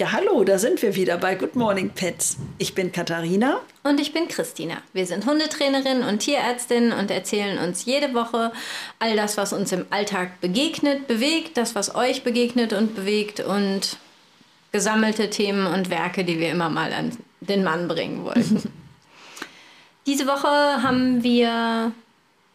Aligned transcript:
Ja, 0.00 0.12
hallo, 0.12 0.44
da 0.44 0.58
sind 0.58 0.80
wir 0.80 0.94
wieder 0.94 1.18
bei 1.18 1.34
Good 1.34 1.56
Morning 1.56 1.90
Pets. 1.90 2.38
Ich 2.56 2.74
bin 2.74 2.90
Katharina. 2.90 3.60
Und 3.82 4.00
ich 4.00 4.14
bin 4.14 4.28
Christina. 4.28 4.78
Wir 4.94 5.04
sind 5.04 5.26
Hundetrainerin 5.26 6.04
und 6.04 6.20
Tierärztin 6.20 6.92
und 6.92 7.10
erzählen 7.10 7.58
uns 7.58 7.84
jede 7.84 8.14
Woche 8.14 8.50
all 8.98 9.14
das, 9.14 9.36
was 9.36 9.52
uns 9.52 9.72
im 9.72 9.84
Alltag 9.90 10.40
begegnet, 10.40 11.06
bewegt, 11.06 11.58
das, 11.58 11.74
was 11.74 11.94
euch 11.94 12.24
begegnet 12.24 12.72
und 12.72 12.94
bewegt 12.94 13.40
und 13.40 13.98
gesammelte 14.72 15.28
Themen 15.28 15.66
und 15.66 15.90
Werke, 15.90 16.24
die 16.24 16.38
wir 16.38 16.48
immer 16.48 16.70
mal 16.70 16.94
an 16.94 17.14
den 17.42 17.62
Mann 17.62 17.86
bringen 17.86 18.24
wollten. 18.24 18.72
Diese 20.06 20.26
Woche 20.26 20.48
haben 20.82 21.22
wir 21.22 21.92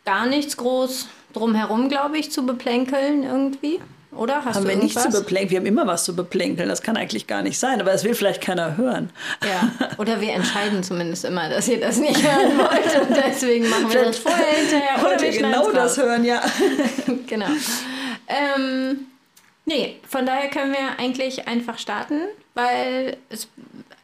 gar 0.03 0.25
nichts 0.25 0.57
groß 0.57 1.09
drumherum, 1.33 1.89
glaube 1.89 2.17
ich, 2.17 2.31
zu 2.31 2.43
beplänkeln 2.43 3.21
irgendwie. 3.21 3.79
Oder? 4.15 4.45
Hast 4.45 4.55
haben 4.55 4.67
wir 4.67 4.75
nichts 4.75 5.01
zu 5.01 5.09
beplänkeln. 5.09 5.49
Wir 5.51 5.59
haben 5.59 5.65
immer 5.65 5.87
was 5.87 6.05
zu 6.05 6.15
beplänkeln. 6.15 6.69
Das 6.69 6.81
kann 6.81 6.97
eigentlich 6.97 7.27
gar 7.27 7.41
nicht 7.41 7.59
sein. 7.59 7.81
Aber 7.81 7.91
das 7.91 8.03
will 8.03 8.15
vielleicht 8.15 8.41
keiner 8.41 8.77
hören. 8.77 9.09
Ja. 9.43 9.89
Oder 9.97 10.21
wir 10.21 10.33
entscheiden 10.33 10.83
zumindest 10.83 11.25
immer, 11.25 11.49
dass 11.49 11.67
ihr 11.67 11.79
das 11.79 11.97
nicht 11.97 12.21
hören 12.23 12.57
wollt. 12.57 13.09
Und 13.09 13.17
deswegen 13.25 13.69
machen 13.69 13.91
wir 13.91 14.05
das 14.05 14.17
vorher, 14.17 14.45
hinterher. 14.45 15.03
Wollt 15.03 15.21
ihr 15.21 15.31
genau 15.31 15.71
das 15.71 15.97
hören, 15.97 16.23
ja. 16.23 16.41
genau. 17.27 17.47
Ähm, 18.27 19.07
nee, 19.65 19.97
von 20.07 20.25
daher 20.25 20.49
können 20.49 20.71
wir 20.71 20.99
eigentlich 20.99 21.47
einfach 21.47 21.77
starten, 21.77 22.21
weil 22.53 23.17
es 23.29 23.47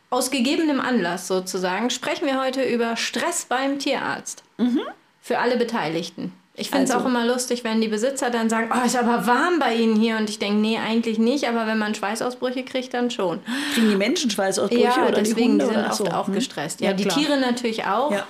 aus 0.10 0.30
gegebenem 0.30 0.80
Anlass 0.80 1.28
sozusagen 1.28 1.90
sprechen 1.90 2.26
wir 2.26 2.40
heute 2.40 2.64
über 2.64 2.98
Stress 2.98 3.46
beim 3.46 3.80
Tierarzt. 3.80 4.44
Mhm. 4.58 4.82
Für 5.22 5.40
alle 5.40 5.58
Beteiligten. 5.58 6.34
Ich 6.54 6.70
finde 6.70 6.84
es 6.84 6.92
also. 6.92 7.06
auch 7.06 7.10
immer 7.10 7.26
lustig, 7.26 7.64
wenn 7.64 7.80
die 7.80 7.88
Besitzer 7.88 8.30
dann 8.30 8.50
sagen, 8.50 8.70
oh, 8.74 8.86
ist 8.86 8.98
aber 8.98 9.26
warm 9.26 9.60
bei 9.60 9.74
Ihnen 9.74 9.96
hier. 9.96 10.18
Und 10.18 10.30
ich 10.30 10.38
denke, 10.38 10.60
nee, 10.60 10.78
eigentlich 10.78 11.18
nicht. 11.18 11.48
Aber 11.48 11.66
wenn 11.66 11.78
man 11.78 11.96
Schweißausbrüche 11.96 12.64
kriegt, 12.64 12.94
dann 12.94 13.10
schon. 13.10 13.40
Kriegen 13.74 13.90
die 13.90 13.96
Menschen 13.96 14.30
Schweißausbrüche 14.30 14.84
ja, 14.84 15.08
oder 15.08 15.22
deswegen, 15.22 15.60
die, 15.60 15.66
Hunde 15.66 15.68
die 15.68 15.74
sind 15.74 15.86
oft 15.86 15.98
so? 15.98 16.06
auch 16.08 16.28
hm? 16.28 16.34
gestresst. 16.34 16.82
Ja, 16.82 16.90
ja 16.90 16.94
die 16.94 17.06
klar. 17.06 17.18
Tiere 17.18 17.40
natürlich 17.40 17.86
auch. 17.86 18.12
Ja. 18.12 18.28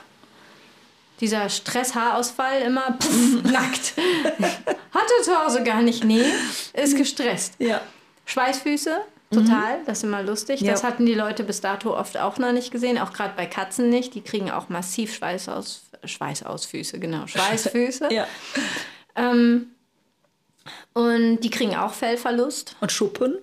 Dieser 1.20 1.50
Stresshaarausfall 1.50 2.62
immer 2.62 2.98
pff, 3.00 3.44
nackt. 3.52 3.94
Hatte 4.92 5.14
zu 5.24 5.44
Hause 5.44 5.64
gar 5.64 5.82
nicht. 5.82 6.04
Nee, 6.04 6.24
ist 6.74 6.96
gestresst. 6.96 7.56
Ja. 7.60 7.82
Schweißfüße, 8.26 9.02
total. 9.32 9.80
Mhm. 9.80 9.86
Das 9.86 10.00
ist 10.00 10.04
immer 10.04 10.24
lustig. 10.24 10.62
Ja. 10.62 10.72
Das 10.72 10.84
hatten 10.84 11.06
die 11.06 11.14
Leute 11.14 11.44
bis 11.44 11.62
dato 11.62 11.98
oft 11.98 12.18
auch 12.18 12.38
noch 12.38 12.52
nicht 12.52 12.72
gesehen. 12.72 12.98
Auch 12.98 13.14
gerade 13.14 13.34
bei 13.36 13.46
Katzen 13.46 13.90
nicht. 13.90 14.14
Die 14.14 14.22
kriegen 14.22 14.52
auch 14.52 14.70
massiv 14.70 15.14
Schweißausfall. 15.16 15.92
Schweißausfüße, 16.04 17.00
genau, 17.00 17.28
Schweißfüße. 17.28 18.08
ja. 18.12 18.26
Ähm, 19.16 19.68
und 20.94 21.42
die 21.42 21.50
kriegen 21.50 21.76
auch 21.76 21.94
Fellverlust. 21.94 22.76
Und 22.80 22.92
Schuppen? 22.92 23.38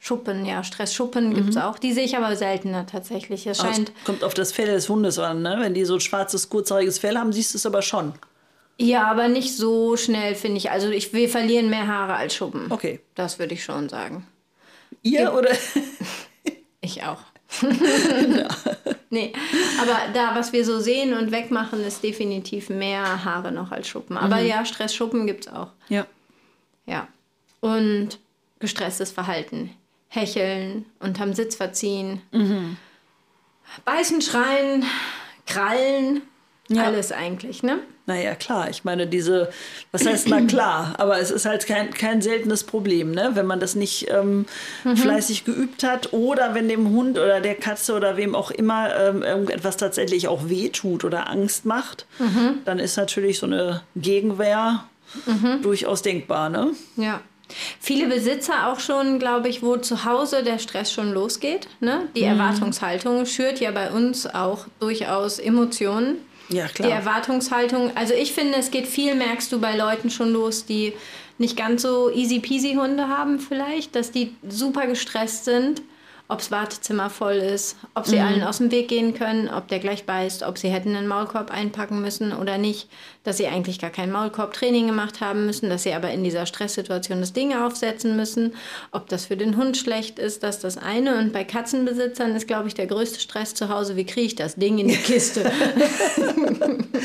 Schuppen, 0.00 0.46
ja, 0.46 0.62
Stressschuppen 0.62 1.30
mhm. 1.30 1.34
gibt 1.34 1.50
es 1.50 1.56
auch. 1.56 1.78
Die 1.78 1.92
sehe 1.92 2.04
ich 2.04 2.16
aber 2.16 2.36
seltener 2.36 2.86
tatsächlich. 2.86 3.46
Es 3.46 3.58
scheint. 3.58 3.92
Es 3.98 4.04
kommt 4.04 4.22
auf 4.22 4.32
das 4.32 4.52
Fell 4.52 4.66
des 4.66 4.88
Hundes 4.88 5.18
an, 5.18 5.42
ne? 5.42 5.56
Wenn 5.60 5.74
die 5.74 5.84
so 5.84 5.94
ein 5.94 6.00
schwarzes, 6.00 6.48
kurzhaariges 6.48 6.98
Fell 6.98 7.16
haben, 7.16 7.32
siehst 7.32 7.54
du 7.54 7.58
es 7.58 7.66
aber 7.66 7.82
schon. 7.82 8.12
Ja, 8.80 9.10
aber 9.10 9.26
nicht 9.26 9.56
so 9.56 9.96
schnell, 9.96 10.36
finde 10.36 10.58
ich. 10.58 10.70
Also 10.70 10.88
ich, 10.90 11.12
wir 11.12 11.28
verlieren 11.28 11.68
mehr 11.68 11.88
Haare 11.88 12.14
als 12.14 12.36
Schuppen. 12.36 12.70
Okay. 12.70 13.00
Das 13.16 13.40
würde 13.40 13.54
ich 13.54 13.64
schon 13.64 13.88
sagen. 13.88 14.24
Ihr 15.02 15.22
ich, 15.22 15.28
oder? 15.28 15.50
ich 16.80 17.02
auch. 17.04 17.22
Nee, 19.10 19.32
aber 19.80 20.12
da, 20.12 20.34
was 20.34 20.52
wir 20.52 20.64
so 20.64 20.80
sehen 20.80 21.14
und 21.14 21.30
wegmachen, 21.30 21.82
ist 21.82 22.02
definitiv 22.04 22.68
mehr 22.68 23.24
Haare 23.24 23.52
noch 23.52 23.72
als 23.72 23.88
Schuppen. 23.88 24.18
Aber 24.18 24.36
mhm. 24.36 24.46
ja, 24.46 24.64
Stressschuppen 24.66 25.26
gibt 25.26 25.46
es 25.46 25.52
auch. 25.52 25.68
Ja. 25.88 26.06
Ja. 26.84 27.08
Und 27.60 28.18
gestresstes 28.58 29.10
Verhalten. 29.10 29.70
Hecheln, 30.08 30.86
unterm 31.00 31.34
Sitz 31.34 31.54
verziehen, 31.54 32.22
mhm. 32.32 32.76
beißen, 33.84 34.22
schreien, 34.22 34.84
krallen, 35.46 36.22
ja. 36.68 36.84
alles 36.84 37.12
eigentlich, 37.12 37.62
ne? 37.62 37.80
Naja, 38.08 38.34
klar. 38.34 38.70
Ich 38.70 38.84
meine, 38.84 39.06
diese, 39.06 39.50
was 39.92 40.06
heißt 40.06 40.28
na 40.28 40.40
klar, 40.46 40.94
aber 40.96 41.20
es 41.20 41.30
ist 41.30 41.44
halt 41.44 41.66
kein, 41.66 41.90
kein 41.90 42.22
seltenes 42.22 42.64
Problem, 42.64 43.10
ne? 43.10 43.32
wenn 43.34 43.44
man 43.44 43.60
das 43.60 43.74
nicht 43.74 44.06
ähm, 44.10 44.46
mhm. 44.82 44.96
fleißig 44.96 45.44
geübt 45.44 45.84
hat 45.84 46.14
oder 46.14 46.54
wenn 46.54 46.70
dem 46.70 46.88
Hund 46.88 47.18
oder 47.18 47.42
der 47.42 47.54
Katze 47.54 47.94
oder 47.94 48.16
wem 48.16 48.34
auch 48.34 48.50
immer 48.50 48.96
ähm, 48.96 49.22
irgendetwas 49.22 49.76
tatsächlich 49.76 50.26
auch 50.26 50.48
wehtut 50.48 51.04
oder 51.04 51.28
Angst 51.28 51.66
macht, 51.66 52.06
mhm. 52.18 52.60
dann 52.64 52.78
ist 52.78 52.96
natürlich 52.96 53.38
so 53.38 53.44
eine 53.44 53.82
Gegenwehr 53.94 54.84
mhm. 55.26 55.60
durchaus 55.60 56.00
denkbar. 56.00 56.48
Ne? 56.48 56.72
Ja. 56.96 57.20
Viele 57.78 58.08
Besitzer 58.08 58.68
auch 58.68 58.80
schon, 58.80 59.18
glaube 59.18 59.50
ich, 59.50 59.62
wo 59.62 59.76
zu 59.76 60.06
Hause 60.06 60.42
der 60.42 60.58
Stress 60.58 60.90
schon 60.90 61.12
losgeht. 61.12 61.68
Ne? 61.80 62.08
Die 62.16 62.22
mhm. 62.22 62.28
Erwartungshaltung 62.28 63.26
schürt 63.26 63.60
ja 63.60 63.70
bei 63.70 63.90
uns 63.90 64.26
auch 64.26 64.66
durchaus 64.80 65.38
Emotionen. 65.38 66.16
Ja, 66.48 66.68
klar. 66.68 66.88
Die 66.88 66.94
Erwartungshaltung. 66.94 67.96
Also 67.96 68.14
ich 68.14 68.32
finde, 68.32 68.58
es 68.58 68.70
geht 68.70 68.86
viel, 68.86 69.14
merkst 69.14 69.52
du 69.52 69.60
bei 69.60 69.76
Leuten 69.76 70.10
schon 70.10 70.32
los, 70.32 70.64
die 70.64 70.94
nicht 71.38 71.56
ganz 71.56 71.82
so 71.82 72.10
easy 72.10 72.40
peasy 72.40 72.74
Hunde 72.74 73.08
haben 73.08 73.38
vielleicht, 73.38 73.94
dass 73.94 74.10
die 74.10 74.34
super 74.48 74.86
gestresst 74.86 75.44
sind 75.44 75.82
ob 76.28 76.38
das 76.38 76.50
Wartezimmer 76.50 77.08
voll 77.08 77.36
ist, 77.36 77.76
ob 77.94 78.06
sie 78.06 78.16
mhm. 78.16 78.22
allen 78.22 78.42
aus 78.42 78.58
dem 78.58 78.70
Weg 78.70 78.88
gehen 78.88 79.14
können, 79.14 79.48
ob 79.48 79.68
der 79.68 79.78
gleich 79.78 80.04
beißt, 80.04 80.42
ob 80.42 80.58
sie 80.58 80.68
hätten 80.68 80.94
einen 80.94 81.08
Maulkorb 81.08 81.50
einpacken 81.50 82.02
müssen 82.02 82.34
oder 82.34 82.58
nicht, 82.58 82.88
dass 83.24 83.38
sie 83.38 83.46
eigentlich 83.46 83.78
gar 83.78 83.90
kein 83.90 84.12
Maulkorbtraining 84.12 84.86
gemacht 84.86 85.22
haben 85.22 85.46
müssen, 85.46 85.70
dass 85.70 85.84
sie 85.84 85.94
aber 85.94 86.10
in 86.10 86.24
dieser 86.24 86.44
Stresssituation 86.44 87.20
das 87.20 87.32
Ding 87.32 87.54
aufsetzen 87.56 88.14
müssen, 88.14 88.54
ob 88.92 89.08
das 89.08 89.26
für 89.26 89.38
den 89.38 89.56
Hund 89.56 89.78
schlecht 89.78 90.18
ist, 90.18 90.42
das 90.42 90.56
ist 90.56 90.64
das 90.64 90.78
eine. 90.78 91.18
Und 91.18 91.32
bei 91.32 91.44
Katzenbesitzern 91.44 92.36
ist, 92.36 92.46
glaube 92.46 92.68
ich, 92.68 92.74
der 92.74 92.86
größte 92.86 93.20
Stress 93.20 93.54
zu 93.54 93.70
Hause, 93.70 93.96
wie 93.96 94.04
kriege 94.04 94.26
ich 94.26 94.36
das 94.36 94.56
Ding 94.56 94.78
in 94.78 94.88
die 94.88 94.96
Kiste? 94.96 95.50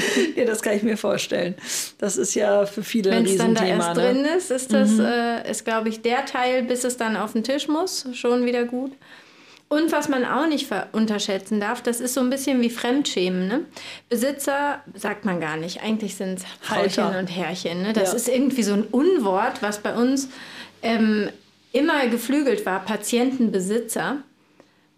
ja, 0.35 0.45
das 0.45 0.61
kann 0.61 0.75
ich 0.75 0.83
mir 0.83 0.97
vorstellen. 0.97 1.55
Das 2.03 2.17
ist 2.17 2.35
ja 2.35 2.65
für 2.65 2.83
viele 2.83 3.11
Wenn 3.11 3.23
es 3.23 3.37
dann 3.37 3.55
da 3.55 3.63
erst 3.63 3.95
ne? 3.95 4.01
drin 4.01 4.25
ist, 4.25 4.51
ist 4.51 4.73
das, 4.73 4.91
mhm. 4.91 5.05
äh, 5.05 5.49
ist, 5.49 5.63
glaube 5.63 5.87
ich, 5.87 6.01
der 6.01 6.25
Teil, 6.25 6.63
bis 6.63 6.83
es 6.83 6.97
dann 6.97 7.15
auf 7.15 7.31
den 7.31 7.45
Tisch 7.45 7.69
muss, 7.69 8.05
schon 8.11 8.45
wieder 8.45 8.65
gut. 8.65 8.91
Und 9.69 9.89
was 9.93 10.09
man 10.09 10.25
auch 10.25 10.45
nicht 10.45 10.67
unterschätzen 10.91 11.61
darf, 11.61 11.81
das 11.81 12.01
ist 12.01 12.13
so 12.13 12.19
ein 12.19 12.29
bisschen 12.29 12.59
wie 12.59 12.69
Fremdschämen. 12.69 13.47
Ne? 13.47 13.61
Besitzer 14.09 14.81
sagt 14.95 15.23
man 15.23 15.39
gar 15.39 15.55
nicht. 15.55 15.81
Eigentlich 15.81 16.15
sind 16.15 16.39
es 16.39 16.43
Frauchen 16.59 17.15
und 17.15 17.27
Herrchen. 17.27 17.83
Ne? 17.83 17.93
Das 17.93 18.09
ja. 18.09 18.17
ist 18.17 18.27
irgendwie 18.27 18.63
so 18.63 18.73
ein 18.73 18.83
Unwort, 18.83 19.61
was 19.61 19.79
bei 19.79 19.95
uns 19.95 20.27
ähm, 20.81 21.29
immer 21.71 22.05
geflügelt 22.07 22.65
war, 22.65 22.83
Patientenbesitzer. 22.83 24.17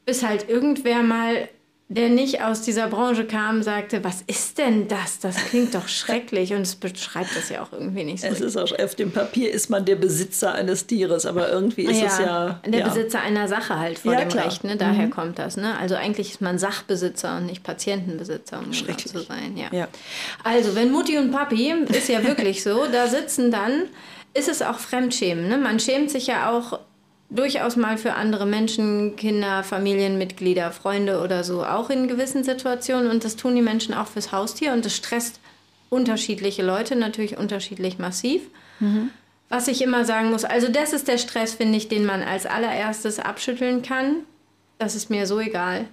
Bis 0.08 0.24
halt 0.24 0.50
irgendwer 0.50 1.04
mal 1.04 1.50
der 1.88 2.10
nicht 2.10 2.42
aus 2.42 2.64
dieser 2.64 2.88
Branche 2.88 3.26
kam, 3.26 3.62
sagte, 3.62 4.04
was 4.04 4.24
ist 4.26 4.58
denn 4.58 4.88
das? 4.88 5.20
Das 5.20 5.36
klingt 5.36 5.76
doch 5.76 5.88
schrecklich 5.88 6.52
und 6.54 6.62
es 6.62 6.76
beschreibt 6.76 7.36
das 7.36 7.50
ja 7.50 7.62
auch 7.62 7.72
irgendwie 7.74 8.04
nicht 8.04 8.22
so. 8.22 8.28
Es 8.28 8.42
ist 8.42 8.58
auch, 8.58 8.72
auf 8.80 8.96
dem 8.96 9.12
Papier 9.12 9.52
ist 9.52 9.70
man 9.70 9.86
der 9.86 9.96
Besitzer 9.96 10.54
eines 10.54 10.88
Tieres, 10.88 11.28
aber 11.28 11.52
irgendwie 11.52 11.84
ist 11.84 12.02
ja, 12.02 12.08
es 12.08 12.20
ja... 12.20 12.62
Der 12.66 12.80
ja. 12.80 12.88
Besitzer 12.88 13.22
einer 13.22 13.48
Sache 13.48 13.78
halt 13.78 14.00
vor 14.00 14.14
ja, 14.14 14.22
dem 14.22 14.30
klar. 14.30 14.48
Recht, 14.48 14.64
ne? 14.64 14.78
daher 14.78 15.06
mhm. 15.06 15.12
kommt 15.12 15.38
das. 15.38 15.58
Ne? 15.58 15.78
Also 15.78 15.94
eigentlich 15.94 16.32
ist 16.32 16.42
man 16.42 16.58
Sachbesitzer 16.58 17.38
und 17.38 17.46
nicht 17.46 17.62
Patientenbesitzer, 17.62 18.58
um 18.58 18.72
genau 18.72 18.94
zu 18.96 19.20
sein. 19.20 19.56
Ja. 19.56 19.88
Also 20.44 20.74
wenn 20.74 20.92
Mutti 20.92 21.20
und 21.20 21.32
Papi, 21.32 21.72
ist 21.90 22.10
ja 22.10 22.24
wirklich 22.24 22.64
so, 22.64 22.86
da 22.92 23.06
sitzen 23.06 23.52
dann, 23.52 23.84
ist 24.34 24.50
es 24.50 24.64
auch 24.64 24.80
Fremdschämen. 24.80 25.48
Ne? 25.48 25.60
Man 25.60 25.80
schämt 25.80 26.10
sich 26.10 26.26
ja 26.26 26.50
auch 26.50 26.80
durchaus 27.30 27.76
mal 27.76 27.98
für 27.98 28.14
andere 28.14 28.46
Menschen, 28.46 29.16
Kinder, 29.16 29.64
Familienmitglieder, 29.64 30.72
Freunde 30.72 31.22
oder 31.22 31.44
so, 31.44 31.66
auch 31.66 31.90
in 31.90 32.08
gewissen 32.08 32.44
Situationen. 32.44 33.10
Und 33.10 33.24
das 33.24 33.36
tun 33.36 33.56
die 33.56 33.62
Menschen 33.62 33.94
auch 33.94 34.08
fürs 34.08 34.32
Haustier 34.32 34.74
und 34.74 34.86
das 34.86 34.96
stresst 34.96 35.40
unterschiedliche 35.90 36.64
Leute 36.64 36.96
natürlich 36.96 37.38
unterschiedlich 37.38 38.00
massiv. 38.00 38.42
Mhm. 38.80 39.10
Was 39.50 39.68
ich 39.68 39.82
immer 39.82 40.06
sagen 40.06 40.32
muss, 40.32 40.44
also 40.44 40.68
das 40.70 40.92
ist 40.94 41.08
der 41.08 41.18
Stress, 41.18 41.54
finde 41.54 41.78
ich, 41.78 41.88
den 41.88 42.06
man 42.06 42.24
als 42.24 42.46
allererstes 42.46 43.20
abschütteln 43.20 43.84
kann. 43.84 44.18
Das 44.80 44.96
ist 44.96 45.10
mir 45.10 45.28
so 45.28 45.40
egal. 45.40 45.86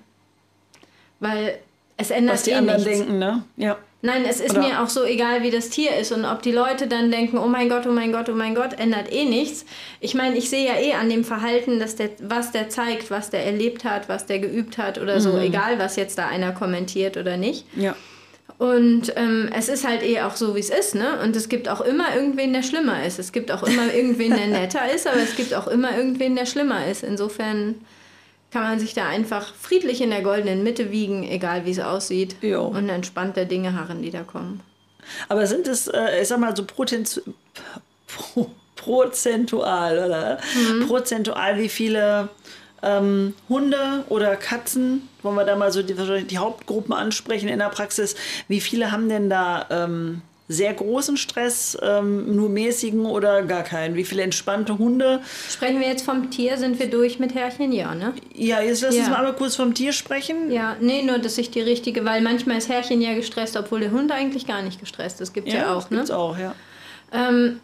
Weil 1.21 1.59
es 1.97 2.11
ändert 2.11 2.35
Was 2.35 2.43
die 2.45 2.51
eh 2.51 2.55
anderen 2.55 2.83
nichts. 2.83 2.99
denken, 2.99 3.19
ne? 3.19 3.45
Ja. 3.57 3.79
Nein, 4.05 4.25
es 4.29 4.41
ist 4.41 4.51
Oder? 4.51 4.67
mir 4.67 4.83
auch 4.83 4.89
so 4.89 5.05
egal, 5.05 5.45
wie 5.45 5.51
das 5.51 5.69
Tier 5.69 5.97
ist. 5.97 6.11
Und 6.11 6.25
ob 6.25 6.43
die 6.43 6.51
Leute 6.51 6.89
dann 6.89 7.13
denken, 7.13 7.39
oh 7.39 7.47
mein 7.47 7.69
Gott, 7.69 7.87
oh 7.87 7.93
mein 7.93 8.13
Gott, 8.13 8.29
oh 8.29 8.35
mein 8.35 8.57
Gott, 8.57 8.79
ändert 8.81 9.13
eh 9.13 9.25
nichts. 9.25 9.65
Ich 10.01 10.15
meine, 10.15 10.37
ich 10.37 10.51
sehe 10.51 10.67
ja 10.67 10.75
eh 10.75 10.95
an 10.95 11.09
dem 11.09 11.23
Verhalten, 11.23 11.79
dass 11.79 11.95
der, 11.95 12.11
was 12.21 12.51
der 12.51 12.69
zeigt, 12.69 13.13
was 13.13 13.31
der 13.31 13.47
erlebt 13.47 13.85
hat, 13.85 14.09
was 14.09 14.27
der 14.27 14.41
geübt 14.41 14.77
hat 14.77 14.99
oder 14.99 15.21
so, 15.21 15.35
mhm. 15.35 15.43
egal 15.43 15.79
was 15.79 15.95
jetzt 15.95 16.19
da 16.19 16.27
einer 16.27 16.51
kommentiert 16.51 17.17
oder 17.17 17.37
nicht. 17.37 17.65
Ja. 17.77 17.95
Und 18.59 19.13
ähm, 19.17 19.51
es 19.57 19.69
ist 19.69 19.87
halt 19.87 20.03
eh 20.03 20.21
auch 20.23 20.35
so, 20.35 20.57
wie 20.57 20.61
es 20.61 20.71
ist, 20.71 20.97
ne? 20.97 21.21
Und 21.23 21.37
es 21.37 21.49
gibt 21.49 21.69
auch 21.69 21.81
immer 21.81 22.15
irgendwen, 22.15 22.53
der 22.53 22.63
schlimmer 22.63 23.05
ist. 23.05 23.21
Es 23.21 23.31
gibt 23.31 23.53
auch 23.53 23.63
immer 23.63 23.95
irgendwen, 23.95 24.31
der 24.31 24.47
netter 24.61 24.93
ist, 24.93 25.07
aber 25.07 25.21
es 25.21 25.37
gibt 25.37 25.55
auch 25.55 25.69
immer 25.69 25.97
irgendwen, 25.97 26.35
der 26.35 26.47
schlimmer 26.47 26.87
ist. 26.87 27.05
Insofern 27.05 27.77
kann 28.53 28.63
man 28.63 28.79
sich 28.79 28.95
da 28.95 29.09
einfach 29.09 29.55
friedlich 29.55 30.01
in 30.01 30.11
der 30.11 30.23
goldenen 30.23 30.63
Mitte 30.63 30.91
wiegen, 30.91 31.25
egal 31.25 31.65
wie 31.65 31.71
es 31.71 31.79
aussieht. 31.81 32.37
Jo. 32.43 32.65
Und 32.65 32.89
entspannt 32.89 33.37
der 33.37 33.47
Dinge 33.47 33.75
harren, 33.75 34.03
die 34.03 34.11
da 34.11 34.23
kommen. 34.23 34.61
Aber 35.29 35.47
sind 35.47 35.67
es, 35.67 35.89
äh, 35.89 36.21
ich 36.21 36.29
sag 36.29 36.39
mal, 36.39 36.55
so 36.55 36.65
Potenz 36.65 37.21
Pro 38.07 38.51
prozentual, 38.77 39.99
oder? 39.99 40.39
Mhm. 40.55 40.87
Prozentual, 40.87 41.59
wie 41.59 41.69
viele 41.69 42.29
Ähm, 42.85 43.35
Hunde 43.49 44.05
oder 44.09 44.35
Katzen, 44.35 45.09
wollen 45.23 45.37
wir 45.37 45.45
da 45.45 45.55
mal 45.55 45.71
so 45.71 45.85
die, 45.85 45.95
die, 46.25 46.39
Hauptgruppen 46.39 46.93
ansprechen 46.93 47.49
in 47.49 47.61
der 47.61 47.69
Praxis. 47.69 48.17
Wie 48.49 48.61
viele 48.61 48.91
haben 48.91 49.09
denn 49.09 49.31
da 49.31 49.67
ähm, 49.71 50.21
sehr 50.53 50.75
großen 50.75 51.17
Stress, 51.17 51.77
ähm, 51.83 52.35
nur 52.37 52.49
mäßigen 52.49 53.07
oder 53.07 53.43
gar 53.43 53.63
keinen? 53.63 53.95
Wie 53.95 54.05
viele 54.05 54.23
entspannte 54.23 54.79
Hunde? 54.79 55.21
Sprechen 55.49 55.81
wir 55.81 55.89
jetzt 55.89 56.05
vom 56.05 56.31
Tier, 56.31 56.57
sind 56.59 56.79
wir 56.79 56.89
durch 56.89 57.19
mit 57.19 57.35
Herrchen? 57.35 57.73
Ja, 57.73 57.95
ne? 57.95 58.15
Ja, 58.35 58.61
jetzt 58.61 58.83
lass 58.83 58.95
ja. 58.95 59.03
uns 59.03 59.11
mal 59.11 59.33
kurz 59.35 59.57
vom 59.57 59.75
Tier 59.75 59.93
sprechen. 59.93 60.51
Ja, 60.51 60.77
nee, 60.81 61.03
nur, 61.03 61.19
dass 61.19 61.39
ich 61.39 61.51
die 61.51 61.61
richtige, 61.61 62.05
weil 62.05 62.21
manchmal 62.21 62.59
ist 62.59 62.69
Herrchen 62.69 63.01
ja 63.01 63.15
gestresst, 63.15 63.57
obwohl 63.57 63.81
der 63.81 63.91
Hund 63.91 64.13
eigentlich 64.13 64.47
gar 64.47 64.63
nicht 64.63 64.81
gestresst 64.81 65.21
ist. 65.21 65.33
Gibt 65.33 65.49
ja, 65.49 65.55
ja 65.55 65.75
auch, 65.75 65.83
das 65.83 65.91
ne? 65.91 65.97
Gibt's 65.99 66.11
auch, 66.11 66.39
ja. 66.39 66.55
Ähm, 67.13 67.61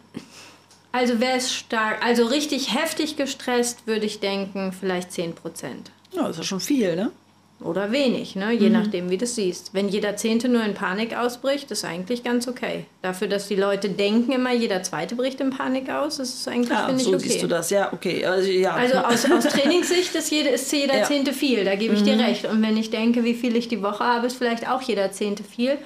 also 0.91 1.19
wer 1.19 1.35
ist 1.35 1.53
stark, 1.53 2.03
also 2.03 2.25
richtig 2.25 2.73
heftig 2.75 3.15
gestresst, 3.15 3.85
würde 3.85 4.05
ich 4.05 4.19
denken, 4.19 4.71
vielleicht 4.71 5.11
10 5.11 5.35
Prozent. 5.35 5.91
Ja, 6.11 6.23
das 6.23 6.31
ist 6.31 6.37
ja 6.37 6.43
schon 6.43 6.59
viel, 6.59 6.95
ne? 6.95 7.11
Oder 7.61 7.91
wenig, 7.91 8.37
ne? 8.37 8.53
je 8.53 8.67
mhm. 8.67 8.73
nachdem, 8.73 9.09
wie 9.09 9.17
du 9.17 9.25
es 9.25 9.35
siehst. 9.35 9.73
Wenn 9.73 9.89
jeder 9.89 10.15
Zehnte 10.15 10.47
nur 10.47 10.63
in 10.63 10.73
Panik 10.73 11.17
ausbricht, 11.17 11.69
ist 11.71 11.83
eigentlich 11.83 12.23
ganz 12.23 12.47
okay. 12.47 12.85
Dafür, 13.01 13.27
dass 13.27 13.49
die 13.49 13.57
Leute 13.57 13.89
denken 13.89 14.31
immer, 14.31 14.53
jeder 14.53 14.81
Zweite 14.81 15.15
bricht 15.15 15.41
in 15.41 15.49
Panik 15.49 15.89
aus, 15.89 16.19
ist 16.19 16.39
es 16.39 16.47
eigentlich, 16.47 16.69
ja, 16.69 16.85
finde 16.85 17.03
so 17.03 17.09
ich, 17.09 17.15
okay. 17.17 17.27
siehst 17.27 17.43
du 17.43 17.47
das, 17.47 17.69
ja, 17.69 17.91
okay. 17.91 18.25
Also, 18.25 18.49
ja. 18.49 18.75
also 18.75 18.99
aus, 18.99 19.29
aus 19.29 19.43
Trainingssicht 19.53 20.15
ist, 20.15 20.31
jede, 20.31 20.49
ist 20.49 20.71
jeder 20.71 20.99
ja. 20.99 21.03
Zehnte 21.03 21.33
viel, 21.33 21.65
da 21.65 21.75
gebe 21.75 21.95
ich 21.95 22.01
mhm. 22.01 22.05
dir 22.05 22.19
recht. 22.19 22.45
Und 22.45 22.61
wenn 22.61 22.77
ich 22.77 22.91
denke, 22.91 23.25
wie 23.25 23.33
viel 23.33 23.57
ich 23.57 23.67
die 23.67 23.83
Woche 23.83 24.05
habe, 24.05 24.27
ist 24.27 24.37
vielleicht 24.37 24.69
auch 24.69 24.81
jeder 24.81 25.11
Zehnte 25.11 25.43
viel. 25.43 25.77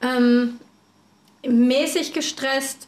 Ähm, 0.00 0.60
mäßig 1.44 2.12
gestresst, 2.12 2.86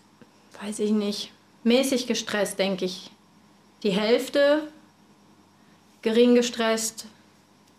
weiß 0.62 0.78
ich 0.78 0.92
nicht. 0.92 1.32
Mäßig 1.64 2.06
gestresst, 2.06 2.60
denke 2.60 2.84
ich, 2.84 3.10
die 3.82 3.90
Hälfte. 3.90 4.60
Gering 6.02 6.34
gestresst, 6.34 7.06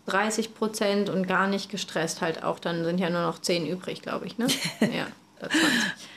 30 0.08 0.54
Prozent 0.54 1.10
und 1.10 1.28
gar 1.28 1.48
nicht 1.48 1.70
gestresst 1.70 2.22
halt 2.22 2.44
auch, 2.44 2.60
dann 2.60 2.84
sind 2.84 3.00
ja 3.00 3.10
nur 3.10 3.22
noch 3.22 3.40
10 3.40 3.68
übrig, 3.68 4.02
glaube 4.02 4.26
ich, 4.26 4.38
ne? 4.38 4.48
Ja, 4.82 5.08
20. 5.40 5.60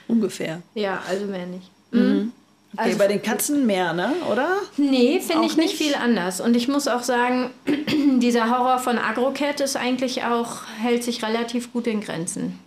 Ungefähr. 0.08 0.62
Ja, 0.74 1.02
also 1.08 1.26
mehr 1.26 1.46
nicht. 1.46 1.70
Mhm. 1.90 2.00
mhm. 2.00 2.32
Okay, 2.72 2.88
also, 2.88 2.98
bei 2.98 3.06
den 3.06 3.22
Katzen 3.22 3.64
mehr, 3.64 3.94
ne? 3.94 4.12
Oder? 4.30 4.58
Nee, 4.76 5.20
finde 5.20 5.46
ich 5.46 5.56
nicht 5.56 5.76
viel 5.76 5.94
anders. 5.94 6.42
Und 6.42 6.54
ich 6.56 6.68
muss 6.68 6.88
auch 6.88 7.02
sagen, 7.02 7.50
dieser 8.20 8.50
Horror 8.50 8.78
von 8.78 8.98
Agrocat 8.98 9.60
ist 9.60 9.76
eigentlich 9.76 10.24
auch, 10.24 10.64
hält 10.78 11.02
sich 11.02 11.22
relativ 11.24 11.72
gut 11.72 11.86
in 11.86 12.02
Grenzen. 12.02 12.58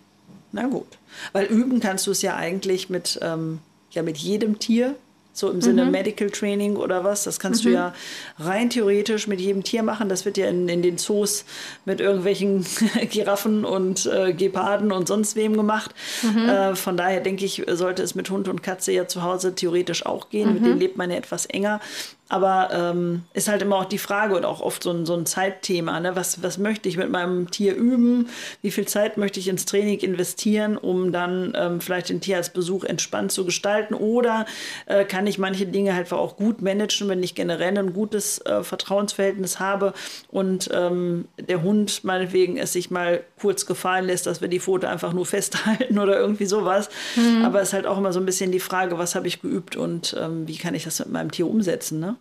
Na 0.52 0.66
gut. 0.66 0.98
Weil 1.32 1.46
üben 1.46 1.80
kannst 1.80 2.08
du 2.08 2.12
es 2.12 2.24
ja 2.24 2.36
eigentlich 2.36 2.90
mit, 2.90 3.20
ähm, 3.22 3.60
ja, 3.92 4.02
mit 4.02 4.18
jedem 4.18 4.58
Tier 4.58 4.96
so 5.40 5.50
im 5.50 5.62
Sinne 5.62 5.86
mhm. 5.86 5.92
Medical 5.92 6.30
Training 6.30 6.76
oder 6.76 7.04
was. 7.04 7.24
Das 7.24 7.40
kannst 7.40 7.64
mhm. 7.64 7.70
du 7.70 7.74
ja 7.76 7.94
rein 8.38 8.70
theoretisch 8.70 9.28
mit 9.28 9.40
jedem 9.40 9.64
Tier 9.64 9.84
machen. 9.84 10.10
Das 10.10 10.26
wird 10.26 10.38
ja 10.38 10.48
in, 10.48 10.68
in 10.70 10.82
den 10.82 10.98
Zoos 10.98 11.46
mit 11.86 12.02
irgendwelchen 12.02 12.66
Giraffen 13.10 13.66
und 13.66 14.06
äh, 14.06 14.34
Geparden 14.34 14.92
und 14.92 15.08
sonst 15.08 15.36
wem 15.36 15.56
gemacht. 15.56 15.92
Mhm. 16.22 16.50
Äh, 16.50 16.76
von 16.76 16.98
daher 16.98 17.22
denke 17.22 17.46
ich, 17.46 17.64
sollte 17.68 18.04
es 18.04 18.16
mit 18.16 18.30
Hund 18.30 18.48
und 18.48 18.62
Katze 18.62 18.92
ja 18.92 19.08
zu 19.08 19.24
Hause 19.24 19.56
theoretisch 19.56 20.06
auch 20.06 20.30
gehen. 20.30 20.54
Mit 20.54 20.64
denen 20.64 20.76
mhm. 20.76 20.80
lebt 20.80 20.98
man 20.98 21.10
ja 21.10 21.18
etwas 21.18 21.46
enger. 21.46 21.80
Aber 22.30 22.70
ähm, 22.72 23.24
ist 23.34 23.48
halt 23.48 23.62
immer 23.62 23.78
auch 23.78 23.86
die 23.86 23.98
Frage 23.98 24.36
und 24.36 24.46
auch 24.46 24.62
oft 24.62 24.84
so 24.84 24.92
ein, 24.92 25.06
so 25.06 25.16
ein 25.16 25.26
Zeitthema. 25.26 26.00
Ne? 26.00 26.16
Was, 26.16 26.44
was 26.44 26.58
möchte 26.58 26.88
ich 26.88 26.98
mit 26.98 27.10
meinem 27.10 27.50
Tier 27.50 27.76
üben? 27.76 28.30
Wie 28.62 28.72
viel 28.72 28.88
Zeit 28.88 29.18
möchte 29.18 29.40
ich 29.40 29.48
ins 29.48 29.66
Training 29.66 30.00
investieren, 30.00 30.78
um 30.78 31.12
dann 31.12 31.54
ähm, 31.56 31.82
vielleicht 31.82 32.10
den 32.10 32.22
Tierarztbesuch 32.22 32.84
entspannt 32.84 33.32
zu 33.32 33.46
gestalten? 33.46 33.94
Oder 33.94 34.46
äh, 34.86 35.06
kann 35.06 35.28
ich 35.28 35.40
manche 35.40 35.66
Dinge 35.66 35.96
halt 35.96 36.12
auch 36.14 36.38
gut 36.38 36.62
managen, 36.62 37.10
wenn 37.10 37.22
ich 37.24 37.36
generell 37.36 37.78
ein 37.78 37.94
gutes 37.94 38.40
äh, 38.46 38.64
Vertrauensverhältnis 38.64 39.60
habe 39.60 39.94
und 40.30 40.70
ähm, 40.74 41.28
der 41.38 41.64
Hund 41.64 42.04
meinetwegen 42.04 42.58
es 42.58 42.74
sich 42.74 42.92
mal 42.92 43.24
kurz 43.40 43.66
gefallen 43.66 44.06
lässt, 44.06 44.26
dass 44.26 44.42
wir 44.42 44.48
die 44.48 44.60
Pfote 44.60 44.90
einfach 44.90 45.14
nur 45.14 45.26
festhalten 45.26 46.00
oder 46.00 46.20
irgendwie 46.20 46.46
sowas. 46.46 46.90
Mhm. 47.16 47.46
Aber 47.46 47.62
es 47.62 47.70
ist 47.70 47.74
halt 47.74 47.86
auch 47.86 47.98
immer 47.98 48.14
so 48.14 48.20
ein 48.20 48.26
bisschen 48.26 48.52
die 48.52 48.60
Frage, 48.60 48.98
was 48.98 49.16
habe 49.16 49.28
ich 49.28 49.42
geübt 49.42 49.76
und 49.76 50.16
ähm, 50.20 50.48
wie 50.48 50.58
kann 50.58 50.76
ich 50.76 50.84
das 50.84 51.00
mit 51.00 51.12
meinem 51.12 51.32
Tier 51.32 51.48
umsetzen? 51.48 52.00
Ne? 52.00 52.16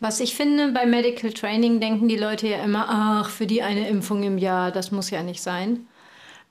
Was 0.00 0.20
ich 0.20 0.34
finde, 0.34 0.72
bei 0.72 0.86
Medical 0.86 1.32
Training 1.32 1.78
denken 1.78 2.08
die 2.08 2.16
Leute 2.16 2.48
ja 2.48 2.64
immer, 2.64 2.86
ach, 2.88 3.28
für 3.28 3.46
die 3.46 3.62
eine 3.62 3.86
Impfung 3.88 4.22
im 4.22 4.38
Jahr, 4.38 4.72
das 4.72 4.90
muss 4.90 5.10
ja 5.10 5.22
nicht 5.22 5.42
sein. 5.42 5.86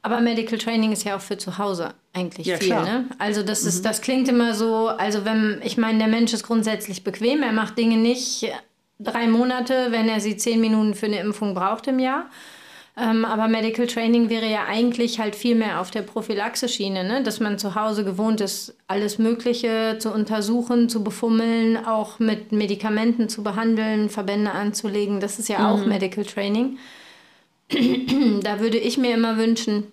Aber 0.02 0.22
Medical 0.22 0.58
Training 0.58 0.92
ist 0.92 1.04
ja 1.04 1.18
auch 1.18 1.22
für 1.22 1.38
zu 1.38 1.58
Hause 1.58 1.94
eigentlich 2.14 2.48
ja, 2.48 2.58
viel. 2.58 2.70
Ne? 2.70 3.06
Also 3.18 3.44
das 3.44 3.64
ist, 3.64 3.80
mhm. 3.80 3.84
das 3.84 4.02
klingt 4.02 4.30
immer 4.30 4.54
so, 4.54 4.88
also 4.88 5.26
wenn, 5.26 5.62
ich 5.64 5.78
meine, 5.78 5.98
der 5.98 6.08
Mensch 6.08 6.32
ist 6.32 6.44
grundsätzlich 6.44 7.04
bequem, 7.04 7.44
er 7.44 7.52
macht 7.52 7.78
Dinge 7.78 7.98
nicht 7.98 8.50
drei 9.00 9.28
Monate, 9.28 9.88
wenn 9.90 10.08
er 10.08 10.20
sie 10.20 10.38
zehn 10.38 10.62
Minuten 10.62 10.94
für 10.94 11.08
eine 11.08 11.20
Impfung 11.20 11.54
braucht 11.54 11.88
im 11.88 12.00
Jahr. 12.00 12.30
Ähm, 13.00 13.24
aber 13.24 13.48
Medical 13.48 13.88
Training 13.88 14.30
wäre 14.30 14.48
ja 14.50 14.66
eigentlich 14.66 15.20
halt 15.20 15.36
viel 15.36 15.56
mehr 15.56 15.80
auf 15.80 15.90
der 15.90 16.02
Prophylaxe-Schiene, 16.02 17.04
ne? 17.04 17.24
dass 17.24 17.40
man 17.40 17.58
zu 17.58 17.76
Hause 17.76 18.04
gewohnt 18.04 18.42
ist, 18.42 18.76
alles 18.88 19.18
Mögliche 19.20 19.98
zu 20.00 20.12
untersuchen, 20.12 20.90
zu 20.90 21.04
befummeln, 21.04 21.78
auch 21.78 22.20
mit 22.20 22.52
Medikamenten 22.52 23.30
zu 23.30 23.42
behandeln, 23.42 24.10
Verbände 24.10 24.52
anzulegen. 24.52 25.22
Das 25.22 25.40
ist 25.40 25.48
ja 25.48 25.60
mhm. 25.60 25.66
auch 25.66 25.86
Medical 25.86 26.26
Training. 26.26 26.78
da 28.44 28.60
würde 28.60 28.78
ich 28.78 28.98
mir 28.98 29.14
immer 29.14 29.38
wünschen, 29.38 29.92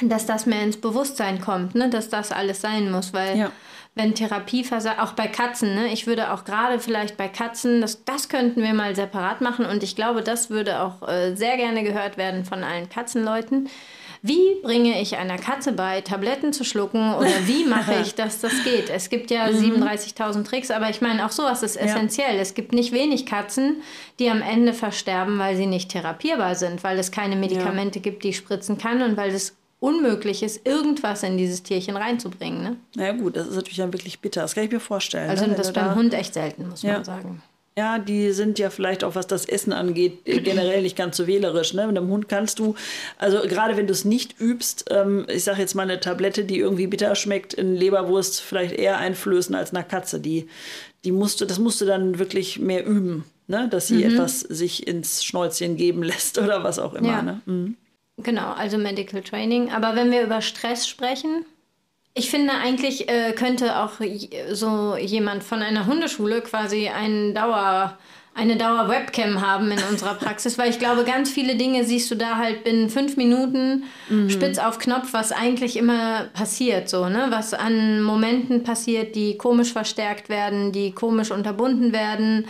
dass 0.00 0.26
das 0.26 0.46
mehr 0.46 0.62
ins 0.62 0.76
Bewusstsein 0.76 1.40
kommt, 1.40 1.74
ne? 1.74 1.90
dass 1.90 2.08
das 2.08 2.30
alles 2.30 2.60
sein 2.60 2.92
muss, 2.92 3.12
weil 3.12 3.38
ja 3.38 3.52
wenn 3.98 4.14
Therapie 4.14 4.62
versagt, 4.62 5.00
auch 5.00 5.12
bei 5.12 5.26
Katzen, 5.26 5.74
ne? 5.74 5.92
ich 5.92 6.06
würde 6.06 6.32
auch 6.32 6.44
gerade 6.44 6.78
vielleicht 6.78 7.16
bei 7.16 7.26
Katzen, 7.26 7.80
das, 7.80 8.04
das 8.04 8.28
könnten 8.28 8.62
wir 8.62 8.72
mal 8.72 8.94
separat 8.94 9.40
machen 9.40 9.66
und 9.66 9.82
ich 9.82 9.96
glaube, 9.96 10.22
das 10.22 10.50
würde 10.50 10.80
auch 10.80 11.06
äh, 11.06 11.34
sehr 11.34 11.56
gerne 11.56 11.82
gehört 11.82 12.16
werden 12.16 12.44
von 12.44 12.62
allen 12.62 12.88
Katzenleuten. 12.88 13.68
Wie 14.22 14.60
bringe 14.62 15.00
ich 15.00 15.16
einer 15.16 15.36
Katze 15.36 15.72
bei, 15.72 16.00
Tabletten 16.00 16.52
zu 16.52 16.64
schlucken 16.64 17.14
oder 17.14 17.30
wie 17.46 17.64
mache 17.64 17.94
ich, 18.02 18.14
dass 18.14 18.40
das 18.40 18.52
geht? 18.64 18.88
Es 18.88 19.10
gibt 19.10 19.32
ja 19.32 19.50
mhm. 19.50 19.82
37.000 19.82 20.44
Tricks, 20.44 20.70
aber 20.70 20.90
ich 20.90 21.00
meine, 21.00 21.26
auch 21.26 21.32
sowas 21.32 21.64
ist 21.64 21.76
essentiell. 21.76 22.36
Ja. 22.36 22.40
Es 22.40 22.54
gibt 22.54 22.72
nicht 22.72 22.92
wenig 22.92 23.26
Katzen, 23.26 23.82
die 24.20 24.30
am 24.30 24.42
Ende 24.42 24.74
versterben, 24.74 25.38
weil 25.38 25.56
sie 25.56 25.66
nicht 25.66 25.90
therapierbar 25.90 26.54
sind, 26.54 26.84
weil 26.84 26.98
es 26.98 27.10
keine 27.10 27.34
Medikamente 27.34 27.98
ja. 27.98 28.02
gibt, 28.02 28.22
die 28.22 28.30
ich 28.30 28.36
spritzen 28.36 28.78
kann 28.78 29.02
und 29.02 29.16
weil 29.16 29.30
es 29.30 29.57
unmöglich 29.80 30.42
ist, 30.42 30.66
irgendwas 30.66 31.22
in 31.22 31.36
dieses 31.36 31.62
Tierchen 31.62 31.96
reinzubringen. 31.96 32.62
Ne? 32.62 32.76
Na 32.96 33.06
ja, 33.06 33.12
gut, 33.12 33.36
das 33.36 33.46
ist 33.46 33.54
natürlich 33.54 33.78
dann 33.78 33.92
wirklich 33.92 34.20
bitter. 34.20 34.42
Das 34.42 34.54
kann 34.54 34.64
ich 34.64 34.72
mir 34.72 34.80
vorstellen. 34.80 35.30
Also 35.30 35.46
ne? 35.46 35.54
das 35.54 35.72
beim 35.72 35.86
da... 35.86 35.94
Hund 35.94 36.14
echt 36.14 36.34
selten, 36.34 36.68
muss 36.68 36.82
ja. 36.82 36.94
man 36.94 37.04
sagen. 37.04 37.42
Ja, 37.78 38.00
die 38.00 38.32
sind 38.32 38.58
ja 38.58 38.70
vielleicht 38.70 39.04
auch, 39.04 39.14
was 39.14 39.28
das 39.28 39.44
Essen 39.44 39.72
angeht, 39.72 40.24
generell 40.24 40.82
nicht 40.82 40.96
ganz 40.96 41.16
so 41.16 41.28
wählerisch. 41.28 41.74
Ne? 41.74 41.86
Mit 41.86 41.96
einem 41.96 42.08
Hund 42.08 42.28
kannst 42.28 42.58
du, 42.58 42.74
also 43.18 43.38
gerade 43.42 43.76
wenn 43.76 43.86
du 43.86 43.92
es 43.92 44.04
nicht 44.04 44.40
übst, 44.40 44.86
ähm, 44.90 45.26
ich 45.28 45.44
sage 45.44 45.60
jetzt 45.60 45.76
mal 45.76 45.84
eine 45.84 46.00
Tablette, 46.00 46.44
die 46.44 46.58
irgendwie 46.58 46.88
bitter 46.88 47.14
schmeckt, 47.14 47.54
in 47.54 47.76
Leberwurst 47.76 48.40
vielleicht 48.40 48.74
eher 48.74 48.98
einflößen 48.98 49.54
als 49.54 49.72
einer 49.72 49.84
Katze. 49.84 50.18
Die, 50.18 50.48
die 51.04 51.12
musste, 51.12 51.46
das 51.46 51.60
musst 51.60 51.80
du 51.80 51.84
dann 51.84 52.18
wirklich 52.18 52.58
mehr 52.58 52.84
üben, 52.84 53.24
ne? 53.46 53.68
dass 53.70 53.86
sie 53.86 53.98
mhm. 54.04 54.14
etwas 54.14 54.40
sich 54.40 54.88
ins 54.88 55.22
Schnäuzchen 55.24 55.76
geben 55.76 56.02
lässt 56.02 56.38
oder 56.38 56.64
was 56.64 56.80
auch 56.80 56.94
immer. 56.94 57.08
Ja. 57.08 57.22
Ne? 57.22 57.42
Mhm. 57.46 57.76
Genau, 58.18 58.52
also 58.52 58.78
Medical 58.78 59.22
Training. 59.22 59.70
Aber 59.70 59.94
wenn 59.94 60.10
wir 60.10 60.22
über 60.22 60.40
Stress 60.40 60.88
sprechen, 60.88 61.44
ich 62.14 62.30
finde 62.30 62.52
eigentlich 62.52 63.08
äh, 63.08 63.32
könnte 63.32 63.78
auch 63.78 63.92
so 64.50 64.96
jemand 64.96 65.44
von 65.44 65.62
einer 65.62 65.86
Hundeschule 65.86 66.40
quasi 66.40 66.88
einen 66.88 67.32
Dauer, 67.32 67.96
eine 68.34 68.56
Dauer-Webcam 68.56 69.40
haben 69.40 69.70
in 69.70 69.78
unserer 69.88 70.14
Praxis, 70.14 70.58
weil 70.58 70.70
ich 70.70 70.80
glaube, 70.80 71.04
ganz 71.04 71.30
viele 71.30 71.54
Dinge 71.54 71.84
siehst 71.84 72.10
du 72.10 72.16
da 72.16 72.36
halt 72.36 72.64
binnen 72.64 72.90
fünf 72.90 73.16
Minuten 73.16 73.84
mhm. 74.08 74.30
spitz 74.30 74.58
auf 74.58 74.80
Knopf, 74.80 75.12
was 75.12 75.30
eigentlich 75.30 75.76
immer 75.76 76.24
passiert, 76.34 76.88
so, 76.88 77.08
ne? 77.08 77.26
Was 77.30 77.54
an 77.54 78.02
Momenten 78.02 78.64
passiert, 78.64 79.14
die 79.14 79.38
komisch 79.38 79.72
verstärkt 79.72 80.28
werden, 80.28 80.72
die 80.72 80.90
komisch 80.92 81.30
unterbunden 81.30 81.92
werden 81.92 82.46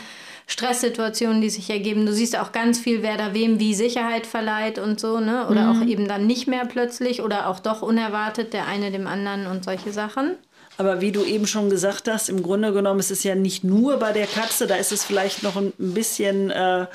Stresssituationen, 0.49 1.43
die 1.43 1.51
sich 1.51 1.69
ergeben. 1.69 2.07
Du 2.07 2.13
siehst 2.13 2.37
auch 2.37 2.53
ganz 2.53 2.81
viel, 2.81 3.03
wer 3.03 3.19
da 3.19 3.35
wem 3.35 3.61
wie 3.61 3.75
Sicherheit 3.75 4.27
verleiht 4.27 4.79
und 4.79 4.99
so, 4.99 5.21
ne? 5.21 5.47
Oder 5.49 5.73
mhm. 5.73 5.83
auch 5.83 5.87
eben 5.87 6.09
dann 6.09 6.27
nicht 6.27 6.49
mehr 6.49 6.65
plötzlich 6.65 7.21
oder 7.23 7.49
auch 7.49 7.61
doch 7.61 7.83
unerwartet 7.83 8.55
der 8.55 8.67
eine 8.67 8.91
dem 8.91 9.07
anderen 9.07 9.47
und 9.47 9.65
solche 9.65 9.93
Sachen. 9.93 10.37
Aber 10.79 11.01
wie 11.01 11.13
du 11.13 11.25
eben 11.25 11.47
schon 11.47 11.71
gesagt 11.71 12.09
hast, 12.09 12.29
im 12.31 12.43
Grunde 12.43 12.73
genommen 12.73 13.01
ist 13.01 13.11
es 13.11 13.25
ja 13.25 13.35
nicht 13.35 13.63
nur 13.63 13.99
bei 13.99 14.13
der 14.13 14.27
Katze, 14.27 14.67
da 14.67 14.77
ist 14.77 14.93
es 14.93 15.05
vielleicht 15.05 15.43
noch 15.43 15.57
ein 15.57 15.73
bisschen 15.77 16.51
äh, 16.51 16.87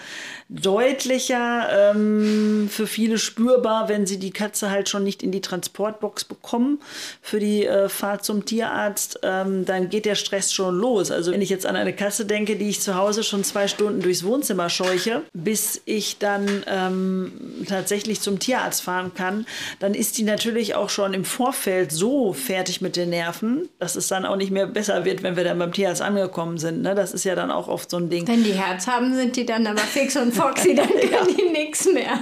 deutlicher 0.54 1.92
ähm, 1.92 2.70
für 2.70 2.86
viele 2.86 3.18
spürbar, 3.18 3.90
wenn 3.90 4.06
sie 4.06 4.20
die 4.20 4.30
Katze 4.30 4.70
halt 4.70 4.88
schon 4.88 5.04
nicht 5.04 5.24
in 5.24 5.32
die 5.32 5.42
Transportbox 5.42 6.26
bekommen 6.26 6.80
für 7.22 7.40
die 7.40 7.66
äh, 7.66 7.90
Fahrt 7.90 8.24
zum 8.24 8.46
Tierarzt, 8.46 9.20
ähm, 9.24 9.66
dann 9.66 9.90
geht 9.90 10.06
der 10.06 10.14
Stress 10.14 10.54
schon 10.54 10.78
los. 10.78 11.10
Also 11.10 11.32
wenn 11.32 11.42
ich 11.42 11.50
jetzt 11.50 11.66
an 11.66 11.76
eine 11.76 11.94
Katze 11.94 12.26
denke, 12.26 12.56
die 12.56 12.70
ich 12.70 12.82
zu 12.82 12.96
Hause 12.96 13.24
schon 13.24 13.44
zwei 13.44 13.68
Stunden 13.68 14.02
durchs 14.02 14.24
Wohnzimmer 14.24 14.70
scheuche, 14.70 15.24
bis 15.34 15.82
ich 15.86 16.20
dann 16.20 16.64
ähm, 16.68 17.32
tatsächlich 17.68 18.22
zum 18.22 18.38
Tierarzt 18.38 18.84
fahren 18.84 19.12
kann, 19.16 19.48
dann 19.80 19.96
ist 19.96 20.20
die 20.20 20.24
natürlich 20.24 20.76
auch 20.76 20.90
schon 20.90 21.16
im 21.16 21.26
Vorfeld 21.26 21.92
so 21.92 22.32
fertig 22.32 22.80
mit 22.80 22.96
den 22.96 23.10
Nerven, 23.10 23.70
dass 23.80 23.96
es 23.96 24.08
dann 24.08 24.24
auch 24.24 24.36
nicht 24.36 24.52
mehr 24.52 24.68
besser 24.68 25.04
wird, 25.04 25.24
wenn 25.24 25.36
wir 25.36 25.44
dann 25.44 25.58
beim 25.58 25.74
Tierarzt 25.74 26.04
angekommen 26.04 26.60
sind. 26.60 26.84
Ne? 26.84 26.94
Das 26.94 27.12
ist 27.12 27.24
ja 27.24 27.34
dann 27.34 27.50
auch 27.50 27.68
oft 27.68 27.90
so 27.90 27.98
ein 27.98 28.12
Ding. 28.12 28.28
Wenn 28.28 28.44
die 28.44 28.54
Herz 28.54 28.86
haben, 28.86 29.16
sind 29.16 29.36
die 29.36 29.48
dann 29.48 29.66
aber 29.66 29.80
fix 29.80 30.16
und 30.16 30.32
foxy, 30.44 30.76
dann 30.76 30.88
können 30.88 31.12
ja. 31.12 31.26
die 31.26 31.50
nichts 31.50 31.86
mehr. 31.86 32.20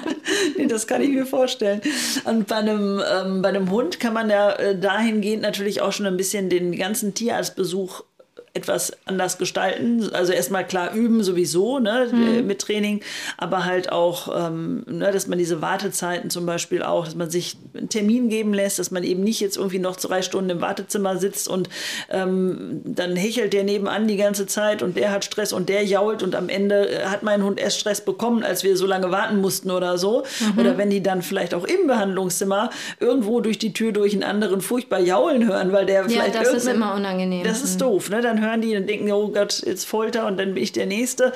nee, 0.58 0.68
das 0.68 0.88
kann 0.88 1.02
ich 1.02 1.10
mir 1.10 1.26
vorstellen. 1.26 1.82
Und 2.26 2.48
bei 2.48 2.56
einem, 2.56 3.02
ähm, 3.12 3.42
bei 3.42 3.50
einem 3.50 3.70
Hund 3.72 4.00
kann 4.00 4.14
man 4.14 4.30
ja 4.30 4.52
äh, 4.54 4.78
dahingehend 4.78 5.42
natürlich 5.42 5.82
auch 5.82 5.92
schon 5.92 6.06
ein 6.06 6.18
bisschen 6.18 6.50
den 6.50 6.78
ganzen 6.78 7.14
Tierarztbesuch 7.14 8.04
etwas 8.54 8.92
anders 9.06 9.38
gestalten. 9.38 10.10
Also 10.14 10.34
erstmal 10.34 10.68
klar 10.68 10.94
üben 10.94 11.24
sowieso 11.24 11.80
ne, 11.80 12.10
mhm. 12.12 12.46
mit 12.48 12.60
Training, 12.60 13.02
aber 13.38 13.66
halt 13.66 13.92
auch, 13.92 14.48
ähm, 14.48 14.84
ne, 14.88 15.12
dass 15.12 15.28
man 15.28 15.38
diese 15.38 15.62
Wartezeiten 15.62 16.30
zum 16.30 16.46
Beispiel 16.46 16.84
auch, 16.84 17.06
dass 17.06 17.16
man 17.16 17.30
sich 17.30 17.58
einen 17.74 17.90
Termin 17.90 18.30
geben 18.30 18.54
lässt, 18.54 18.80
dass 18.80 18.92
man 18.92 19.04
eben 19.04 19.24
nicht 19.24 19.40
jetzt 19.40 19.58
irgendwie 19.58 19.80
noch 19.80 19.96
drei 19.96 20.22
Stunden 20.22 20.50
im 20.50 20.62
Wartezimmer 20.62 21.18
sitzt 21.18 21.48
und 21.48 21.70
ähm, 22.10 22.82
dann 22.84 23.16
hechelt 23.16 23.54
der 23.54 23.64
nebenan 23.64 24.08
die 24.08 24.18
ganze 24.18 24.48
Zeit 24.48 24.84
und 24.84 24.98
der 24.98 25.12
hat 25.12 25.24
Stress 25.24 25.54
und 25.54 25.70
der 25.70 25.86
jault 25.86 26.22
und 26.22 26.36
am 26.36 26.50
Ende 26.50 27.04
hat 27.06 27.24
mein 27.24 27.44
Hund 27.44 27.60
erst 27.60 27.80
Stress 27.80 28.02
bekommen, 28.02 28.44
als 28.44 28.64
wir 28.64 28.76
so 28.76 28.86
lange 28.86 29.12
warten 29.12 29.40
mussten 29.40 29.72
oder 29.72 29.98
so. 29.98 30.24
Mhm. 30.40 30.60
Oder 30.60 30.78
wenn 30.78 30.90
die 30.90 31.02
dann 31.02 31.22
vielleicht 31.22 31.54
auch 31.54 31.64
im 31.64 31.88
Behandlungszimmer 31.88 32.70
irgendwo 33.00 33.40
durch 33.40 33.60
die 33.60 33.74
Tür 33.74 33.92
durch 33.92 34.14
einen 34.14 34.24
anderen 34.24 34.62
furchtbar 34.62 35.00
jaulen 35.00 35.48
hören, 35.48 35.72
weil 35.72 35.86
der 35.86 36.02
ja, 36.02 36.10
vielleicht. 36.10 36.36
Ja, 36.36 36.44
das 36.44 36.54
ist 36.54 36.68
immer 36.68 36.96
unangenehm. 36.96 37.44
Das 37.44 37.64
ist 37.64 37.76
mhm. 37.76 37.80
doof, 37.80 38.10
ne? 38.10 38.22
Dann 38.22 38.41
hören 38.42 38.62
die 38.62 38.76
und 38.76 38.88
denken, 38.88 39.12
oh 39.12 39.30
Gott, 39.30 39.64
jetzt 39.66 39.86
Folter 39.86 40.28
und 40.28 40.38
dann 40.38 40.54
bin 40.54 40.64
ich 40.64 40.72
der 40.72 40.86
Nächste. 40.86 41.34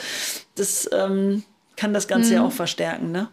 Das 0.56 0.90
ähm, 0.92 1.44
kann 1.78 1.94
das 1.94 2.08
Ganze 2.08 2.32
mhm. 2.32 2.36
ja 2.36 2.46
auch 2.46 2.52
verstärken, 2.52 3.12
ne? 3.12 3.30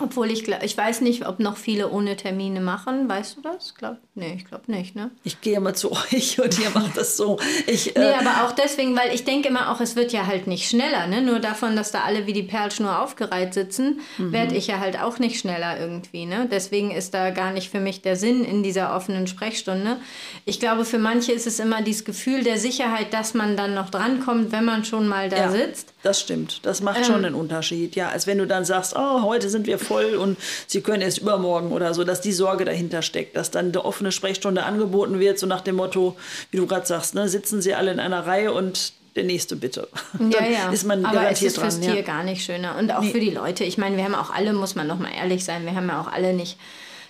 Obwohl 0.00 0.32
ich 0.32 0.48
ich 0.48 0.76
weiß 0.76 1.02
nicht, 1.02 1.24
ob 1.24 1.38
noch 1.38 1.56
viele 1.56 1.88
ohne 1.88 2.16
Termine 2.16 2.60
machen. 2.60 3.08
Weißt 3.08 3.36
du 3.36 3.42
das? 3.42 3.76
Glaub, 3.76 3.96
nee, 4.16 4.34
ich 4.36 4.44
glaube 4.44 4.64
nicht, 4.66 4.96
ne? 4.96 5.12
Ich 5.22 5.40
gehe 5.40 5.56
immer 5.56 5.72
zu 5.74 5.92
euch 6.12 6.40
und 6.40 6.58
ihr 6.58 6.70
macht 6.70 6.96
das 6.96 7.16
so. 7.16 7.38
Ich, 7.68 7.94
äh 7.94 8.00
nee, 8.00 8.14
aber 8.14 8.44
auch 8.44 8.52
deswegen, 8.52 8.96
weil 8.96 9.14
ich 9.14 9.24
denke 9.24 9.48
immer 9.48 9.70
auch, 9.70 9.80
es 9.80 9.94
wird 9.94 10.12
ja 10.12 10.26
halt 10.26 10.48
nicht 10.48 10.68
schneller, 10.68 11.06
ne? 11.06 11.22
Nur 11.22 11.38
davon, 11.38 11.76
dass 11.76 11.92
da 11.92 12.02
alle 12.02 12.26
wie 12.26 12.32
die 12.32 12.42
Perlschnur 12.42 13.00
aufgereiht 13.02 13.54
sitzen, 13.54 14.00
mhm. 14.18 14.32
werde 14.32 14.56
ich 14.56 14.66
ja 14.66 14.80
halt 14.80 15.00
auch 15.00 15.20
nicht 15.20 15.38
schneller 15.38 15.78
irgendwie, 15.78 16.26
ne? 16.26 16.48
Deswegen 16.50 16.90
ist 16.90 17.14
da 17.14 17.30
gar 17.30 17.52
nicht 17.52 17.70
für 17.70 17.80
mich 17.80 18.02
der 18.02 18.16
Sinn 18.16 18.44
in 18.44 18.64
dieser 18.64 18.96
offenen 18.96 19.28
Sprechstunde. 19.28 19.98
Ich 20.44 20.58
glaube, 20.58 20.84
für 20.84 20.98
manche 20.98 21.30
ist 21.30 21.46
es 21.46 21.60
immer 21.60 21.82
dieses 21.82 22.04
Gefühl 22.04 22.42
der 22.42 22.58
Sicherheit, 22.58 23.14
dass 23.14 23.32
man 23.32 23.56
dann 23.56 23.74
noch 23.74 23.90
drankommt, 23.90 24.50
wenn 24.50 24.64
man 24.64 24.84
schon 24.84 25.06
mal 25.06 25.28
da 25.28 25.36
ja, 25.36 25.50
sitzt. 25.50 25.93
Das 26.04 26.20
stimmt. 26.20 26.60
Das 26.64 26.82
macht 26.82 26.98
ähm, 26.98 27.04
schon 27.04 27.24
einen 27.24 27.34
Unterschied. 27.34 27.96
Ja, 27.96 28.10
als 28.10 28.26
wenn 28.26 28.36
du 28.36 28.46
dann 28.46 28.66
sagst, 28.66 28.94
oh, 28.94 29.22
heute 29.22 29.48
sind 29.48 29.66
wir 29.66 29.78
voll 29.78 30.16
und 30.16 30.36
sie 30.66 30.82
können 30.82 31.00
erst 31.00 31.16
übermorgen 31.16 31.72
oder 31.72 31.94
so, 31.94 32.04
dass 32.04 32.20
die 32.20 32.32
Sorge 32.32 32.66
dahinter 32.66 33.00
steckt, 33.00 33.36
dass 33.36 33.50
dann 33.50 33.68
eine 33.68 33.82
offene 33.82 34.12
Sprechstunde 34.12 34.64
angeboten 34.64 35.18
wird, 35.18 35.38
so 35.38 35.46
nach 35.46 35.62
dem 35.62 35.76
Motto, 35.76 36.14
wie 36.50 36.58
du 36.58 36.66
gerade 36.66 36.86
sagst, 36.86 37.14
ne, 37.14 37.26
sitzen 37.26 37.62
sie 37.62 37.74
alle 37.74 37.90
in 37.90 38.00
einer 38.00 38.26
Reihe 38.26 38.52
und 38.52 38.92
der 39.16 39.24
nächste 39.24 39.56
bitte. 39.56 39.88
Ja, 40.18 40.44
ja. 40.50 40.70
Ist 40.70 40.84
man 40.84 41.06
Aber 41.06 41.30
es 41.30 41.40
ist 41.40 41.58
fürs 41.58 41.80
dran, 41.80 41.88
Tier 41.88 42.00
ja. 42.00 42.02
gar 42.02 42.22
nicht 42.22 42.44
schöner. 42.44 42.76
Und 42.76 42.92
auch 42.92 43.00
nee. 43.00 43.10
für 43.10 43.20
die 43.20 43.30
Leute. 43.30 43.64
Ich 43.64 43.78
meine, 43.78 43.96
wir 43.96 44.04
haben 44.04 44.14
auch 44.14 44.30
alle, 44.30 44.52
muss 44.52 44.74
man 44.74 44.86
noch 44.86 44.98
mal 44.98 45.10
ehrlich 45.10 45.42
sein, 45.42 45.64
wir 45.64 45.74
haben 45.74 45.88
ja 45.88 46.02
auch 46.02 46.12
alle 46.12 46.34
nicht 46.34 46.58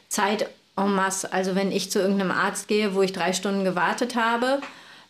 Zeit 0.09 0.49
en 0.77 0.95
masse. 0.95 1.33
Also 1.33 1.57
wenn 1.57 1.73
ich 1.73 1.91
zu 1.91 1.99
irgendeinem 1.99 2.31
Arzt 2.31 2.69
gehe, 2.69 2.95
wo 2.95 3.03
ich 3.03 3.13
drei 3.13 3.33
Stunden 3.33 3.65
gewartet 3.65 4.15
habe, 4.15 4.61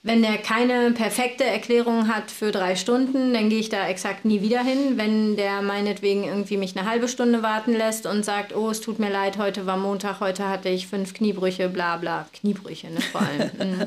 wenn 0.04 0.20
der 0.20 0.36
keine 0.36 0.92
perfekte 0.92 1.44
Erklärung 1.44 2.08
hat 2.14 2.30
für 2.30 2.52
drei 2.52 2.76
Stunden, 2.76 3.32
dann 3.32 3.48
gehe 3.48 3.58
ich 3.58 3.70
da 3.70 3.88
exakt 3.88 4.26
nie 4.26 4.42
wieder 4.42 4.62
hin. 4.62 4.98
Wenn 4.98 5.34
der 5.34 5.62
meinetwegen 5.62 6.24
irgendwie 6.24 6.58
mich 6.58 6.76
eine 6.76 6.86
halbe 6.86 7.08
Stunde 7.08 7.42
warten 7.42 7.72
lässt 7.72 8.04
und 8.04 8.22
sagt, 8.22 8.54
oh, 8.54 8.68
es 8.68 8.82
tut 8.82 8.98
mir 8.98 9.10
leid, 9.10 9.38
heute 9.38 9.64
war 9.64 9.78
Montag, 9.78 10.20
heute 10.20 10.46
hatte 10.46 10.68
ich 10.68 10.88
fünf 10.88 11.14
Kniebrüche, 11.14 11.70
bla 11.70 11.96
bla. 11.96 12.28
Kniebrüche, 12.34 12.90
ne, 12.90 13.00
vor 13.00 13.22
allem. 13.22 13.50
Mhm. 13.64 13.86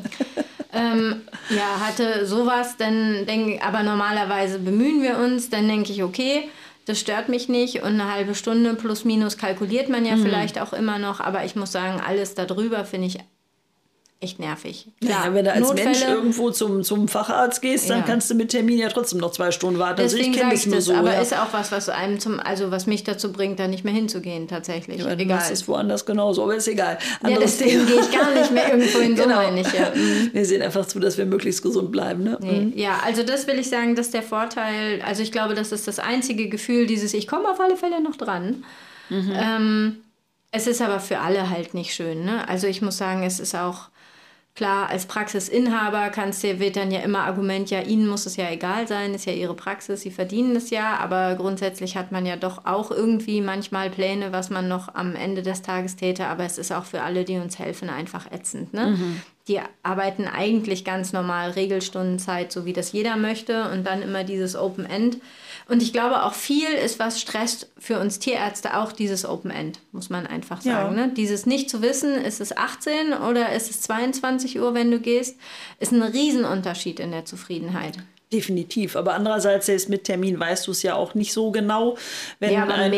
ähm, 0.73 1.21
ja, 1.49 1.79
hatte 1.85 2.25
sowas, 2.25 2.77
dann 2.77 3.25
denke 3.25 3.63
aber 3.63 3.83
normalerweise 3.83 4.59
bemühen 4.59 5.01
wir 5.01 5.17
uns, 5.17 5.49
dann 5.49 5.67
denke 5.67 5.91
ich, 5.91 6.03
okay, 6.03 6.49
das 6.85 6.99
stört 6.99 7.29
mich 7.29 7.47
nicht 7.47 7.83
und 7.83 7.99
eine 7.99 8.11
halbe 8.11 8.33
Stunde 8.33 8.73
plus 8.73 9.05
minus 9.05 9.37
kalkuliert 9.37 9.89
man 9.89 10.05
ja 10.05 10.15
mhm. 10.15 10.23
vielleicht 10.23 10.59
auch 10.59 10.73
immer 10.73 10.99
noch, 10.99 11.19
aber 11.19 11.45
ich 11.45 11.55
muss 11.55 11.71
sagen, 11.71 12.01
alles 12.05 12.33
darüber 12.33 12.85
finde 12.85 13.07
ich 13.07 13.17
echt 14.19 14.39
nervig. 14.39 14.87
Klar, 14.99 15.27
ja, 15.27 15.33
wenn 15.33 15.45
du 15.45 15.51
als 15.51 15.67
Notfälle, 15.67 15.89
Mensch 15.89 16.03
irgendwo 16.03 16.49
zum, 16.49 16.83
zum 16.83 17.07
Facharzt 17.07 17.61
gehst, 17.61 17.89
dann 17.89 17.99
ja. 17.99 18.05
kannst 18.05 18.29
du 18.31 18.35
mit 18.35 18.49
Termin 18.49 18.79
ja 18.79 18.89
trotzdem 18.89 19.19
noch 19.19 19.31
zwei 19.31 19.51
Stunden 19.51 19.77
warten. 19.77 20.01
Deswegen 20.01 20.29
also 20.29 20.31
ich 20.31 20.39
kenne 20.39 20.53
das 20.53 20.65
nur 20.65 20.81
so. 20.81 20.93
Aber 20.95 21.13
ja. 21.13 21.21
ist 21.21 21.33
auch 21.33 21.53
was, 21.53 21.71
was 21.71 21.89
einem 21.89 22.19
zum, 22.19 22.39
also 22.39 22.71
was 22.71 22.87
mich 22.87 23.03
dazu 23.03 23.31
bringt, 23.31 23.59
da 23.59 23.67
nicht 23.67 23.83
mehr 23.83 23.93
hinzugehen 23.93 24.47
tatsächlich. 24.47 25.01
Ja, 25.01 25.11
egal. 25.11 25.37
Das 25.37 25.51
ist 25.51 25.67
woanders 25.67 26.05
genauso, 26.05 26.43
aber 26.43 26.55
ist 26.55 26.67
egal. 26.67 26.97
Anderes 27.21 27.59
ja, 27.59 27.65
deswegen 27.65 27.85
gehe 27.85 27.99
ich 28.01 28.11
gar 28.11 28.33
nicht 28.33 28.51
mehr 28.51 28.71
irgendwo 28.71 28.99
hin, 28.99 29.15
so 29.15 29.23
genau. 29.27 29.35
meine 29.35 29.61
ich 29.61 29.71
ja. 29.71 29.91
Mhm. 29.93 30.29
Wir 30.33 30.45
sehen 30.45 30.63
einfach 30.63 30.87
zu, 30.87 30.99
dass 30.99 31.17
wir 31.19 31.25
möglichst 31.25 31.61
gesund 31.61 31.91
bleiben. 31.91 32.23
Ne? 32.23 32.37
Nee. 32.41 32.59
Mhm. 32.59 32.73
Ja, 32.75 32.99
also 33.05 33.21
das 33.21 33.45
will 33.45 33.59
ich 33.59 33.69
sagen, 33.69 33.95
dass 33.95 34.09
der 34.09 34.23
Vorteil, 34.23 35.01
also 35.05 35.21
ich 35.21 35.31
glaube, 35.31 35.53
das 35.53 35.71
ist 35.71 35.87
das 35.87 35.99
einzige 35.99 36.49
Gefühl, 36.49 36.87
dieses 36.87 37.13
ich 37.13 37.27
komme 37.27 37.49
auf 37.49 37.59
alle 37.59 37.77
Fälle 37.77 38.01
noch 38.01 38.15
dran. 38.15 38.63
Mhm. 39.09 39.33
Ähm, 39.35 39.97
es 40.51 40.65
ist 40.65 40.81
aber 40.81 40.99
für 40.99 41.19
alle 41.19 41.49
halt 41.49 41.73
nicht 41.73 41.93
schön. 41.93 42.25
Ne? 42.25 42.47
Also 42.47 42.65
ich 42.65 42.81
muss 42.81 42.97
sagen, 42.97 43.23
es 43.23 43.39
ist 43.39 43.53
auch 43.53 43.89
Klar, 44.57 44.89
als 44.89 45.05
Praxisinhaber 45.05 46.09
kannst 46.09 46.43
du, 46.43 46.59
wird 46.59 46.77
dann 46.77 46.89
ja 46.89 47.01
immer 47.01 47.25
Argument, 47.25 47.69
ja, 47.69 47.81
Ihnen 47.81 48.07
muss 48.07 48.25
es 48.25 48.37
ja 48.37 48.49
egal 48.49 48.87
sein, 48.87 49.13
ist 49.13 49.27
ja 49.27 49.33
Ihre 49.33 49.53
Praxis, 49.53 50.01
Sie 50.01 50.09
verdienen 50.09 50.55
es 50.55 50.71
ja, 50.71 50.97
aber 50.97 51.35
grundsätzlich 51.35 51.95
hat 51.95 52.11
man 52.11 52.25
ja 52.25 52.37
doch 52.37 52.65
auch 52.65 52.89
irgendwie 52.89 53.41
manchmal 53.41 53.91
Pläne, 53.91 54.31
was 54.31 54.49
man 54.49 54.67
noch 54.67 54.95
am 54.95 55.15
Ende 55.15 55.43
des 55.43 55.61
Tages 55.61 55.95
täte, 55.95 56.25
aber 56.25 56.43
es 56.43 56.57
ist 56.57 56.71
auch 56.71 56.85
für 56.85 57.03
alle, 57.03 57.23
die 57.23 57.37
uns 57.37 57.59
helfen, 57.59 57.91
einfach 57.91 58.31
ätzend. 58.31 58.73
Ne? 58.73 58.97
Mhm 58.97 59.21
die 59.47 59.59
arbeiten 59.81 60.27
eigentlich 60.27 60.83
ganz 60.83 61.13
normal 61.13 61.51
Regelstundenzeit, 61.51 62.51
so 62.51 62.65
wie 62.65 62.73
das 62.73 62.91
jeder 62.91 63.15
möchte 63.15 63.69
und 63.71 63.85
dann 63.85 64.01
immer 64.01 64.23
dieses 64.23 64.55
Open 64.55 64.85
End. 64.85 65.17
Und 65.67 65.83
ich 65.83 65.91
glaube 65.91 66.23
auch 66.23 66.33
viel 66.33 66.69
ist, 66.69 66.97
was 66.97 67.19
stresst 67.19 67.69
für 67.77 67.99
uns 67.99 68.19
Tierärzte 68.19 68.77
auch 68.77 68.91
dieses 68.91 69.25
Open 69.25 69.51
End, 69.51 69.81
muss 69.91 70.09
man 70.09 70.25
einfach 70.25 70.61
sagen. 70.61 70.97
Ja. 70.97 71.07
Ne? 71.07 71.13
Dieses 71.13 71.45
nicht 71.45 71.69
zu 71.69 71.81
wissen, 71.81 72.15
ist 72.15 72.39
es 72.39 72.55
18 72.55 73.13
oder 73.13 73.51
ist 73.53 73.69
es 73.69 73.81
22 73.81 74.59
Uhr, 74.59 74.73
wenn 74.73 74.91
du 74.91 74.99
gehst, 74.99 75.37
ist 75.79 75.91
ein 75.91 76.01
Riesenunterschied 76.01 76.99
in 76.99 77.11
der 77.11 77.25
Zufriedenheit. 77.25 77.97
Definitiv. 78.31 78.97
Aber 78.97 79.13
andererseits, 79.13 79.67
selbst 79.67 79.87
mit 79.87 80.03
Termin 80.03 80.37
weißt 80.37 80.67
du 80.67 80.71
es 80.71 80.83
ja 80.83 80.95
auch 80.95 81.15
nicht 81.15 81.31
so 81.31 81.51
genau. 81.51 81.97
Wenn 82.39 82.51
ja, 82.51 82.65
ein, 82.65 82.93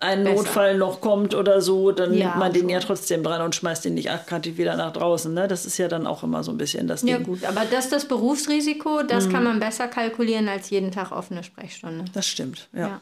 ein 0.00 0.22
Notfall 0.24 0.76
noch 0.76 1.00
kommt 1.00 1.36
oder 1.36 1.60
so, 1.60 1.92
dann 1.92 2.12
ja, 2.14 2.26
nimmt 2.26 2.38
man 2.38 2.52
den 2.52 2.68
ja 2.68 2.80
trotzdem 2.80 3.22
dran 3.22 3.42
und 3.42 3.54
schmeißt 3.54 3.84
den 3.84 3.94
nicht 3.94 4.10
aktiv 4.10 4.58
wieder 4.58 4.76
nach 4.76 4.92
draußen. 4.92 5.32
Ne? 5.32 5.46
Das 5.46 5.66
ist 5.66 5.78
ja 5.78 5.86
dann 5.86 6.04
auch 6.06 6.24
immer 6.24 6.42
so 6.42 6.50
ein 6.50 6.58
bisschen 6.58 6.88
das 6.88 7.02
Ding. 7.02 7.10
Ja 7.10 7.18
gut, 7.18 7.44
aber 7.44 7.64
das 7.64 7.84
ist 7.84 7.92
das 7.92 8.08
Berufsrisiko, 8.08 9.04
das 9.04 9.26
mhm. 9.26 9.32
kann 9.32 9.44
man 9.44 9.60
besser 9.60 9.86
kalkulieren 9.86 10.48
als 10.48 10.70
jeden 10.70 10.90
Tag 10.90 11.12
offene 11.12 11.44
Sprechstunde. 11.44 12.06
Das 12.12 12.26
stimmt, 12.26 12.68
ja. 12.72 12.80
ja. 12.80 13.00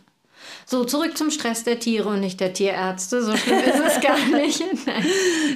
So, 0.67 0.85
zurück 0.85 1.17
zum 1.17 1.31
Stress 1.31 1.65
der 1.65 1.79
Tiere 1.79 2.09
und 2.09 2.21
nicht 2.21 2.41
der 2.41 2.53
Tierärzte. 2.53 3.23
So 3.23 3.37
schlimm 3.37 3.59
ist 3.59 3.97
es 3.97 4.01
gar 4.01 4.19
nicht. 4.37 4.63
Nein. 4.87 5.05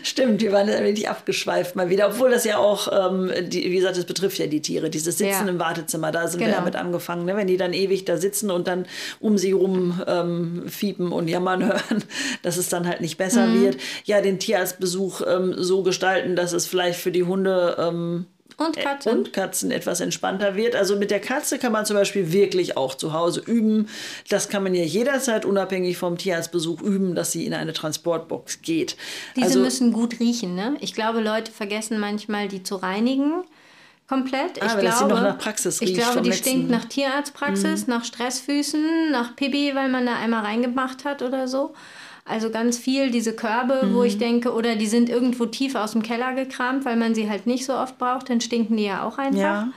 Stimmt, 0.02 0.40
wir 0.40 0.52
waren 0.52 0.68
ein 0.68 0.84
wenig 0.84 1.08
abgeschweift 1.08 1.76
mal 1.76 1.88
wieder. 1.90 2.08
Obwohl 2.08 2.30
das 2.30 2.44
ja 2.44 2.58
auch, 2.58 2.88
ähm, 2.92 3.30
die, 3.48 3.70
wie 3.70 3.76
gesagt, 3.76 3.96
das 3.96 4.04
betrifft 4.04 4.38
ja 4.38 4.46
die 4.46 4.60
Tiere. 4.60 4.90
Dieses 4.90 5.18
Sitzen 5.18 5.46
ja. 5.46 5.48
im 5.48 5.60
Wartezimmer, 5.60 6.10
da 6.10 6.26
sind 6.26 6.40
genau. 6.40 6.52
wir 6.52 6.58
ja 6.58 6.64
mit 6.64 6.76
angefangen. 6.76 7.24
Ne? 7.26 7.36
Wenn 7.36 7.46
die 7.46 7.56
dann 7.56 7.72
ewig 7.72 8.04
da 8.04 8.16
sitzen 8.16 8.50
und 8.50 8.66
dann 8.66 8.86
um 9.20 9.38
sie 9.38 9.52
rum 9.52 10.02
ähm, 10.06 10.64
fiepen 10.68 11.12
und 11.12 11.28
jammern 11.28 11.64
hören, 11.66 12.04
dass 12.42 12.56
es 12.56 12.68
dann 12.68 12.88
halt 12.88 13.00
nicht 13.00 13.16
besser 13.16 13.46
mhm. 13.46 13.62
wird. 13.62 13.76
Ja, 14.04 14.20
den 14.20 14.38
Tierarztbesuch 14.38 15.22
ähm, 15.26 15.54
so 15.56 15.82
gestalten, 15.82 16.36
dass 16.36 16.52
es 16.52 16.66
vielleicht 16.66 16.98
für 16.98 17.12
die 17.12 17.24
Hunde 17.24 17.76
ähm, 17.78 18.26
und 18.56 18.76
Katzen. 18.76 19.12
Und 19.12 19.32
Katzen 19.32 19.70
etwas 19.70 20.00
entspannter 20.00 20.54
wird. 20.56 20.76
Also 20.76 20.96
mit 20.96 21.10
der 21.10 21.20
Katze 21.20 21.58
kann 21.58 21.72
man 21.72 21.86
zum 21.86 21.96
Beispiel 21.96 22.32
wirklich 22.32 22.76
auch 22.76 22.94
zu 22.94 23.12
Hause 23.12 23.40
üben. 23.40 23.88
Das 24.28 24.48
kann 24.48 24.62
man 24.62 24.74
ja 24.74 24.84
jederzeit 24.84 25.44
unabhängig 25.44 25.96
vom 25.96 26.18
Tierarztbesuch 26.18 26.80
üben, 26.82 27.14
dass 27.14 27.32
sie 27.32 27.46
in 27.46 27.54
eine 27.54 27.72
Transportbox 27.72 28.62
geht. 28.62 28.96
Diese 29.36 29.46
also, 29.46 29.60
müssen 29.60 29.92
gut 29.92 30.20
riechen, 30.20 30.54
ne? 30.54 30.76
Ich 30.80 30.94
glaube, 30.94 31.20
Leute 31.20 31.50
vergessen 31.52 31.98
manchmal, 31.98 32.48
die 32.48 32.62
zu 32.62 32.76
reinigen. 32.76 33.44
Komplett. 34.06 34.62
Ah, 34.62 34.74
ich 34.74 34.78
glaube, 34.78 35.36
Praxis 35.38 35.80
riecht. 35.80 35.92
Ich 35.92 35.98
glaube, 35.98 36.20
die 36.20 36.28
letzten... 36.28 36.48
stinkt 36.48 36.70
nach 36.70 36.84
Tierarztpraxis, 36.84 37.86
mhm. 37.86 37.94
nach 37.94 38.04
Stressfüßen, 38.04 39.10
nach 39.10 39.34
Pipi, 39.34 39.74
weil 39.74 39.88
man 39.88 40.04
da 40.04 40.16
einmal 40.16 40.44
reingemacht 40.44 41.06
hat 41.06 41.22
oder 41.22 41.48
so. 41.48 41.74
Also 42.24 42.50
ganz 42.50 42.78
viel 42.78 43.10
diese 43.10 43.34
Körbe, 43.34 43.84
mhm. 43.84 43.94
wo 43.94 44.02
ich 44.02 44.16
denke, 44.16 44.54
oder 44.54 44.76
die 44.76 44.86
sind 44.86 45.10
irgendwo 45.10 45.44
tief 45.46 45.74
aus 45.74 45.92
dem 45.92 46.02
Keller 46.02 46.34
gekramt, 46.34 46.84
weil 46.84 46.96
man 46.96 47.14
sie 47.14 47.28
halt 47.28 47.46
nicht 47.46 47.66
so 47.66 47.74
oft 47.74 47.98
braucht, 47.98 48.30
dann 48.30 48.40
stinken 48.40 48.76
die 48.76 48.84
ja 48.84 49.06
auch 49.06 49.18
einfach. 49.18 49.38
Ja. 49.38 49.68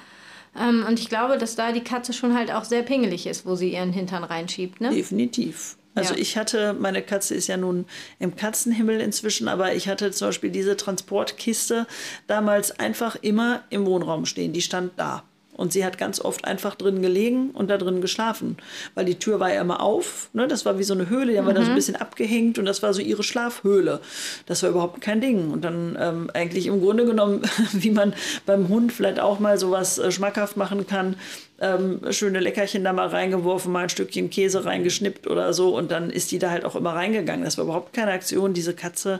Ähm, 0.57 0.85
und 0.87 0.99
ich 0.99 1.09
glaube, 1.09 1.37
dass 1.37 1.55
da 1.55 1.71
die 1.73 1.83
Katze 1.83 2.13
schon 2.13 2.35
halt 2.35 2.51
auch 2.51 2.63
sehr 2.63 2.83
pingelig 2.83 3.27
ist, 3.27 3.45
wo 3.45 3.55
sie 3.55 3.73
ihren 3.73 3.91
Hintern 3.91 4.23
reinschiebt. 4.23 4.79
Ne? 4.79 4.91
Definitiv. 4.91 5.75
Also 5.93 6.13
ja. 6.13 6.19
ich 6.19 6.37
hatte, 6.37 6.73
meine 6.73 7.01
Katze 7.01 7.35
ist 7.35 7.47
ja 7.47 7.57
nun 7.57 7.85
im 8.19 8.35
Katzenhimmel 8.35 9.01
inzwischen, 9.01 9.47
aber 9.47 9.73
ich 9.73 9.87
hatte 9.87 10.11
zum 10.11 10.29
Beispiel 10.29 10.51
diese 10.51 10.77
Transportkiste 10.77 11.87
damals 12.27 12.71
einfach 12.79 13.15
immer 13.21 13.63
im 13.69 13.85
Wohnraum 13.85 14.25
stehen. 14.25 14.53
Die 14.53 14.61
stand 14.61 14.93
da. 14.97 15.23
Und 15.57 15.73
sie 15.73 15.83
hat 15.83 15.97
ganz 15.97 16.21
oft 16.21 16.45
einfach 16.45 16.75
drin 16.75 17.01
gelegen 17.01 17.49
und 17.51 17.69
da 17.69 17.77
drin 17.77 17.99
geschlafen. 17.99 18.57
Weil 18.95 19.05
die 19.05 19.19
Tür 19.19 19.39
war 19.39 19.53
ja 19.53 19.59
immer 19.61 19.81
auf. 19.81 20.29
Ne? 20.33 20.47
Das 20.47 20.65
war 20.65 20.79
wie 20.79 20.83
so 20.83 20.93
eine 20.93 21.09
Höhle, 21.09 21.33
die 21.33 21.37
haben 21.37 21.47
wir 21.47 21.53
da 21.53 21.63
so 21.63 21.71
ein 21.71 21.75
bisschen 21.75 21.95
abgehängt 21.95 22.59
und 22.59 22.65
das 22.65 22.83
war 22.83 22.93
so 22.93 23.01
ihre 23.01 23.23
Schlafhöhle. 23.23 23.99
Das 24.45 24.63
war 24.63 24.69
überhaupt 24.69 25.01
kein 25.01 25.19
Ding. 25.19 25.51
Und 25.51 25.65
dann 25.65 25.97
ähm, 25.99 26.31
eigentlich 26.33 26.67
im 26.67 26.79
Grunde 26.79 27.05
genommen, 27.05 27.41
wie 27.73 27.91
man 27.91 28.13
beim 28.45 28.69
Hund 28.69 28.93
vielleicht 28.93 29.19
auch 29.19 29.39
mal 29.39 29.57
sowas 29.57 29.97
äh, 29.97 30.11
schmackhaft 30.11 30.55
machen 30.55 30.87
kann, 30.87 31.15
ähm, 31.59 32.01
schöne 32.11 32.39
Leckerchen 32.39 32.83
da 32.83 32.93
mal 32.93 33.07
reingeworfen, 33.07 33.71
mal 33.71 33.83
ein 33.83 33.89
Stückchen 33.89 34.29
Käse 34.29 34.65
reingeschnippt 34.65 35.27
oder 35.27 35.53
so 35.53 35.75
und 35.75 35.91
dann 35.91 36.09
ist 36.09 36.31
die 36.31 36.39
da 36.39 36.51
halt 36.51 36.65
auch 36.65 36.75
immer 36.75 36.93
reingegangen. 36.93 37.43
Das 37.43 37.57
war 37.57 37.65
überhaupt 37.65 37.93
keine 37.93 38.11
Aktion, 38.11 38.53
diese 38.53 38.73
Katze 38.73 39.19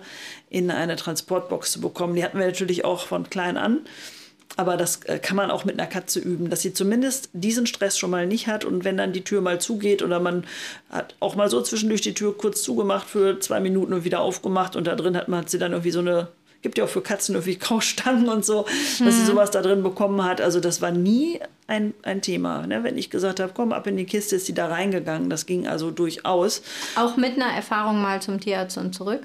in 0.49 0.69
eine 0.69 0.95
Transportbox 0.95 1.71
zu 1.71 1.81
bekommen. 1.81 2.15
Die 2.15 2.23
hatten 2.23 2.37
wir 2.37 2.45
natürlich 2.45 2.85
auch 2.85 3.07
von 3.07 3.29
klein 3.29 3.57
an. 3.57 3.81
Aber 4.55 4.77
das 4.77 5.03
äh, 5.03 5.19
kann 5.19 5.35
man 5.35 5.51
auch 5.51 5.65
mit 5.65 5.79
einer 5.79 5.89
Katze 5.89 6.19
üben, 6.19 6.49
dass 6.49 6.61
sie 6.61 6.73
zumindest 6.73 7.29
diesen 7.33 7.67
Stress 7.67 7.97
schon 7.97 8.09
mal 8.09 8.25
nicht 8.25 8.47
hat. 8.47 8.65
Und 8.65 8.85
wenn 8.85 8.97
dann 8.97 9.13
die 9.13 9.23
Tür 9.23 9.41
mal 9.41 9.59
zugeht 9.59 10.01
oder 10.01 10.19
man 10.19 10.45
hat 10.89 11.15
auch 11.19 11.35
mal 11.35 11.49
so 11.49 11.61
zwischendurch 11.61 12.01
die 12.01 12.13
Tür 12.13 12.35
kurz 12.35 12.63
zugemacht 12.63 13.07
für 13.07 13.39
zwei 13.39 13.59
Minuten 13.59 13.93
und 13.93 14.03
wieder 14.03 14.21
aufgemacht 14.21 14.75
und 14.75 14.87
da 14.87 14.95
drin 14.95 15.17
hat 15.17 15.27
man 15.27 15.41
hat 15.41 15.49
sie 15.49 15.59
dann 15.59 15.73
irgendwie 15.73 15.91
so 15.91 15.99
eine 15.99 16.29
gibt 16.61 16.77
ja 16.77 16.85
auch 16.85 16.89
für 16.89 17.01
Katzen 17.01 17.35
irgendwie 17.35 17.55
Kaustangen 17.55 18.29
und 18.29 18.43
so, 18.43 18.63
dass 18.63 19.15
sie 19.15 19.21
hm. 19.21 19.25
sowas 19.25 19.51
da 19.51 19.61
drin 19.61 19.83
bekommen 19.83 20.23
hat. 20.23 20.41
Also 20.41 20.59
das 20.59 20.81
war 20.81 20.91
nie 20.91 21.39
ein, 21.67 21.93
ein 22.03 22.21
Thema. 22.21 22.65
Ne? 22.65 22.83
Wenn 22.83 22.97
ich 22.97 23.09
gesagt 23.09 23.39
habe, 23.39 23.51
komm 23.55 23.71
ab 23.71 23.87
in 23.87 23.97
die 23.97 24.05
Kiste, 24.05 24.37
ist 24.37 24.47
sie 24.47 24.53
da 24.53 24.67
reingegangen. 24.67 25.29
Das 25.29 25.45
ging 25.45 25.67
also 25.67 25.91
durchaus. 25.91 26.61
Auch 26.95 27.15
mit 27.15 27.35
einer 27.35 27.53
Erfahrung 27.53 28.01
mal 28.01 28.21
zum 28.21 28.39
Tierarzt 28.39 28.77
und 28.77 28.93
zurück? 28.93 29.21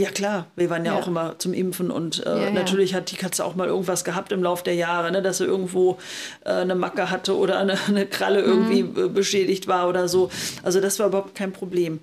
Ja, 0.00 0.08
klar. 0.08 0.46
Wir 0.56 0.70
waren 0.70 0.86
ja, 0.86 0.94
ja, 0.94 0.98
auch 0.98 1.08
immer 1.08 1.38
zum 1.38 1.52
Impfen 1.52 1.90
und 1.90 2.24
äh, 2.24 2.44
ja, 2.44 2.50
natürlich 2.52 2.94
hat 2.94 3.10
die 3.10 3.16
Katze 3.16 3.44
auch 3.44 3.54
mal 3.54 3.68
irgendwas 3.68 4.02
gehabt 4.02 4.32
im 4.32 4.42
Laufe 4.42 4.64
der 4.64 4.74
Jahre, 4.74 5.12
ne, 5.12 5.20
dass 5.20 5.36
sie 5.36 5.44
irgendwo 5.44 5.98
äh, 6.46 6.52
eine 6.52 6.74
Macke 6.74 7.10
hatte 7.10 7.36
oder 7.36 7.58
eine, 7.58 7.76
eine 7.86 8.06
Kralle 8.06 8.40
irgendwie 8.40 8.84
mhm. 8.84 9.12
beschädigt 9.12 9.68
war 9.68 9.90
oder 9.90 10.08
so. 10.08 10.30
Also 10.62 10.80
das 10.80 10.98
war 10.98 11.08
überhaupt 11.08 11.34
kein 11.34 11.52
Problem. 11.52 12.00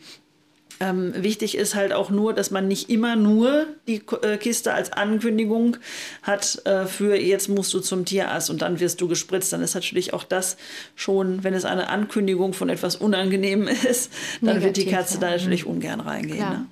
Ähm, 0.80 1.12
wichtig 1.16 1.58
ist 1.58 1.74
halt 1.74 1.92
auch 1.92 2.12
nur, 2.12 2.34
dass 2.34 2.52
man 2.52 2.68
nicht 2.68 2.92
immer 2.92 3.16
nur 3.16 3.66
die 3.88 4.04
äh, 4.22 4.38
Kiste 4.38 4.76
als 4.76 4.94
Ankündigung 4.94 5.78
hat 6.22 6.62
äh, 6.66 6.86
für 6.86 7.16
jetzt 7.16 7.50
musst 7.50 7.74
du 7.74 7.80
zum 7.80 8.06
Tierarzt 8.06 8.52
und 8.52 8.62
dann 8.62 8.80
wirst 8.80 9.02
du 9.02 9.08
gespritzt. 9.08 9.52
Dann 9.52 9.64
ist 9.64 9.74
natürlich 9.74 10.14
auch 10.14 10.24
das 10.24 10.56
schon, 10.96 11.44
wenn 11.44 11.56
es 11.56 11.66
eine 11.66 11.90
Ankündigung 11.90 12.54
von 12.54 12.70
etwas 12.70 12.96
Unangenehm 12.96 13.68
ist, 13.90 14.14
dann 14.42 14.60
Negativ, 14.60 14.64
wird 14.64 14.78
die 14.78 14.86
Katze 14.86 15.18
da 15.18 15.32
natürlich 15.32 15.66
mhm. 15.66 15.72
ungern 15.72 16.00
reingehen. 16.00 16.48
Ne? 16.48 16.68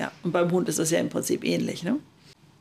Ja, 0.00 0.10
und 0.22 0.32
beim 0.32 0.50
Hund 0.50 0.66
ist 0.70 0.78
das 0.78 0.90
ja 0.90 0.98
im 0.98 1.10
Prinzip 1.10 1.44
ähnlich, 1.44 1.82
ne? 1.82 1.96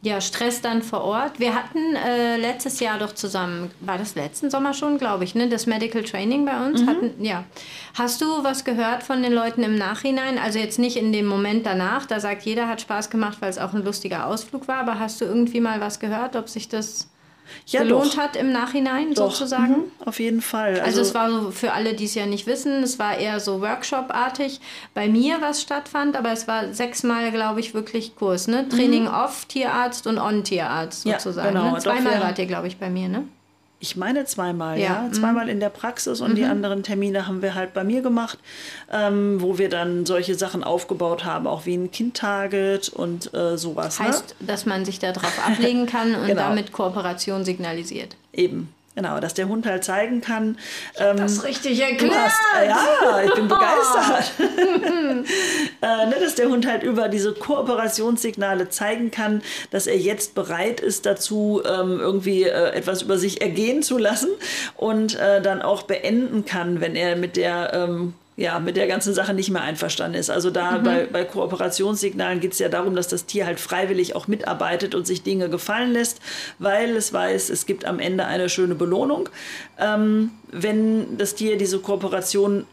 Ja, 0.01 0.22
Stress 0.22 0.62
dann 0.62 0.81
vor 0.81 1.01
Ort. 1.01 1.39
Wir 1.39 1.55
hatten 1.55 1.96
äh, 1.96 2.38
letztes 2.38 2.79
Jahr 2.79 3.00
doch 3.00 3.13
zusammen, 3.13 3.69
war 3.81 3.98
das 3.98 4.15
letzten 4.15 4.50
Sommer 4.50 4.74
schon, 4.74 4.98
glaube 4.98 5.25
ich, 5.25 5.36
ne? 5.36 5.50
das 5.50 5.65
Medical 5.65 6.03
Training 6.03 6.46
bei 6.46 6.65
uns. 6.65 6.81
Mhm. 6.81 6.88
Hatten, 6.88 7.24
ja. 7.24 7.43
Hast 7.96 8.22
du 8.22 8.25
was 8.43 8.63
gehört 8.63 9.03
von 9.03 9.22
den 9.24 9.34
Leuten 9.34 9.62
im 9.63 9.75
Nachhinein? 9.75 10.38
Also 10.38 10.58
jetzt 10.60 10.79
nicht 10.79 10.96
in 10.96 11.12
dem 11.12 11.25
Moment 11.25 11.65
danach, 11.65 12.05
da 12.05 12.22
sagt 12.22 12.43
jeder 12.43 12.69
hat 12.69 12.79
Spaß 12.79 13.10
gemacht, 13.10 13.39
weil 13.41 13.50
es 13.50 13.58
auch 13.58 13.74
ein 13.74 13.84
lustiger 13.84 14.27
Ausflug 14.27 14.69
war, 14.69 14.77
aber 14.77 15.00
hast 15.00 15.19
du 15.19 15.25
irgendwie 15.25 15.60
mal 15.60 15.81
was 15.81 16.00
gehört, 16.00 16.38
ob 16.38 16.48
sich 16.48 16.69
das 16.69 17.10
ja, 17.68 17.84
gelohnt 17.84 18.13
doch. 18.13 18.18
hat 18.18 18.36
im 18.36 18.51
Nachhinein 18.51 19.13
doch. 19.13 19.32
sozusagen? 19.32 19.77
Mhm, 19.77 19.91
auf 20.06 20.20
jeden 20.20 20.41
Fall. 20.41 20.79
Also, 20.79 20.84
also, 20.84 21.01
es 21.01 21.13
war 21.13 21.29
so 21.29 21.51
für 21.51 21.74
alle, 21.74 21.94
die 21.94 22.06
es 22.06 22.15
ja 22.15 22.25
nicht 22.25 22.48
wissen, 22.48 22.84
es 22.84 23.00
war 23.00 23.18
eher 23.18 23.39
so 23.39 23.62
Workshop-artig 23.62 24.60
bei 24.94 25.08
mir, 25.08 25.41
was 25.41 25.62
stattfand, 25.62 26.15
aber 26.15 26.32
es 26.32 26.48
war 26.48 26.74
sechsmal, 26.74 27.32
glaube 27.32 27.60
ich, 27.60 27.74
wirklich 27.74 28.15
Kurs. 28.15 28.48
Ne? 28.48 28.68
Training 28.70 29.03
mhm. 29.03 29.13
off 29.13 29.46
Tierarzt 29.46 30.08
und 30.08 30.18
on 30.18 30.44
Tierarzt 30.44 31.03
sozusagen. 31.03 31.56
Ja, 31.56 31.62
genau. 31.62 31.75
Ne? 31.75 31.79
Zweimal 31.79 32.22
wart 32.22 32.39
ihr, 32.39 32.46
glaube 32.46 32.68
ich, 32.68 32.77
bei 32.77 32.89
mir, 32.89 33.10
ne? 33.10 33.27
Ich 33.81 33.95
meine 33.95 34.25
zweimal, 34.25 34.77
ja. 34.77 35.05
ja. 35.05 35.12
Zweimal 35.12 35.45
mhm. 35.45 35.51
in 35.51 35.59
der 35.62 35.69
Praxis 35.69 36.19
und 36.19 36.31
mhm. 36.31 36.36
die 36.36 36.43
anderen 36.45 36.83
Termine 36.83 37.27
haben 37.27 37.41
wir 37.41 37.55
halt 37.55 37.74
bei 37.74 37.83
mir 37.83 38.01
gemacht, 38.01 38.38
ähm, 38.91 39.41
wo 39.41 39.57
wir 39.57 39.69
dann 39.69 40.05
solche 40.05 40.36
Sachen 40.36 40.63
aufgebaut 40.63 41.24
haben, 41.24 41.48
auch 41.48 41.65
wie 41.65 41.75
ein 41.75 41.89
Kind-Target 41.89 42.89
und 42.89 43.33
äh, 43.33 43.57
sowas. 43.57 44.00
Ne? 44.00 44.07
Heißt, 44.07 44.36
ne? 44.39 44.48
dass 44.48 44.65
man 44.65 44.83
sich 44.83 45.00
darauf 45.00 45.48
ablegen 45.48 45.86
kann 45.86 46.13
und 46.15 46.27
genau. 46.27 46.41
damit 46.41 46.74
Kooperation 46.74 47.45
signalisiert. 47.45 48.17
Eben, 48.33 48.74
Genau, 49.00 49.22
dass 49.22 49.34
der 49.34 49.48
Hund 49.48 49.65
halt 49.65 49.86
zeigen 49.86 50.20
kann. 50.20 50.58
Ähm, 50.98 51.15
das 51.15 51.46
richtig 51.46 51.79
erklärt. 51.79 52.13
Hast, 52.18 52.41
äh, 52.62 52.68
ja, 52.68 53.22
ich 53.24 53.34
bin 53.34 53.48
begeistert. 53.48 54.34
äh, 55.82 56.06
ne, 56.06 56.15
dass 56.20 56.36
der 56.36 56.50
Hund 56.50 56.68
halt 56.68 56.83
über 56.83 57.07
diese 57.07 57.33
Kooperationssignale 57.33 58.68
zeigen 58.68 59.09
kann, 59.09 59.42
dass 59.72 59.88
er 59.88 59.98
jetzt 59.98 60.35
bereit 60.35 60.81
ist 60.81 61.05
dazu, 61.05 61.62
ähm, 61.66 62.01
irgendwie 62.01 62.44
äh, 62.44 62.72
etwas 62.74 63.01
über 63.01 63.18
sich 63.18 63.42
ergehen 63.42 63.83
zu 63.83 63.98
lassen 63.98 64.31
und 64.75 65.18
äh, 65.18 65.42
dann 65.42 65.62
auch 65.62 65.83
beenden 65.83 66.44
kann, 66.44 66.81
wenn 66.81 66.98
er 66.98 67.16
mit 67.16 67.38
der 67.38 67.74
ähm, 67.74 68.16
ja, 68.40 68.58
mit 68.60 68.78
der 68.78 68.88
ganzen 68.88 69.14
Sache 69.14 69.34
nicht 69.34 69.50
mehr 69.50 69.62
einverstanden 69.64 70.18
ist. 70.18 70.30
Also 70.30 70.50
da 70.50 70.78
mhm. 70.78 70.84
bei, 70.84 71.06
bei 71.06 71.25
Kooperationssignalen 71.25 72.40
geht 72.40 72.54
es 72.54 72.60
ja 72.60 72.70
darum, 72.70 72.96
dass 72.96 73.10
das 73.10 73.25
Tier 73.25 73.46
halt 73.46 73.60
freiwillig 73.60 74.16
auch 74.16 74.28
mitarbeitet 74.28 74.96
und 74.96 75.06
sich 75.06 75.24
Dinge 75.24 75.50
gefallen 75.50 75.92
lässt, 75.92 76.22
weil 76.58 76.96
es 76.96 77.12
weiß, 77.12 77.50
es 77.50 77.66
gibt 77.66 77.84
am 77.84 78.00
Ende 78.00 78.25
eine 78.25 78.48
schöne 78.48 78.75
Belohnung. 78.75 79.28
Ähm, 79.78 80.32
wenn 80.52 81.18
das 81.18 81.36
Tier 81.36 81.58
diese 81.58 81.80
Kooperation 81.80 82.66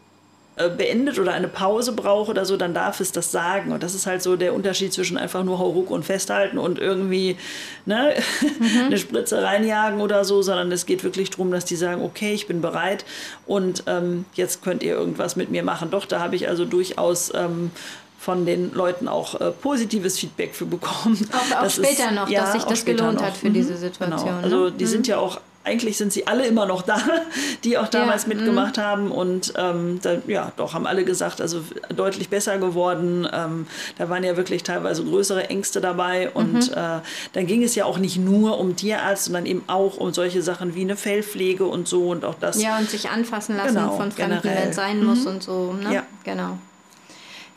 beendet 0.57 1.19
oder 1.19 1.33
eine 1.33 1.47
Pause 1.47 1.91
braucht 1.91 2.29
oder 2.29 2.45
so, 2.45 2.57
dann 2.57 2.73
darf 2.73 2.99
es 2.99 3.11
das 3.11 3.31
sagen. 3.31 3.71
Und 3.71 3.83
das 3.83 3.93
ist 3.93 4.07
halt 4.07 4.23
so 4.23 4.35
der 4.35 4.53
Unterschied 4.53 4.91
zwischen 4.91 5.17
einfach 5.17 5.43
nur 5.43 5.59
Hauruck 5.59 5.91
und 5.91 6.03
festhalten 6.03 6.57
und 6.57 6.79
irgendwie 6.79 7.37
ne, 7.85 8.15
mhm. 8.41 8.85
eine 8.85 8.97
Spritze 8.97 9.43
reinjagen 9.43 10.01
oder 10.01 10.25
so, 10.25 10.41
sondern 10.41 10.71
es 10.71 10.85
geht 10.85 11.03
wirklich 11.03 11.29
darum, 11.29 11.51
dass 11.51 11.65
die 11.65 11.75
sagen, 11.75 12.01
okay, 12.01 12.33
ich 12.33 12.47
bin 12.47 12.61
bereit 12.61 13.05
und 13.45 13.83
ähm, 13.85 14.25
jetzt 14.33 14.63
könnt 14.63 14.81
ihr 14.81 14.93
irgendwas 14.93 15.35
mit 15.35 15.51
mir 15.51 15.63
machen. 15.63 15.91
Doch, 15.91 16.05
da 16.05 16.19
habe 16.19 16.35
ich 16.35 16.47
also 16.47 16.65
durchaus 16.65 17.31
ähm, 17.35 17.71
von 18.17 18.45
den 18.45 18.73
Leuten 18.73 19.07
auch 19.07 19.39
äh, 19.39 19.51
positives 19.51 20.17
Feedback 20.17 20.55
für 20.55 20.65
bekommen. 20.65 21.29
Auch, 21.31 21.63
auch 21.63 21.69
später 21.69 22.07
ist, 22.07 22.15
noch, 22.15 22.29
ja, 22.29 22.41
dass 22.41 22.53
sich 22.53 22.63
das 22.63 22.83
gelohnt 22.83 23.19
noch. 23.19 23.27
hat 23.27 23.37
für 23.37 23.49
mhm. 23.49 23.53
diese 23.53 23.77
Situation. 23.77 24.25
Genau. 24.25 24.43
Also 24.43 24.69
die 24.69 24.85
mhm. 24.85 24.89
sind 24.89 25.07
ja 25.07 25.17
auch 25.17 25.39
eigentlich 25.67 25.97
sind 25.97 26.13
sie 26.13 26.25
alle 26.27 26.45
immer 26.47 26.65
noch 26.65 26.81
da, 26.81 26.97
die 27.63 27.77
auch 27.77 27.87
damals 27.87 28.23
ja, 28.23 28.29
mitgemacht 28.29 28.77
mh. 28.77 28.83
haben. 28.83 29.11
Und 29.11 29.53
ähm, 29.57 29.99
da, 30.01 30.15
ja, 30.25 30.51
doch, 30.55 30.73
haben 30.73 30.87
alle 30.87 31.03
gesagt, 31.03 31.41
also 31.41 31.61
deutlich 31.93 32.29
besser 32.29 32.57
geworden. 32.57 33.27
Ähm, 33.31 33.67
da 33.97 34.09
waren 34.09 34.23
ja 34.23 34.37
wirklich 34.37 34.63
teilweise 34.63 35.03
größere 35.03 35.49
Ängste 35.49 35.81
dabei. 35.81 36.29
Und 36.29 36.71
mhm. 36.71 36.77
äh, 36.77 36.99
dann 37.33 37.45
ging 37.45 37.63
es 37.63 37.75
ja 37.75 37.85
auch 37.85 37.97
nicht 37.97 38.17
nur 38.17 38.57
um 38.59 38.75
Tierarzt, 38.75 39.25
sondern 39.25 39.45
eben 39.45 39.63
auch 39.67 39.97
um 39.97 40.13
solche 40.13 40.41
Sachen 40.41 40.73
wie 40.73 40.81
eine 40.81 40.95
Fellpflege 40.95 41.65
und 41.65 41.87
so 41.87 42.09
und 42.09 42.23
auch 42.23 42.35
das. 42.35 42.61
Ja, 42.61 42.77
und 42.77 42.89
sich 42.89 43.09
anfassen 43.09 43.57
lassen 43.57 43.75
genau, 43.75 43.97
von 43.97 44.11
Fremden, 44.11 44.39
wenn 44.43 44.69
es 44.69 44.75
sein 44.75 45.03
muss 45.03 45.21
mhm. 45.21 45.27
und 45.27 45.43
so. 45.43 45.73
Ne? 45.73 45.93
Ja. 45.93 46.03
Genau. 46.23 46.57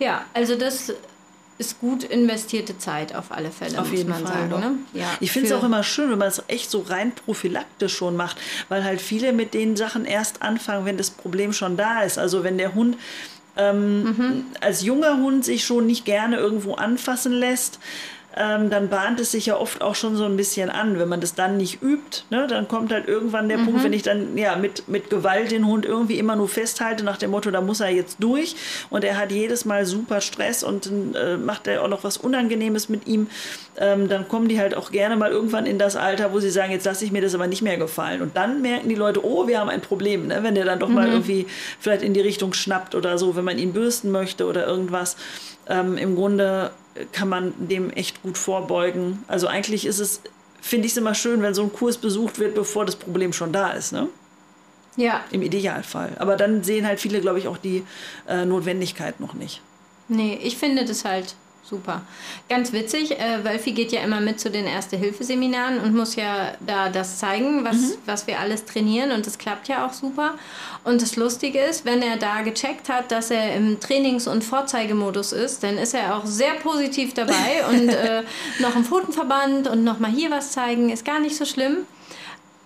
Ja, 0.00 0.24
also 0.34 0.56
das 0.56 0.92
ist 1.60 1.78
gut 1.78 2.02
investierte 2.02 2.78
Zeit 2.78 3.14
auf 3.14 3.30
alle 3.30 3.50
Fälle, 3.50 3.78
auf 3.78 3.92
jeden 3.92 4.12
Fall, 4.12 4.26
sagen. 4.26 4.48
Ne? 4.48 4.74
Ja, 4.94 5.06
ich 5.20 5.30
finde 5.30 5.48
es 5.48 5.54
auch 5.54 5.62
immer 5.62 5.82
schön, 5.82 6.10
wenn 6.10 6.18
man 6.18 6.28
es 6.28 6.42
echt 6.48 6.70
so 6.70 6.80
rein 6.80 7.12
prophylaktisch 7.12 7.94
schon 7.94 8.16
macht, 8.16 8.38
weil 8.70 8.82
halt 8.82 9.00
viele 9.00 9.32
mit 9.32 9.52
den 9.52 9.76
Sachen 9.76 10.06
erst 10.06 10.40
anfangen, 10.42 10.86
wenn 10.86 10.96
das 10.96 11.10
Problem 11.10 11.52
schon 11.52 11.76
da 11.76 12.00
ist. 12.00 12.18
Also 12.18 12.42
wenn 12.44 12.56
der 12.56 12.74
Hund 12.74 12.96
ähm, 13.56 14.04
mhm. 14.04 14.44
als 14.60 14.82
junger 14.82 15.18
Hund 15.18 15.44
sich 15.44 15.64
schon 15.64 15.86
nicht 15.86 16.06
gerne 16.06 16.38
irgendwo 16.38 16.74
anfassen 16.74 17.32
lässt, 17.32 17.78
ähm, 18.36 18.70
dann 18.70 18.88
bahnt 18.88 19.18
es 19.18 19.32
sich 19.32 19.46
ja 19.46 19.56
oft 19.56 19.82
auch 19.82 19.96
schon 19.96 20.14
so 20.14 20.24
ein 20.24 20.36
bisschen 20.36 20.70
an. 20.70 20.98
Wenn 20.98 21.08
man 21.08 21.20
das 21.20 21.34
dann 21.34 21.56
nicht 21.56 21.82
übt, 21.82 22.22
ne, 22.30 22.46
dann 22.46 22.68
kommt 22.68 22.92
halt 22.92 23.08
irgendwann 23.08 23.48
der 23.48 23.58
mhm. 23.58 23.64
Punkt, 23.66 23.84
wenn 23.84 23.92
ich 23.92 24.02
dann 24.02 24.38
ja 24.38 24.54
mit, 24.54 24.88
mit 24.88 25.10
Gewalt 25.10 25.50
den 25.50 25.66
Hund 25.66 25.84
irgendwie 25.84 26.18
immer 26.18 26.36
nur 26.36 26.48
festhalte, 26.48 27.04
nach 27.04 27.16
dem 27.16 27.32
Motto, 27.32 27.50
da 27.50 27.60
muss 27.60 27.80
er 27.80 27.90
jetzt 27.90 28.18
durch 28.20 28.54
und 28.88 29.02
er 29.02 29.16
hat 29.16 29.32
jedes 29.32 29.64
Mal 29.64 29.84
super 29.84 30.20
Stress 30.20 30.62
und 30.62 30.90
äh, 31.16 31.36
macht 31.36 31.66
er 31.66 31.82
auch 31.82 31.88
noch 31.88 32.04
was 32.04 32.18
Unangenehmes 32.18 32.88
mit 32.88 33.08
ihm, 33.08 33.26
ähm, 33.76 34.08
dann 34.08 34.28
kommen 34.28 34.48
die 34.48 34.60
halt 34.60 34.76
auch 34.76 34.92
gerne 34.92 35.16
mal 35.16 35.30
irgendwann 35.30 35.66
in 35.66 35.78
das 35.78 35.96
Alter, 35.96 36.32
wo 36.32 36.38
sie 36.38 36.50
sagen, 36.50 36.70
jetzt 36.70 36.84
lasse 36.84 37.04
ich 37.04 37.10
mir 37.10 37.22
das 37.22 37.34
aber 37.34 37.48
nicht 37.48 37.62
mehr 37.62 37.78
gefallen. 37.78 38.22
Und 38.22 38.36
dann 38.36 38.62
merken 38.62 38.88
die 38.88 38.94
Leute, 38.94 39.24
oh, 39.24 39.48
wir 39.48 39.58
haben 39.58 39.70
ein 39.70 39.80
Problem, 39.80 40.28
ne? 40.28 40.40
wenn 40.42 40.54
der 40.54 40.64
dann 40.64 40.78
doch 40.78 40.88
mhm. 40.88 40.94
mal 40.94 41.08
irgendwie 41.08 41.46
vielleicht 41.80 42.02
in 42.02 42.14
die 42.14 42.20
Richtung 42.20 42.52
schnappt 42.52 42.94
oder 42.94 43.18
so, 43.18 43.34
wenn 43.34 43.44
man 43.44 43.58
ihn 43.58 43.72
bürsten 43.72 44.10
möchte 44.10 44.46
oder 44.46 44.66
irgendwas. 44.66 45.16
Ähm, 45.68 45.96
Im 45.96 46.14
Grunde 46.14 46.70
kann 47.12 47.28
man 47.28 47.54
dem 47.58 47.90
echt 47.90 48.22
gut 48.22 48.38
vorbeugen. 48.38 49.24
Also 49.28 49.46
eigentlich 49.46 49.86
ist 49.86 49.98
es, 49.98 50.20
finde 50.60 50.86
ich 50.86 50.92
es 50.92 50.98
immer 50.98 51.14
schön, 51.14 51.42
wenn 51.42 51.54
so 51.54 51.62
ein 51.62 51.72
Kurs 51.72 51.98
besucht 51.98 52.38
wird, 52.38 52.54
bevor 52.54 52.84
das 52.84 52.96
Problem 52.96 53.32
schon 53.32 53.52
da 53.52 53.70
ist. 53.70 53.92
Ne? 53.92 54.08
Ja. 54.96 55.24
Im 55.30 55.42
Idealfall. 55.42 56.12
Aber 56.18 56.36
dann 56.36 56.62
sehen 56.62 56.86
halt 56.86 57.00
viele, 57.00 57.20
glaube 57.20 57.38
ich, 57.38 57.48
auch 57.48 57.58
die 57.58 57.84
äh, 58.28 58.44
Notwendigkeit 58.44 59.20
noch 59.20 59.34
nicht. 59.34 59.62
Nee, 60.08 60.38
ich 60.42 60.56
finde 60.56 60.84
das 60.84 61.04
halt 61.04 61.34
Super. 61.70 62.02
Ganz 62.48 62.72
witzig, 62.72 63.12
äh, 63.12 63.44
Wölfi 63.44 63.70
geht 63.70 63.92
ja 63.92 64.00
immer 64.00 64.20
mit 64.20 64.40
zu 64.40 64.50
den 64.50 64.66
Erste-Hilfe-Seminaren 64.66 65.78
und 65.78 65.94
muss 65.94 66.16
ja 66.16 66.54
da 66.66 66.88
das 66.88 67.18
zeigen, 67.18 67.64
was, 67.64 67.76
mhm. 67.76 67.92
was 68.06 68.26
wir 68.26 68.40
alles 68.40 68.64
trainieren 68.64 69.12
und 69.12 69.24
das 69.24 69.38
klappt 69.38 69.68
ja 69.68 69.86
auch 69.86 69.92
super. 69.92 70.34
Und 70.82 71.00
das 71.00 71.14
Lustige 71.14 71.60
ist, 71.60 71.84
wenn 71.84 72.02
er 72.02 72.16
da 72.16 72.42
gecheckt 72.42 72.88
hat, 72.88 73.12
dass 73.12 73.30
er 73.30 73.54
im 73.54 73.78
Trainings- 73.78 74.26
und 74.26 74.42
Vorzeigemodus 74.42 75.30
ist, 75.30 75.62
dann 75.62 75.78
ist 75.78 75.94
er 75.94 76.16
auch 76.16 76.26
sehr 76.26 76.54
positiv 76.54 77.14
dabei 77.14 77.64
und 77.70 77.88
äh, 77.88 78.24
noch 78.58 78.74
im 78.74 78.84
Pfotenverband 78.84 79.68
und 79.68 79.84
noch 79.84 80.00
mal 80.00 80.10
hier 80.10 80.32
was 80.32 80.50
zeigen, 80.50 80.90
ist 80.90 81.04
gar 81.04 81.20
nicht 81.20 81.36
so 81.36 81.44
schlimm. 81.44 81.86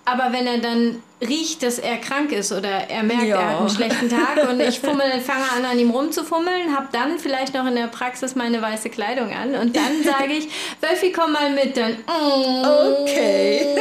Aber 0.07 0.33
wenn 0.33 0.47
er 0.47 0.59
dann 0.59 1.03
riecht, 1.21 1.63
dass 1.63 1.79
er 1.79 1.97
krank 1.97 2.31
ist 2.33 2.53
oder 2.53 2.69
er 2.69 3.03
merkt, 3.03 3.25
ja. 3.25 3.41
er 3.41 3.51
hat 3.51 3.61
einen 3.61 3.69
schlechten 3.71 4.09
Tag 4.11 4.49
und 4.51 4.61
ich 4.61 4.81
fummel, 4.81 5.21
fange 5.21 5.45
an, 5.57 5.65
an 5.65 5.79
ihm 5.79 5.91
rumzufummeln, 5.91 6.77
habe 6.77 6.89
dann 6.93 7.19
vielleicht 7.19 7.55
noch 7.55 7.67
in 7.67 7.75
der 7.75 7.87
Praxis 7.87 8.35
meine 8.35 8.61
weiße 8.61 8.91
Kleidung 8.91 9.33
an 9.33 9.55
und 9.55 9.75
dann 9.75 10.03
sage 10.05 10.35
ich, 10.35 10.49
Wölfi, 10.81 11.11
komm 11.13 11.33
mal 11.33 11.51
mit. 11.51 11.77
Dann, 11.77 11.93
mm, 11.93 13.03
okay. 13.03 13.67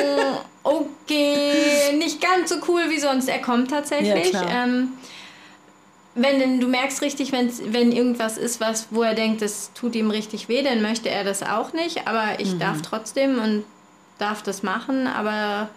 Okay, 0.65 1.97
nicht 1.97 2.21
ganz 2.21 2.49
so 2.49 2.55
cool 2.69 2.83
wie 2.89 2.97
sonst. 2.97 3.27
Er 3.27 3.39
kommt 3.39 3.69
tatsächlich. 3.69 4.31
Ja, 4.31 4.63
ähm, 4.63 4.93
wenn 6.15 6.39
denn, 6.39 6.59
du 6.61 6.67
merkst 6.67 7.01
richtig, 7.01 7.33
wenn, 7.33 7.51
wenn 7.73 7.91
irgendwas 7.91 8.37
ist, 8.37 8.61
was, 8.61 8.87
wo 8.91 9.03
er 9.03 9.13
denkt, 9.13 9.41
das 9.41 9.71
tut 9.73 9.93
ihm 9.95 10.09
richtig 10.09 10.47
weh, 10.47 10.63
dann 10.63 10.81
möchte 10.81 11.09
er 11.09 11.25
das 11.25 11.43
auch 11.43 11.73
nicht. 11.73 12.07
Aber 12.07 12.39
ich 12.39 12.53
mhm. 12.53 12.59
darf 12.59 12.81
trotzdem 12.81 13.39
und 13.39 13.65
darf 14.19 14.41
das 14.41 14.63
machen. 14.63 15.05
Aber 15.07 15.69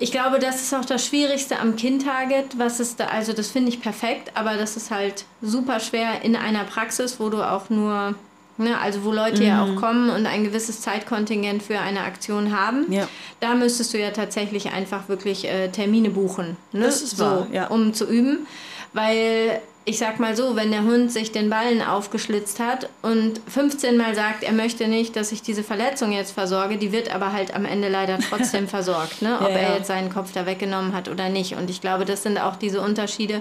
ich 0.00 0.12
glaube, 0.12 0.38
das 0.38 0.62
ist 0.62 0.74
auch 0.74 0.84
das 0.84 1.06
Schwierigste 1.06 1.58
am 1.58 1.76
Kind-Target, 1.76 2.58
was 2.58 2.80
ist 2.80 3.00
da, 3.00 3.06
also 3.06 3.32
das 3.32 3.50
finde 3.50 3.70
ich 3.70 3.80
perfekt, 3.80 4.32
aber 4.34 4.54
das 4.56 4.76
ist 4.76 4.90
halt 4.90 5.24
super 5.42 5.80
schwer 5.80 6.22
in 6.22 6.36
einer 6.36 6.64
Praxis, 6.64 7.18
wo 7.18 7.28
du 7.28 7.42
auch 7.42 7.68
nur, 7.68 8.14
ne, 8.58 8.78
also 8.80 9.04
wo 9.04 9.12
Leute 9.12 9.42
mhm. 9.42 9.48
ja 9.48 9.64
auch 9.64 9.76
kommen 9.76 10.10
und 10.10 10.26
ein 10.26 10.44
gewisses 10.44 10.80
Zeitkontingent 10.80 11.62
für 11.62 11.80
eine 11.80 12.00
Aktion 12.00 12.56
haben. 12.56 12.90
Ja. 12.92 13.08
Da 13.40 13.54
müsstest 13.54 13.92
du 13.92 13.98
ja 13.98 14.10
tatsächlich 14.10 14.72
einfach 14.72 15.08
wirklich 15.08 15.46
äh, 15.46 15.68
Termine 15.68 16.10
buchen, 16.10 16.56
ne? 16.72 16.84
das 16.84 17.02
ist 17.02 17.18
wahr, 17.18 17.46
so, 17.48 17.54
ja. 17.54 17.66
um 17.66 17.92
zu 17.92 18.06
üben, 18.06 18.46
weil 18.92 19.60
ich 19.88 19.96
sag 19.96 20.20
mal 20.20 20.36
so, 20.36 20.54
wenn 20.54 20.70
der 20.70 20.82
Hund 20.82 21.10
sich 21.10 21.32
den 21.32 21.48
Ballen 21.48 21.80
aufgeschlitzt 21.80 22.60
hat 22.60 22.90
und 23.00 23.40
15 23.48 23.96
Mal 23.96 24.14
sagt, 24.14 24.44
er 24.44 24.52
möchte 24.52 24.86
nicht, 24.86 25.16
dass 25.16 25.32
ich 25.32 25.40
diese 25.40 25.62
Verletzung 25.62 26.12
jetzt 26.12 26.32
versorge, 26.32 26.76
die 26.76 26.92
wird 26.92 27.14
aber 27.14 27.32
halt 27.32 27.54
am 27.54 27.64
Ende 27.64 27.88
leider 27.88 28.18
trotzdem 28.18 28.68
versorgt, 28.68 29.22
ne? 29.22 29.38
ob 29.40 29.48
ja, 29.48 29.54
ja. 29.54 29.60
er 29.60 29.76
jetzt 29.76 29.86
seinen 29.86 30.12
Kopf 30.12 30.30
da 30.32 30.44
weggenommen 30.44 30.92
hat 30.92 31.08
oder 31.08 31.30
nicht. 31.30 31.54
Und 31.54 31.70
ich 31.70 31.80
glaube, 31.80 32.04
das 32.04 32.22
sind 32.22 32.38
auch 32.38 32.56
diese 32.56 32.82
Unterschiede, 32.82 33.40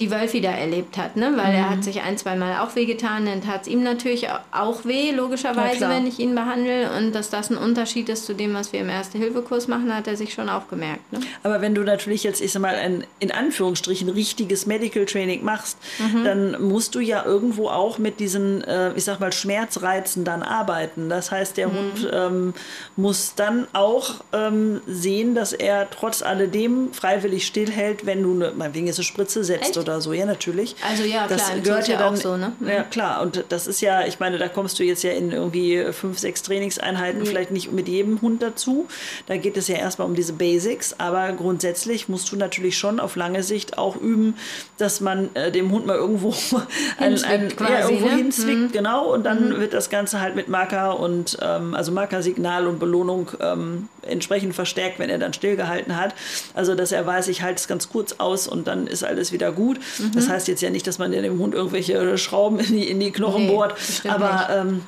die 0.00 0.10
Wölfi 0.10 0.40
da 0.40 0.50
erlebt 0.50 0.96
hat, 0.96 1.16
ne? 1.16 1.32
weil 1.36 1.52
mhm. 1.52 1.58
er 1.58 1.70
hat 1.70 1.84
sich 1.84 2.00
ein, 2.00 2.16
zwei 2.16 2.34
Mal 2.34 2.60
auch 2.60 2.74
wehgetan, 2.74 3.26
dann 3.26 3.42
tat 3.42 3.62
es 3.62 3.68
ihm 3.68 3.82
natürlich 3.82 4.28
auch 4.50 4.84
weh, 4.86 5.10
logischerweise, 5.10 5.88
wenn 5.88 6.06
ich 6.06 6.18
ihn 6.18 6.34
behandle. 6.34 6.90
Und 6.96 7.12
dass 7.12 7.28
das 7.28 7.50
ein 7.50 7.58
Unterschied 7.58 8.08
ist 8.08 8.24
zu 8.24 8.34
dem, 8.34 8.54
was 8.54 8.72
wir 8.72 8.80
im 8.80 8.88
Erste-Hilfe-Kurs 8.88 9.68
machen, 9.68 9.94
hat 9.94 10.06
er 10.06 10.16
sich 10.16 10.32
schon 10.32 10.48
auch 10.48 10.68
gemerkt. 10.68 11.12
Ne? 11.12 11.20
Aber 11.42 11.60
wenn 11.60 11.74
du 11.74 11.82
natürlich 11.82 12.24
jetzt, 12.24 12.40
ich 12.40 12.52
sag 12.52 12.62
mal, 12.62 12.74
ein 12.74 13.04
in 13.18 13.30
Anführungsstrichen 13.30 14.08
richtiges 14.08 14.64
Medical 14.64 15.04
Training 15.04 15.44
machst, 15.44 15.76
mhm. 15.98 16.24
dann 16.24 16.62
musst 16.62 16.94
du 16.94 17.00
ja 17.00 17.24
irgendwo 17.24 17.68
auch 17.68 17.98
mit 17.98 18.20
diesen, 18.20 18.64
äh, 18.64 18.94
ich 18.94 19.04
sag 19.04 19.20
mal, 19.20 19.32
Schmerzreizen 19.32 20.24
dann 20.24 20.42
arbeiten. 20.42 21.10
Das 21.10 21.30
heißt, 21.30 21.58
der 21.58 21.68
mhm. 21.68 21.72
Hund 21.76 22.10
ähm, 22.10 22.54
muss 22.96 23.34
dann 23.34 23.66
auch 23.74 24.14
ähm, 24.32 24.80
sehen, 24.86 25.34
dass 25.34 25.52
er 25.52 25.90
trotz 25.90 26.22
alledem 26.22 26.92
freiwillig 26.94 27.46
stillhält, 27.46 28.06
wenn 28.06 28.22
du 28.22 28.32
eine, 28.32 28.52
meinetwegen 28.52 28.86
ist 28.86 28.98
eine 28.98 29.04
Spritze 29.04 29.44
setzt 29.44 29.70
Echt? 29.70 29.78
oder 29.78 29.89
oder 29.90 30.00
so, 30.00 30.12
ja 30.12 30.24
natürlich. 30.24 30.76
Also 30.88 31.04
ja, 31.04 31.26
das 31.26 31.46
klar, 31.46 31.58
gehört 31.60 31.88
ja 31.88 31.98
dann, 31.98 32.14
auch 32.14 32.16
so, 32.16 32.36
ne? 32.36 32.52
Ja, 32.66 32.82
klar. 32.84 33.22
Und 33.22 33.44
das 33.48 33.66
ist 33.66 33.80
ja, 33.80 34.06
ich 34.06 34.20
meine, 34.20 34.38
da 34.38 34.48
kommst 34.48 34.78
du 34.78 34.84
jetzt 34.84 35.02
ja 35.02 35.12
in 35.12 35.32
irgendwie 35.32 35.84
fünf, 35.92 36.18
sechs 36.18 36.42
Trainingseinheiten, 36.42 37.22
nee. 37.22 37.26
vielleicht 37.26 37.50
nicht 37.50 37.72
mit 37.72 37.88
jedem 37.88 38.20
Hund 38.22 38.42
dazu. 38.42 38.86
Da 39.26 39.36
geht 39.36 39.56
es 39.56 39.68
ja 39.68 39.76
erstmal 39.76 40.06
um 40.06 40.14
diese 40.14 40.32
Basics, 40.32 40.94
aber 40.98 41.32
grundsätzlich 41.32 42.08
musst 42.08 42.30
du 42.32 42.36
natürlich 42.36 42.78
schon 42.78 43.00
auf 43.00 43.16
lange 43.16 43.42
Sicht 43.42 43.78
auch 43.78 43.96
üben, 43.96 44.36
dass 44.78 45.00
man 45.00 45.34
äh, 45.34 45.50
dem 45.50 45.70
Hund 45.70 45.86
mal 45.86 45.96
irgendwo 45.96 46.34
ein, 46.98 47.22
ein, 47.24 47.48
quasi, 47.56 47.72
ja, 47.72 47.80
irgendwo 47.88 48.06
ne? 48.06 48.16
hinzwickt, 48.16 48.58
mhm. 48.58 48.72
genau. 48.72 49.12
Und 49.12 49.24
dann 49.24 49.50
mhm. 49.50 49.60
wird 49.60 49.74
das 49.74 49.90
Ganze 49.90 50.20
halt 50.20 50.36
mit 50.36 50.48
Marker 50.48 51.00
und 51.00 51.38
ähm, 51.42 51.74
also 51.74 51.92
Markersignal 51.92 52.66
und 52.66 52.78
Belohnung 52.78 53.30
ähm, 53.40 53.88
entsprechend 54.02 54.54
verstärkt, 54.54 54.98
wenn 54.98 55.10
er 55.10 55.18
dann 55.18 55.32
stillgehalten 55.32 55.96
hat. 55.96 56.14
Also 56.54 56.74
dass 56.74 56.92
er 56.92 57.06
weiß, 57.06 57.28
ich 57.28 57.42
halte 57.42 57.56
es 57.56 57.68
ganz 57.68 57.88
kurz 57.88 58.14
aus 58.18 58.46
und 58.46 58.66
dann 58.66 58.86
ist 58.86 59.04
alles 59.04 59.32
wieder 59.32 59.52
gut. 59.52 59.79
Mhm. 59.98 60.12
Das 60.12 60.28
heißt 60.28 60.48
jetzt 60.48 60.62
ja 60.62 60.70
nicht, 60.70 60.86
dass 60.86 60.98
man 60.98 61.12
dem 61.12 61.38
Hund 61.38 61.54
irgendwelche 61.54 62.18
Schrauben 62.18 62.58
in 62.60 62.76
die, 62.76 62.88
in 62.88 63.00
die 63.00 63.10
Knochen 63.10 63.46
nee, 63.46 63.52
bohrt, 63.52 63.74
aber 64.08 64.48
ähm, 64.50 64.82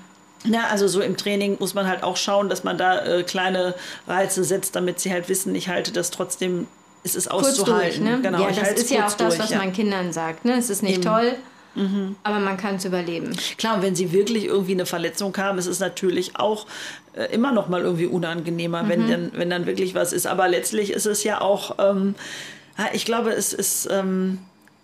ja, 0.44 0.66
also 0.70 0.88
so 0.88 1.00
im 1.00 1.16
Training 1.16 1.56
muss 1.60 1.74
man 1.74 1.86
halt 1.86 2.02
auch 2.02 2.16
schauen, 2.16 2.48
dass 2.48 2.64
man 2.64 2.76
da 2.76 3.04
äh, 3.04 3.22
kleine 3.22 3.74
Reize 4.08 4.44
setzt, 4.44 4.74
damit 4.74 4.98
sie 4.98 5.12
halt 5.12 5.28
wissen, 5.28 5.54
ich 5.54 5.68
halte 5.68 5.92
das 5.92 6.10
trotzdem, 6.10 6.66
es 7.04 7.14
ist 7.14 7.30
auszuhalten. 7.30 8.04
Durch, 8.04 8.16
ne? 8.16 8.20
Genau, 8.22 8.48
ja, 8.48 8.50
das 8.50 8.72
ist 8.72 8.90
ja 8.90 9.06
auch 9.06 9.12
das, 9.12 9.38
was 9.38 9.50
ja. 9.50 9.58
man 9.58 9.72
Kindern 9.72 10.12
sagt. 10.12 10.44
Ne? 10.44 10.56
Es 10.56 10.68
ist 10.68 10.82
nicht 10.82 10.94
Eben. 10.94 11.04
toll, 11.04 11.36
Mhm. 11.74 12.16
Aber 12.22 12.38
man 12.38 12.56
kann 12.56 12.76
es 12.76 12.84
überleben. 12.84 13.34
Klar, 13.56 13.76
und 13.76 13.82
wenn 13.82 13.94
sie 13.94 14.12
wirklich 14.12 14.44
irgendwie 14.44 14.72
eine 14.72 14.86
Verletzung 14.86 15.36
haben, 15.36 15.58
ist 15.58 15.66
es 15.66 15.80
natürlich 15.80 16.36
auch 16.36 16.66
äh, 17.14 17.32
immer 17.32 17.52
noch 17.52 17.68
mal 17.68 17.80
irgendwie 17.80 18.06
unangenehmer, 18.06 18.82
mhm. 18.82 18.88
wenn, 18.88 19.10
dann, 19.10 19.32
wenn 19.34 19.50
dann 19.50 19.66
wirklich 19.66 19.94
was 19.94 20.12
ist. 20.12 20.26
Aber 20.26 20.48
letztlich 20.48 20.92
ist 20.92 21.06
es 21.06 21.24
ja 21.24 21.40
auch, 21.40 21.76
ähm, 21.78 22.14
ich 22.92 23.04
glaube, 23.04 23.30
es 23.30 23.52
ist, 23.52 23.88
ähm, 23.90 24.38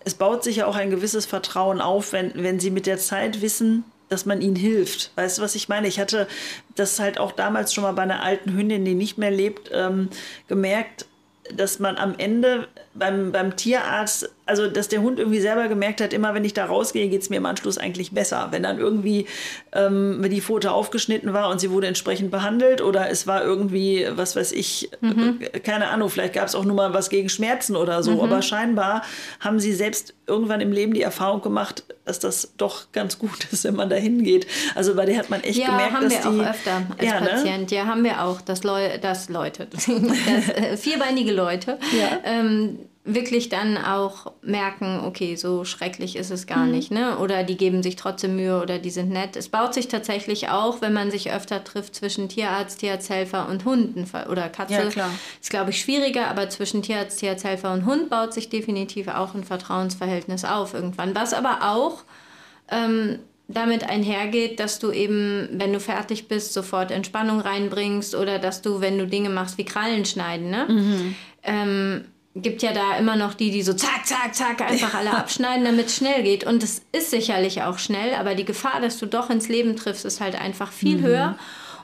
es 0.05 0.15
baut 0.15 0.43
sich 0.43 0.57
ja 0.57 0.65
auch 0.65 0.75
ein 0.75 0.89
gewisses 0.89 1.25
Vertrauen 1.25 1.81
auf, 1.81 2.13
wenn, 2.13 2.31
wenn 2.35 2.59
sie 2.59 2.71
mit 2.71 2.85
der 2.85 2.97
Zeit 2.97 3.41
wissen, 3.41 3.83
dass 4.07 4.25
man 4.25 4.41
ihnen 4.41 4.55
hilft. 4.55 5.11
Weißt 5.15 5.37
du, 5.37 5.41
was 5.41 5.55
ich 5.55 5.69
meine? 5.69 5.87
Ich 5.87 5.99
hatte 5.99 6.27
das 6.75 6.99
halt 6.99 7.19
auch 7.19 7.31
damals 7.31 7.73
schon 7.73 7.83
mal 7.83 7.93
bei 7.93 8.01
einer 8.01 8.23
alten 8.23 8.53
Hündin, 8.53 8.85
die 8.85 8.95
nicht 8.95 9.17
mehr 9.17 9.31
lebt, 9.31 9.69
ähm, 9.73 10.09
gemerkt, 10.47 11.05
dass 11.53 11.79
man 11.79 11.97
am 11.97 12.15
Ende 12.17 12.67
beim, 12.99 13.31
beim 13.31 13.55
Tierarzt 13.55 14.29
also 14.49 14.67
dass 14.67 14.87
der 14.87 15.01
Hund 15.01 15.19
irgendwie 15.19 15.39
selber 15.39 15.67
gemerkt 15.67 16.01
hat, 16.01 16.11
immer 16.11 16.33
wenn 16.33 16.43
ich 16.43 16.53
da 16.53 16.65
rausgehe, 16.65 17.07
geht 17.07 17.21
es 17.21 17.29
mir 17.29 17.37
im 17.37 17.45
Anschluss 17.45 17.77
eigentlich 17.77 18.11
besser. 18.11 18.47
Wenn 18.51 18.63
dann 18.63 18.79
irgendwie 18.79 19.27
ähm, 19.71 20.25
die 20.29 20.41
Pfote 20.41 20.71
aufgeschnitten 20.71 21.33
war 21.33 21.49
und 21.49 21.59
sie 21.61 21.69
wurde 21.71 21.87
entsprechend 21.87 22.31
behandelt 22.31 22.81
oder 22.81 23.09
es 23.09 23.27
war 23.27 23.43
irgendwie, 23.43 24.07
was 24.09 24.35
weiß 24.35 24.51
ich, 24.51 24.89
mhm. 25.01 25.39
Äh, 25.39 25.59
keine 25.59 25.89
Ahnung, 25.89 26.09
vielleicht 26.09 26.33
gab 26.33 26.47
es 26.47 26.55
auch 26.55 26.65
nur 26.65 26.75
mal 26.75 26.93
was 26.93 27.09
gegen 27.09 27.29
Schmerzen 27.29 27.75
oder 27.75 28.01
so, 28.01 28.13
mhm. 28.13 28.21
aber 28.21 28.41
scheinbar 28.41 29.03
haben 29.39 29.59
sie 29.59 29.73
selbst 29.73 30.15
irgendwann 30.25 30.61
im 30.61 30.71
Leben 30.71 30.93
die 30.93 31.03
Erfahrung 31.03 31.41
gemacht, 31.41 31.83
dass 32.05 32.19
das 32.19 32.53
doch 32.57 32.91
ganz 32.91 33.19
gut 33.19 33.47
ist, 33.51 33.63
wenn 33.63 33.75
man 33.75 33.89
da 33.89 33.95
hingeht. 33.95 34.47
Also 34.73 34.95
bei 34.95 35.05
der 35.05 35.17
hat 35.19 35.29
man 35.29 35.43
echt 35.43 35.59
ja, 35.59 35.67
gemerkt, 35.67 35.93
haben 35.93 36.03
dass 36.09 36.23
wir 36.23 36.31
die, 36.31 36.41
auch 36.41 36.49
öfter 36.49 36.81
als 36.97 37.07
ja, 37.07 37.19
ne? 37.19 37.27
Patient. 37.27 37.71
Ne? 37.71 37.77
Ja, 37.77 37.85
haben 37.85 38.03
wir 38.03 38.23
auch, 38.23 38.41
dass, 38.41 38.63
Leu 38.63 38.97
dass 38.97 39.29
Leute, 39.29 39.67
das, 39.71 39.87
äh, 39.87 40.75
vierbeinige 40.75 41.31
Leute, 41.31 41.77
ja. 41.97 42.19
ähm, 42.23 42.79
wirklich 43.05 43.49
dann 43.49 43.77
auch 43.77 44.33
merken, 44.41 45.01
okay, 45.05 45.35
so 45.35 45.63
schrecklich 45.63 46.15
ist 46.15 46.31
es 46.31 46.47
gar 46.47 46.65
mhm. 46.65 46.71
nicht, 46.71 46.91
ne? 46.91 47.17
Oder 47.17 47.43
die 47.43 47.57
geben 47.57 47.81
sich 47.81 47.95
trotzdem 47.95 48.35
Mühe 48.35 48.61
oder 48.61 48.77
die 48.77 48.89
sind 48.89 49.09
nett. 49.09 49.35
Es 49.35 49.49
baut 49.49 49.73
sich 49.73 49.87
tatsächlich 49.87 50.49
auch, 50.49 50.81
wenn 50.81 50.93
man 50.93 51.09
sich 51.09 51.31
öfter 51.31 51.63
trifft 51.63 51.95
zwischen 51.95 52.29
Tierarzt, 52.29 52.79
Tierarzthelfer 52.79 53.47
und 53.49 53.65
Hunden 53.65 54.05
oder 54.29 54.49
Katze. 54.49 54.73
Ja, 54.73 54.85
klar. 54.85 55.11
Ist 55.41 55.49
glaube 55.49 55.71
ich 55.71 55.79
schwieriger, 55.79 56.27
aber 56.27 56.49
zwischen 56.49 56.81
Tierarzt, 56.81 57.19
Tierarzthelfer 57.19 57.73
und 57.73 57.85
Hund 57.85 58.09
baut 58.09 58.33
sich 58.33 58.49
definitiv 58.49 59.07
auch 59.07 59.33
ein 59.33 59.43
Vertrauensverhältnis 59.43 60.43
auf 60.43 60.73
irgendwann. 60.73 61.15
Was 61.15 61.33
aber 61.33 61.59
auch 61.61 62.03
ähm, 62.69 63.19
damit 63.47 63.89
einhergeht, 63.89 64.59
dass 64.59 64.77
du 64.77 64.91
eben, 64.91 65.49
wenn 65.53 65.73
du 65.73 65.79
fertig 65.79 66.27
bist, 66.27 66.53
sofort 66.53 66.91
Entspannung 66.91 67.39
reinbringst 67.39 68.13
oder 68.13 68.39
dass 68.39 68.61
du, 68.61 68.81
wenn 68.81 68.97
du 68.97 69.07
Dinge 69.07 69.29
machst 69.29 69.57
wie 69.57 69.65
Krallen 69.65 70.05
schneiden, 70.05 70.51
ne? 70.51 70.65
Mhm. 70.69 71.15
Ähm, 71.43 72.05
gibt 72.41 72.61
ja 72.61 72.73
da 72.73 72.97
immer 72.97 73.15
noch 73.15 73.33
die, 73.33 73.51
die 73.51 73.61
so 73.61 73.73
zack, 73.73 74.05
zack, 74.05 74.35
zack 74.35 74.61
einfach 74.61 74.93
alle 74.93 75.11
abschneiden, 75.17 75.65
damit 75.65 75.87
es 75.87 75.95
schnell 75.95 76.23
geht. 76.23 76.43
Und 76.43 76.63
es 76.63 76.81
ist 76.91 77.11
sicherlich 77.11 77.63
auch 77.63 77.77
schnell, 77.77 78.13
aber 78.15 78.35
die 78.35 78.45
Gefahr, 78.45 78.81
dass 78.81 78.97
du 78.97 79.05
doch 79.05 79.29
ins 79.29 79.49
Leben 79.49 79.75
triffst, 79.75 80.05
ist 80.05 80.21
halt 80.21 80.39
einfach 80.39 80.71
viel 80.71 80.97
mhm. 80.97 81.03
höher. 81.03 81.39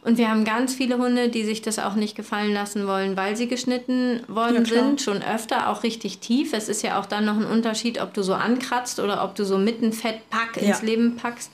Und 0.05 0.19
wir 0.19 0.29
haben 0.29 0.45
ganz 0.45 0.75
viele 0.75 0.99
Hunde, 0.99 1.29
die 1.29 1.43
sich 1.43 1.63
das 1.63 1.79
auch 1.79 1.95
nicht 1.95 2.15
gefallen 2.15 2.53
lassen 2.53 2.85
wollen, 2.85 3.17
weil 3.17 3.35
sie 3.35 3.47
geschnitten 3.47 4.21
worden 4.27 4.63
ja, 4.63 4.65
sind, 4.65 5.01
schon 5.01 5.23
öfter, 5.23 5.67
auch 5.67 5.81
richtig 5.81 6.19
tief. 6.19 6.53
Es 6.53 6.69
ist 6.69 6.83
ja 6.83 6.99
auch 6.99 7.07
dann 7.07 7.25
noch 7.25 7.37
ein 7.37 7.45
Unterschied, 7.45 7.99
ob 7.99 8.13
du 8.13 8.21
so 8.21 8.35
ankratzt 8.35 8.99
oder 8.99 9.23
ob 9.23 9.33
du 9.33 9.45
so 9.45 9.57
mitten 9.57 9.93
Fettpack 9.93 10.57
ins 10.57 10.81
ja. 10.81 10.85
Leben 10.85 11.15
packst. 11.15 11.51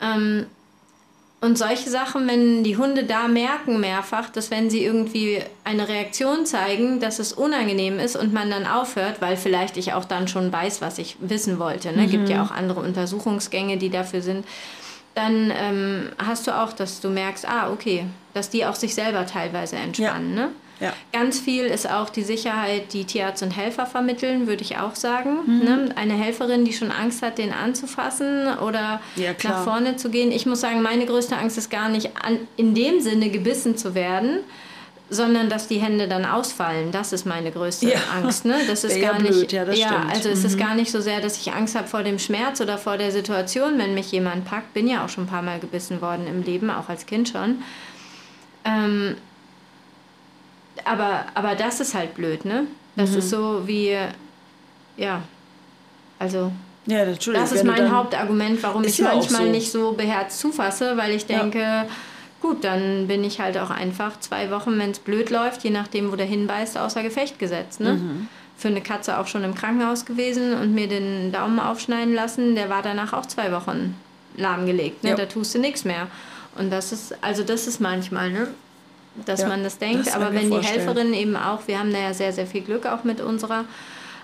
Ähm, 0.00 0.46
und 1.46 1.56
solche 1.56 1.88
Sachen, 1.88 2.26
wenn 2.26 2.64
die 2.64 2.76
Hunde 2.76 3.04
da 3.04 3.28
merken 3.28 3.78
mehrfach, 3.78 4.30
dass 4.30 4.50
wenn 4.50 4.68
sie 4.68 4.84
irgendwie 4.84 5.40
eine 5.62 5.86
Reaktion 5.86 6.44
zeigen, 6.44 6.98
dass 6.98 7.20
es 7.20 7.32
unangenehm 7.32 8.00
ist 8.00 8.16
und 8.16 8.32
man 8.32 8.50
dann 8.50 8.66
aufhört, 8.66 9.20
weil 9.20 9.36
vielleicht 9.36 9.76
ich 9.76 9.92
auch 9.92 10.04
dann 10.04 10.26
schon 10.26 10.52
weiß, 10.52 10.80
was 10.80 10.98
ich 10.98 11.16
wissen 11.20 11.60
wollte. 11.60 11.92
Ne? 11.92 12.02
Mhm. 12.02 12.10
Gibt 12.10 12.28
ja 12.28 12.42
auch 12.42 12.50
andere 12.50 12.80
Untersuchungsgänge, 12.80 13.76
die 13.76 13.90
dafür 13.90 14.22
sind. 14.22 14.44
Dann 15.14 15.52
ähm, 15.56 16.08
hast 16.18 16.48
du 16.48 16.50
auch, 16.50 16.72
dass 16.72 17.00
du 17.00 17.10
merkst, 17.10 17.48
ah, 17.48 17.70
okay, 17.70 18.06
dass 18.34 18.50
die 18.50 18.66
auch 18.66 18.74
sich 18.74 18.96
selber 18.96 19.24
teilweise 19.24 19.76
entspannen. 19.76 20.36
Ja. 20.36 20.46
Ne? 20.46 20.48
Ja. 20.80 20.92
Ganz 21.12 21.40
viel 21.40 21.64
ist 21.64 21.90
auch 21.90 22.10
die 22.10 22.22
Sicherheit, 22.22 22.92
die 22.92 23.04
Tierarzt 23.04 23.42
und 23.42 23.50
Helfer 23.50 23.86
vermitteln, 23.86 24.46
würde 24.46 24.62
ich 24.62 24.76
auch 24.76 24.94
sagen. 24.94 25.38
Mhm. 25.46 25.64
Ne? 25.64 25.88
Eine 25.96 26.14
Helferin, 26.14 26.64
die 26.64 26.72
schon 26.72 26.90
Angst 26.90 27.22
hat, 27.22 27.38
den 27.38 27.52
anzufassen 27.52 28.58
oder 28.58 29.00
ja, 29.16 29.32
nach 29.42 29.64
vorne 29.64 29.96
zu 29.96 30.10
gehen. 30.10 30.30
Ich 30.32 30.44
muss 30.44 30.60
sagen, 30.60 30.82
meine 30.82 31.06
größte 31.06 31.36
Angst 31.36 31.56
ist 31.56 31.70
gar 31.70 31.88
nicht 31.88 32.10
an, 32.22 32.38
in 32.56 32.74
dem 32.74 33.00
Sinne 33.00 33.30
gebissen 33.30 33.78
zu 33.78 33.94
werden, 33.94 34.40
sondern 35.08 35.48
dass 35.48 35.68
die 35.68 35.78
Hände 35.78 36.08
dann 36.08 36.26
ausfallen. 36.26 36.90
Das 36.92 37.12
ist 37.12 37.24
meine 37.24 37.52
größte 37.52 37.88
ja. 37.88 37.98
Angst. 38.14 38.44
Ne? 38.44 38.56
Das 38.66 38.84
ist 38.84 39.00
gar 39.00 39.14
blöd. 39.14 39.30
nicht. 39.30 39.52
Ja, 39.52 39.64
das 39.64 39.78
ja 39.78 40.04
also 40.12 40.28
es 40.28 40.44
ist 40.44 40.56
mhm. 40.56 40.60
gar 40.60 40.74
nicht 40.74 40.90
so 40.90 41.00
sehr, 41.00 41.20
dass 41.20 41.38
ich 41.38 41.52
Angst 41.52 41.74
habe 41.74 41.86
vor 41.86 42.02
dem 42.02 42.18
Schmerz 42.18 42.60
oder 42.60 42.76
vor 42.76 42.98
der 42.98 43.12
Situation, 43.12 43.78
wenn 43.78 43.94
mich 43.94 44.12
jemand 44.12 44.44
packt. 44.44 44.74
Bin 44.74 44.88
ja 44.88 45.04
auch 45.04 45.08
schon 45.08 45.24
ein 45.24 45.28
paar 45.28 45.42
Mal 45.42 45.58
gebissen 45.58 46.02
worden 46.02 46.26
im 46.26 46.42
Leben, 46.42 46.70
auch 46.70 46.90
als 46.90 47.06
Kind 47.06 47.30
schon. 47.30 47.62
Ähm, 48.64 49.16
aber, 50.86 51.24
aber 51.34 51.54
das 51.54 51.80
ist 51.80 51.94
halt 51.94 52.14
blöd, 52.14 52.44
ne? 52.44 52.66
Das 52.96 53.10
Mhm. 53.12 53.18
ist 53.18 53.30
so 53.30 53.62
wie, 53.66 53.96
ja, 54.96 55.22
also 56.18 56.52
Ja, 56.86 57.04
natürlich. 57.04 57.40
das 57.40 57.52
ist 57.52 57.64
mein 57.64 57.90
Hauptargument, 57.94 58.62
warum 58.62 58.84
ich 58.84 58.98
ja 58.98 59.06
manchmal 59.14 59.44
so. 59.46 59.50
nicht 59.50 59.70
so 59.72 59.92
beherzt 59.92 60.38
zufasse, 60.38 60.96
weil 60.96 61.10
ich 61.12 61.26
denke, 61.26 61.86
gut, 62.40 62.64
dann 62.64 63.06
bin 63.08 63.24
ich 63.24 63.40
halt 63.40 63.58
auch 63.58 63.70
einfach 63.70 64.18
zwei 64.20 64.50
Wochen, 64.50 64.78
wenn 64.78 64.92
es 64.92 64.98
blöd 64.98 65.30
läuft, 65.30 65.64
je 65.64 65.70
nachdem, 65.70 66.12
wo 66.12 66.16
der 66.16 66.26
hinbeißt, 66.26 66.78
außer 66.78 67.02
Gefecht 67.02 67.38
gesetzt. 67.38 67.80
Ne? 67.80 67.94
Mhm. 67.94 68.28
Für 68.56 68.68
eine 68.68 68.80
Katze 68.80 69.18
auch 69.18 69.26
schon 69.26 69.44
im 69.44 69.54
Krankenhaus 69.54 70.06
gewesen 70.06 70.54
und 70.54 70.74
mir 70.74 70.88
den 70.88 71.30
Daumen 71.32 71.58
aufschneiden 71.60 72.14
lassen, 72.14 72.54
der 72.54 72.70
war 72.70 72.80
danach 72.82 73.12
auch 73.12 73.26
zwei 73.26 73.52
Wochen 73.52 73.94
lahmgelegt. 74.36 75.02
Ne? 75.04 75.10
Ja. 75.10 75.16
Da 75.16 75.26
tust 75.26 75.54
du 75.54 75.58
nichts 75.58 75.84
mehr. 75.84 76.06
Und 76.56 76.70
das 76.70 76.92
ist, 76.92 77.14
also 77.22 77.42
das 77.42 77.66
ist 77.66 77.80
manchmal, 77.80 78.30
ne? 78.30 78.48
Dass 79.24 79.40
Ja, 79.40 79.48
man 79.48 79.62
das 79.64 79.78
denkt. 79.78 80.06
das 80.06 80.14
aber 80.14 80.32
wenn 80.32 80.42
die 80.42 80.48
vorstellen. 80.48 80.80
Helferin 80.86 81.14
eben 81.14 81.36
auch, 81.36 81.60
wir 81.66 81.78
haben 81.78 81.92
da 81.92 81.98
ja 81.98 82.14
sehr, 82.14 82.32
sehr 82.32 82.46
viel 82.46 82.62
Glück 82.62 82.86
auch 82.86 83.04
mit 83.04 83.20
unserer, 83.20 83.64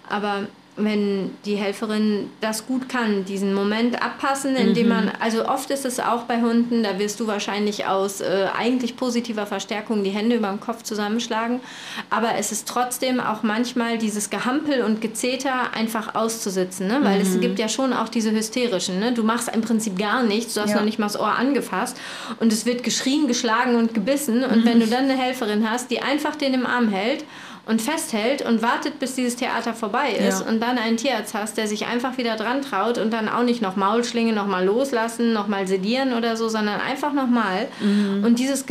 aber 0.09 0.47
wenn 0.77 1.31
die 1.45 1.57
Helferin 1.57 2.31
das 2.41 2.67
gut 2.67 2.89
kann, 2.89 3.27
diesen 3.27 3.53
Moment 3.53 4.03
abpassen, 4.03 4.57
indem 4.57 4.85
Mhm. 4.85 4.89
man, 4.89 5.13
also 5.21 5.47
oft 5.47 5.71
ist 5.71 5.85
es 5.85 6.01
auch 6.01 6.23
bei 6.23 6.41
Hunden, 6.41 6.83
da 6.83 6.99
wirst 6.99 7.21
du 7.21 7.27
wahrscheinlich 7.27 7.85
aus 7.87 8.23
äh, 8.23 8.47
eigentlich 8.59 8.97
positiver 8.97 9.45
Verstärkung 9.45 10.03
die 10.03 10.11
Hände 10.11 10.37
über 10.37 10.49
dem 10.49 10.61
Kopf 10.61 10.83
zusammenschlagen, 10.83 11.61
aber 12.09 12.37
es 12.39 12.53
ist 12.53 12.67
trotzdem 12.67 13.21
auch 13.21 13.43
manchmal 13.43 13.99
dieses 13.99 14.31
Gehampel 14.31 14.81
und 14.83 15.03
Gezeter 15.03 15.75
einfach 15.75 16.15
auszusitzen, 16.15 16.87
ne? 16.87 17.01
weil 17.03 17.17
Mhm. 17.17 17.23
es 17.27 17.41
gibt 17.41 17.59
ja 17.59 17.69
schon 17.69 17.93
auch 17.93 18.09
diese 18.09 18.31
hysterischen, 18.31 18.99
ne? 18.99 19.13
du 19.13 19.23
machst 19.25 19.51
im 19.55 19.61
Prinzip 19.61 19.99
gar 19.99 20.23
nichts, 20.23 20.55
du 20.55 20.63
hast 20.63 20.71
Ja. 20.71 20.77
noch 20.77 20.85
nicht 20.87 20.99
mal 20.99 21.07
das 21.07 21.21
Ohr 21.21 21.37
angefasst 21.37 21.99
und 22.41 22.51
es 22.51 22.65
wird 22.65 22.83
geschrien, 22.83 23.29
geschlagen 23.29 23.77
und 23.77 23.93
gebissen 23.93 24.43
und 24.43 24.65
wenn 24.65 24.81
du 24.81 24.87
dann 24.87 25.05
eine 25.05 25.19
Helferin 25.19 25.69
hast, 25.71 25.91
die 25.91 26.01
einfach 26.01 26.35
den 26.37 26.55
im 26.55 26.65
Arm 26.65 26.89
hält 26.89 27.25
und 27.67 27.81
festhält 27.81 28.43
und 28.43 28.61
wartet, 28.63 28.99
bis 28.99 29.15
dieses 29.15 29.37
Theater 29.37 29.73
vorbei 29.75 30.11
ist 30.13 30.41
Ja. 30.41 30.47
und 30.49 30.61
dann 30.61 30.79
einen 30.79 30.97
Tierarzt 30.97 31.33
hast, 31.35 31.57
der 31.57 31.69
sich 31.69 31.87
einfach 31.87 32.19
wieder 32.19 32.37
dran 32.37 32.63
traut 32.63 32.99
und 32.99 33.13
dann 33.13 33.29
auch 33.29 33.45
nicht 33.45 33.63
noch 33.63 33.77
Maulschlinge, 33.77 34.33
noch 34.33 34.47
mal 34.49 34.65
loslassen, 34.65 35.33
noch 35.33 35.47
mal 35.47 35.67
sedieren 35.69 36.13
oder 36.13 36.37
so, 36.37 36.49
sondern 36.49 36.81
einfach 36.81 37.13
noch 37.13 37.29
mal 37.29 37.69
Mhm. 37.81 38.25
und 38.25 38.39
dieses 38.39 38.65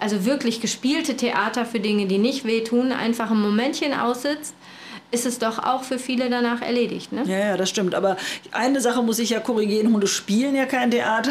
also 0.00 0.24
wirklich 0.24 0.60
gespielte 0.60 1.16
Theater 1.16 1.64
für 1.66 1.78
Dinge, 1.78 2.06
die 2.06 2.18
nicht 2.18 2.44
wehtun, 2.44 2.90
einfach 2.90 3.30
ein 3.30 3.40
Momentchen 3.40 3.92
aussitzt, 3.94 4.54
ist 5.12 5.26
es 5.26 5.38
doch 5.38 5.58
auch 5.58 5.82
für 5.84 5.98
viele 5.98 6.28
danach 6.30 6.62
erledigt, 6.62 7.12
ne? 7.12 7.22
Ja, 7.26 7.38
ja, 7.38 7.56
das 7.56 7.68
stimmt. 7.70 7.94
Aber 7.94 8.16
eine 8.50 8.80
Sache 8.80 9.02
muss 9.02 9.18
ich 9.18 9.30
ja 9.30 9.40
korrigieren. 9.40 9.92
Hunde 9.92 10.06
spielen 10.06 10.54
ja 10.56 10.64
kein 10.66 10.90
Theater. 10.90 11.30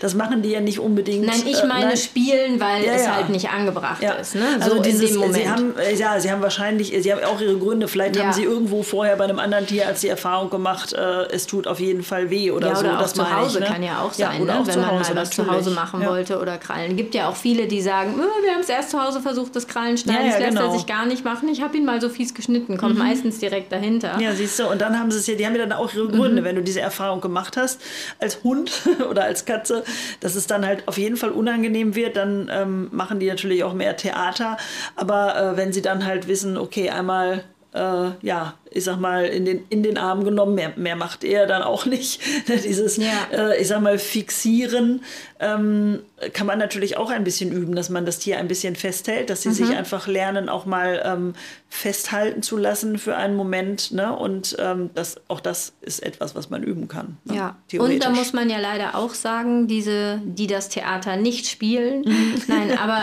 Das 0.00 0.14
machen 0.14 0.42
die 0.42 0.50
ja 0.50 0.60
nicht 0.60 0.78
unbedingt. 0.80 1.24
Nein, 1.26 1.42
ich 1.46 1.62
äh, 1.62 1.66
meine 1.66 1.86
nein. 1.86 1.96
spielen, 1.96 2.60
weil 2.60 2.84
Ja, 2.84 2.92
es 2.94 3.04
ja. 3.04 3.14
halt 3.16 3.28
nicht 3.30 3.48
angebracht 3.50 4.02
Ja. 4.02 4.12
ist, 4.14 4.34
ne? 4.34 4.42
So 4.58 4.72
also 4.72 4.82
dieses, 4.82 5.02
in 5.02 5.06
dem 5.08 5.16
Moment. 5.20 5.36
Sie 5.36 5.48
haben, 5.48 5.74
äh, 5.78 5.94
ja, 5.94 6.18
sie 6.20 6.30
haben 6.30 6.42
wahrscheinlich, 6.42 6.92
sie 7.02 7.12
haben 7.12 7.22
auch 7.24 7.40
ihre 7.40 7.56
Gründe. 7.56 7.88
Vielleicht 7.88 8.20
haben 8.20 8.32
sie 8.32 8.42
irgendwo 8.42 8.82
vorher 8.82 9.16
bei 9.16 9.24
einem 9.24 9.38
anderen 9.38 9.66
Tierarzt 9.66 10.02
die 10.02 10.08
Erfahrung 10.08 10.50
gemacht, 10.50 10.92
äh, 10.92 11.24
es 11.32 11.46
tut 11.46 11.66
auf 11.66 11.78
jeden 11.80 12.02
Fall 12.02 12.30
weh 12.30 12.50
oder 12.50 12.68
ja, 12.68 12.74
so. 12.74 12.80
oder 12.84 12.96
auch 12.98 13.02
das 13.02 13.14
zu 13.14 13.36
Hause 13.36 13.58
ich, 13.60 13.64
ne? 13.64 13.70
kann 13.72 13.82
ja 13.82 14.00
auch 14.02 14.12
sein, 14.12 14.44
ne? 14.44 14.58
auch 14.58 14.66
wenn 14.66 14.80
man 14.80 14.90
Hause, 14.90 15.14
mal 15.14 15.20
was 15.22 15.30
zu. 15.30 15.50
Hause 15.50 15.70
machen 15.70 16.04
wollte 16.04 16.38
oder 16.40 16.58
Krallen. 16.58 16.96
Gibt 16.96 17.14
ja 17.14 17.28
auch 17.28 17.36
viele, 17.36 17.66
die 17.68 17.80
sagen, 17.80 18.14
"Äh, 18.14 18.44
wir 18.44 18.52
haben 18.52 18.60
es 18.60 18.68
erst 18.68 18.90
zu 18.90 19.00
Hause 19.02 19.20
versucht, 19.20 19.54
das 19.54 19.68
Krallenschneiden, 19.68 20.26
Ja, 20.26 20.32
das 20.32 20.40
lässt 20.40 20.54
er 20.56 20.60
genau. 20.60 20.72
Mhm. 20.72 20.78
sich 20.78 20.86
gar 20.86 21.06
nicht 21.06 21.24
machen. 21.24 21.48
Ich 21.48 21.62
habe 21.62 21.76
ihn 21.76 21.84
mal 21.84 22.00
so 22.00 22.08
fies 22.08 22.34
geschnitten, 22.34 22.76
kommt 22.78 22.98
meistens 23.12 23.38
direkt 23.38 23.72
dahinter. 23.72 24.18
Ja, 24.20 24.32
siehst 24.32 24.58
du, 24.58 24.66
und 24.68 24.80
dann 24.80 24.98
haben 24.98 25.10
sie 25.10 25.18
es 25.18 25.26
ja, 25.26 25.34
die 25.34 25.46
haben 25.46 25.54
ja 25.54 25.60
dann 25.66 25.72
auch 25.72 25.92
ihre 25.94 26.06
Mhm. 26.06 26.12
Gründe, 26.12 26.44
wenn 26.44 26.56
du 26.56 26.62
diese 26.62 26.80
Erfahrung 26.80 27.20
gemacht 27.20 27.56
hast 27.56 27.80
als 28.18 28.42
Hund 28.42 28.72
oder 29.10 29.24
als 29.24 29.44
Katze, 29.44 29.84
dass 30.20 30.34
es 30.34 30.46
dann 30.46 30.66
halt 30.66 30.86
auf 30.88 30.98
jeden 30.98 31.16
Fall 31.16 31.30
unangenehm 31.30 31.94
wird, 31.94 32.16
dann 32.16 32.50
ähm, 32.52 32.88
machen 32.92 33.20
die 33.20 33.26
natürlich 33.28 33.64
auch 33.64 33.74
mehr 33.74 33.96
Theater. 33.96 34.56
Aber 34.96 35.36
äh, 35.36 35.56
wenn 35.56 35.72
sie 35.72 35.82
dann 35.82 36.04
halt 36.04 36.28
wissen, 36.28 36.56
okay, 36.56 36.90
einmal 36.90 37.44
äh, 37.74 38.10
ja, 38.20 38.54
ich 38.74 38.84
sag 38.84 38.98
mal, 38.98 39.24
in 39.24 39.44
den, 39.44 39.64
in 39.68 39.82
den 39.82 39.98
Arm 39.98 40.24
genommen. 40.24 40.54
Mehr, 40.54 40.72
mehr 40.76 40.96
macht 40.96 41.24
er 41.24 41.46
dann 41.46 41.62
auch 41.62 41.86
nicht. 41.86 42.20
Dieses, 42.48 42.96
Ja. 42.96 43.04
äh, 43.32 43.60
ich 43.60 43.68
sag 43.68 43.80
mal, 43.80 43.98
Fixieren 43.98 45.02
ähm, 45.40 46.00
kann 46.32 46.46
man 46.46 46.58
natürlich 46.58 46.96
auch 46.96 47.10
ein 47.10 47.24
bisschen 47.24 47.50
üben, 47.52 47.74
dass 47.74 47.90
man 47.90 48.06
das 48.06 48.18
Tier 48.20 48.38
ein 48.38 48.48
bisschen 48.48 48.76
festhält, 48.76 49.28
dass 49.30 49.42
sie 49.42 49.48
Mhm. 49.50 49.54
sich 49.54 49.70
einfach 49.76 50.06
lernen, 50.06 50.48
auch 50.48 50.66
mal 50.66 51.02
ähm, 51.04 51.34
festhalten 51.68 52.42
zu 52.42 52.56
lassen 52.56 52.98
für 52.98 53.16
einen 53.16 53.34
Moment. 53.34 53.92
Ne? 53.92 54.14
Und 54.14 54.54
ähm, 54.58 54.90
das, 54.94 55.16
auch 55.28 55.40
das 55.40 55.72
ist 55.80 56.02
etwas, 56.02 56.34
was 56.34 56.50
man 56.50 56.62
üben 56.62 56.86
kann. 56.86 57.16
Ne? 57.24 57.34
Ja, 57.36 57.56
und 57.80 58.04
da 58.04 58.10
muss 58.10 58.32
man 58.32 58.48
ja 58.50 58.58
leider 58.58 58.94
auch 58.94 59.14
sagen, 59.14 59.66
diese, 59.66 60.20
die 60.24 60.46
das 60.46 60.68
Theater 60.68 61.16
nicht 61.16 61.46
spielen, 61.46 62.04
nein, 62.46 62.76
aber 62.78 62.98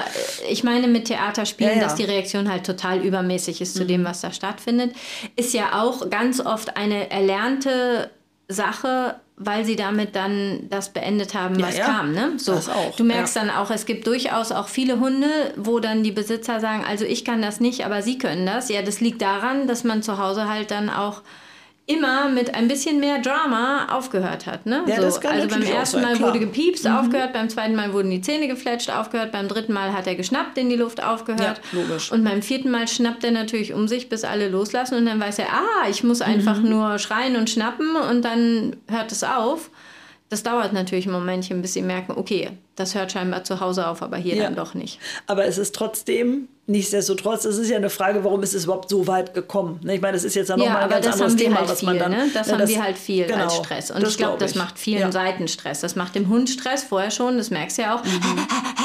äh, 0.45 0.51
ich 0.51 0.63
meine 0.63 0.88
mit 0.88 1.05
Theater 1.05 1.45
spielen, 1.45 1.71
Ja, 1.71 1.75
ja. 1.77 1.84
dass 1.84 1.95
die 1.95 2.03
Reaktion 2.05 2.49
halt 2.49 2.65
total 2.65 2.99
übermäßig 3.03 3.60
ist 3.60 3.75
zu 3.75 3.86
dem, 3.86 4.05
was 4.05 4.21
da 4.21 4.32
stattfindet, 4.32 4.93
ist 5.36 5.53
ja 5.53 5.59
auch 5.80 6.10
ganz 6.10 6.39
oft 6.39 6.78
eine 6.78 7.10
erlernte 7.12 8.10
Sache, 8.48 9.15
weil 9.38 9.63
sie 9.63 9.76
damit 9.76 10.15
dann 10.15 10.67
das 10.69 10.89
beendet 10.91 11.34
haben, 11.34 11.58
Ja, 11.60 11.67
was 11.67 11.78
ja. 11.78 11.86
kam. 11.86 12.12
Ne? 12.12 12.34
So, 12.38 12.54
Das 12.56 12.67
auch, 12.67 12.95
du 12.95 13.04
merkst 13.04 13.36
ja. 13.36 13.45
dann 13.45 13.52
auch, 13.56 13.72
es 13.72 13.86
gibt 13.86 14.06
durchaus 14.08 14.52
auch 14.52 14.67
viele 14.67 15.00
Hunde, 15.00 15.54
wo 15.56 15.80
dann 15.80 16.04
die 16.04 16.12
Besitzer 16.12 16.60
sagen, 16.60 16.84
also 16.86 17.06
ich 17.06 17.24
kann 17.24 17.41
das 17.41 17.60
nicht, 17.60 17.86
aber 17.86 18.02
sie 18.02 18.17
können 18.17 18.45
das. 18.45 18.69
Ja, 18.69 18.82
das 18.82 19.00
liegt 19.00 19.22
daran, 19.22 19.67
dass 19.67 19.84
man 19.84 20.04
zu 20.04 20.17
Hause 20.17 20.50
halt 20.50 20.72
dann 20.72 20.89
auch 20.89 21.22
immer 21.89 22.30
mit 22.30 22.54
ein 22.54 22.67
bisschen 22.67 22.99
mehr 22.99 23.17
Drama 23.19 23.88
aufgehört 23.89 24.45
hat. 24.45 24.65
Ne? 24.67 24.84
Ja, 24.86 24.97
so, 24.97 25.02
das 25.02 25.19
kann 25.21 25.34
also 25.34 25.47
beim 25.47 25.63
ersten 25.63 26.02
sein, 26.02 26.04
Mal. 26.04 26.15
Mhm. 26.15 26.21
wurde 26.21 26.39
gepiepst, 26.39 26.88
aufgehört, 26.88 27.34
beim 27.34 27.49
zweiten 27.49 27.75
Mal 27.75 27.93
wurden 27.93 28.12
die 28.12 28.21
Zähne 28.21 28.47
gefletscht, 28.47 28.91
aufgehört, 28.91 29.32
beim 29.32 29.47
dritten 29.47 29.73
Mal 29.73 29.91
hat 29.93 30.06
er 30.06 30.13
geschnappt, 30.15 30.58
in 30.60 30.69
die 30.69 30.75
Luft 30.75 31.04
aufgehört. 31.04 31.60
Ja, 31.73 31.80
logisch. 31.80 32.12
Und 32.12 32.23
beim 32.23 32.43
vierten 32.43 32.69
Mal 32.69 32.88
schnappt 32.88 33.23
er 33.23 33.32
natürlich 33.32 33.73
um 33.73 33.88
sich, 33.88 34.08
bis 34.08 34.23
alle 34.23 34.49
loslassen 34.49 34.95
und 34.99 35.08
dann 35.08 35.19
weiß 35.19 35.39
er, 35.39 35.47
ah, 35.52 35.89
ich 35.89 36.04
muss 36.04 36.21
einfach 36.21 36.58
Mhm. 36.60 36.69
nur 36.69 36.99
schreien 36.99 37.36
und 37.36 37.49
schnappen 37.49 37.95
und 37.95 38.23
dann 38.23 38.75
hört 38.88 39.12
es 39.12 39.23
auf. 39.23 39.71
Das 40.30 40.43
dauert 40.43 40.73
natürlich 40.73 41.08
ein 41.08 41.12
Momentchen, 41.12 41.63
bis 41.63 41.73
sie 41.73 41.82
merken, 41.82 42.12
okay, 42.15 42.52
das 42.79 42.95
hört 42.95 43.11
scheinbar 43.11 43.43
zu 43.43 43.59
Hause 43.59 43.87
auf, 43.87 44.01
aber 44.01 44.17
hier 44.17 44.35
Ja. 44.35 44.43
dann 44.43 44.55
doch 44.55 44.73
nicht. 44.73 44.99
Aber 45.27 45.45
es 45.45 45.57
ist 45.57 45.75
trotzdem, 45.75 46.47
nichtsdestotrotz, 46.67 47.45
es 47.45 47.57
ist 47.57 47.69
ja 47.69 47.77
eine 47.77 47.89
Frage, 47.89 48.23
warum 48.23 48.41
ist 48.43 48.53
es 48.53 48.63
überhaupt 48.65 48.89
so 48.89 49.07
weit 49.07 49.33
gekommen? 49.33 49.79
Ne, 49.83 49.95
Ich 49.95 50.01
meine, 50.01 50.13
das 50.13 50.23
ist 50.23 50.35
jetzt 50.35 50.49
ja 50.49 50.55
Ja, 50.55 50.63
nochmal 50.63 50.77
ein 50.77 50.83
aber 50.83 50.93
ganz 50.95 51.05
das 51.05 51.13
anderes 51.15 51.31
haben 51.33 51.39
wir 51.39 51.45
Thema, 51.45 51.59
halt 51.59 51.69
was 51.69 51.79
viel, 51.79 51.85
man 51.89 51.99
dann. 51.99 52.11
ne? 52.11 52.17
Das 52.33 52.47
ne, 52.47 52.53
haben 52.57 52.67
wir 52.67 52.83
halt 52.83 52.97
viel 52.97 53.23
als 53.25 53.31
genau, 53.33 53.49
Stress. 53.63 53.91
Und 53.91 53.97
ich 54.07 54.17
glaube, 54.17 54.37
glaub 54.37 54.39
das 54.39 54.55
macht 54.55 54.79
vielen 54.79 55.01
ja. 55.01 55.11
Seiten 55.11 55.47
Stress. 55.47 55.81
Das 55.81 55.95
macht 55.95 56.15
dem 56.15 56.29
Hund 56.29 56.49
Stress 56.49 56.83
vorher 56.83 57.11
schon, 57.11 57.37
das 57.37 57.49
merkst 57.49 57.77
du 57.77 57.81
ja 57.83 57.95
auch. 57.95 58.03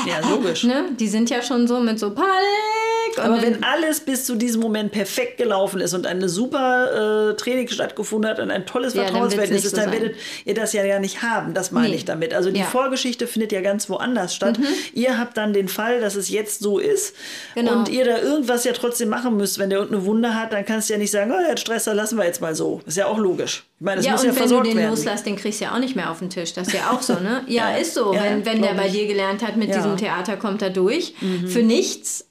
Ja, 0.06 0.28
logisch. 0.28 0.64
Ne? 0.74 0.86
Die 0.98 1.08
sind 1.08 1.30
ja 1.30 1.42
schon 1.42 1.66
so 1.68 1.78
mit 1.80 1.98
so 1.98 2.10
Panik. 2.10 3.18
und 3.18 3.22
Aber 3.24 3.42
wenn 3.42 3.62
alles 3.62 4.00
bis 4.00 4.24
zu 4.24 4.34
diesem 4.34 4.60
Moment 4.62 4.92
perfekt 4.92 5.36
gelaufen 5.36 5.80
ist 5.80 5.92
und 5.94 6.06
eine 6.06 6.28
super 6.28 7.30
äh, 7.30 7.36
Training 7.36 7.68
stattgefunden 7.68 8.30
hat 8.30 8.40
und 8.40 8.50
ein 8.50 8.64
tolles 8.66 8.94
Ja, 8.94 9.02
Vertrauensverhältnis 9.04 9.64
ist, 9.64 9.76
dann 9.76 9.86
so 9.86 9.92
werdet 9.92 10.16
ihr 10.44 10.54
das 10.54 10.72
ja 10.72 10.86
gar 10.86 11.00
nicht 11.00 11.22
haben. 11.22 11.52
Das 11.54 11.70
meine 11.70 11.88
Nee. 11.88 11.96
ich 11.96 12.04
damit. 12.06 12.32
Also 12.34 12.50
die 12.50 12.60
Ja. 12.60 12.64
Mhm. 12.66 12.70
Vorgeschichte 12.70 13.26
findet 13.26 13.52
ja 13.52 13.60
ganz 13.60 13.83
woanders 13.90 14.34
statt. 14.34 14.58
Ihr 14.92 15.18
habt 15.18 15.36
dann 15.36 15.52
den 15.52 15.68
Fall, 15.68 16.00
dass 16.00 16.14
es 16.14 16.28
jetzt 16.28 16.60
so 16.60 16.78
ist 16.78 17.14
Genau. 17.54 17.72
und 17.78 17.88
ihr 17.88 18.04
da 18.04 18.18
irgendwas 18.18 18.64
ja 18.64 18.72
trotzdem 18.72 19.08
machen 19.08 19.36
müsst. 19.36 19.58
Wenn 19.58 19.70
der 19.70 19.78
irgendeine 19.80 20.04
Wunde 20.06 20.34
hat, 20.34 20.52
dann 20.52 20.64
kannst 20.64 20.88
du 20.88 20.94
ja 20.94 20.98
nicht 20.98 21.10
sagen, 21.10 21.30
oh, 21.32 21.40
er 21.42 21.50
hat 21.52 21.60
Stress, 21.60 21.84
dann 21.84 21.96
lassen 21.96 22.16
wir 22.18 22.24
jetzt 22.24 22.40
mal 22.40 22.54
so. 22.54 22.80
Ist 22.86 22.96
ja 22.96 23.06
auch 23.06 23.18
logisch. 23.18 23.64
Ich 23.78 23.84
meine, 23.84 23.96
das 23.98 24.06
ja, 24.06 24.12
muss 24.12 24.20
und 24.22 24.26
ja 24.28 24.32
wenn 24.34 24.36
du 24.42 24.48
versorgt 24.48 24.66
den 24.68 24.76
werden. 24.76 24.90
loslässt, 24.90 25.26
den 25.26 25.36
kriegst 25.36 25.60
du 25.60 25.64
ja 25.64 25.74
auch 25.74 25.78
nicht 25.78 25.96
mehr 25.96 26.10
auf 26.10 26.18
den 26.20 26.30
Tisch. 26.30 26.52
Das 26.54 26.68
ist 26.68 26.74
ja 26.74 26.90
auch 26.90 27.02
so, 27.02 27.14
ne? 27.14 27.42
Ja, 27.48 27.70
Ja. 27.70 27.76
ist 27.76 27.94
so. 27.94 28.12
Ja, 28.14 28.22
wenn 28.24 28.44
wenn 28.46 28.62
der 28.62 28.74
bei 28.74 28.86
ich. 28.86 28.92
dir 28.92 29.06
gelernt 29.06 29.46
hat, 29.46 29.56
mit. 29.56 29.68
Mhm. 29.68 29.72
diesem 29.74 29.96
Theater 29.96 30.36
kommt 30.36 30.62
er 30.62 30.70
durch. 30.70 31.14
Für 31.46 31.62
nichts. 31.62 32.26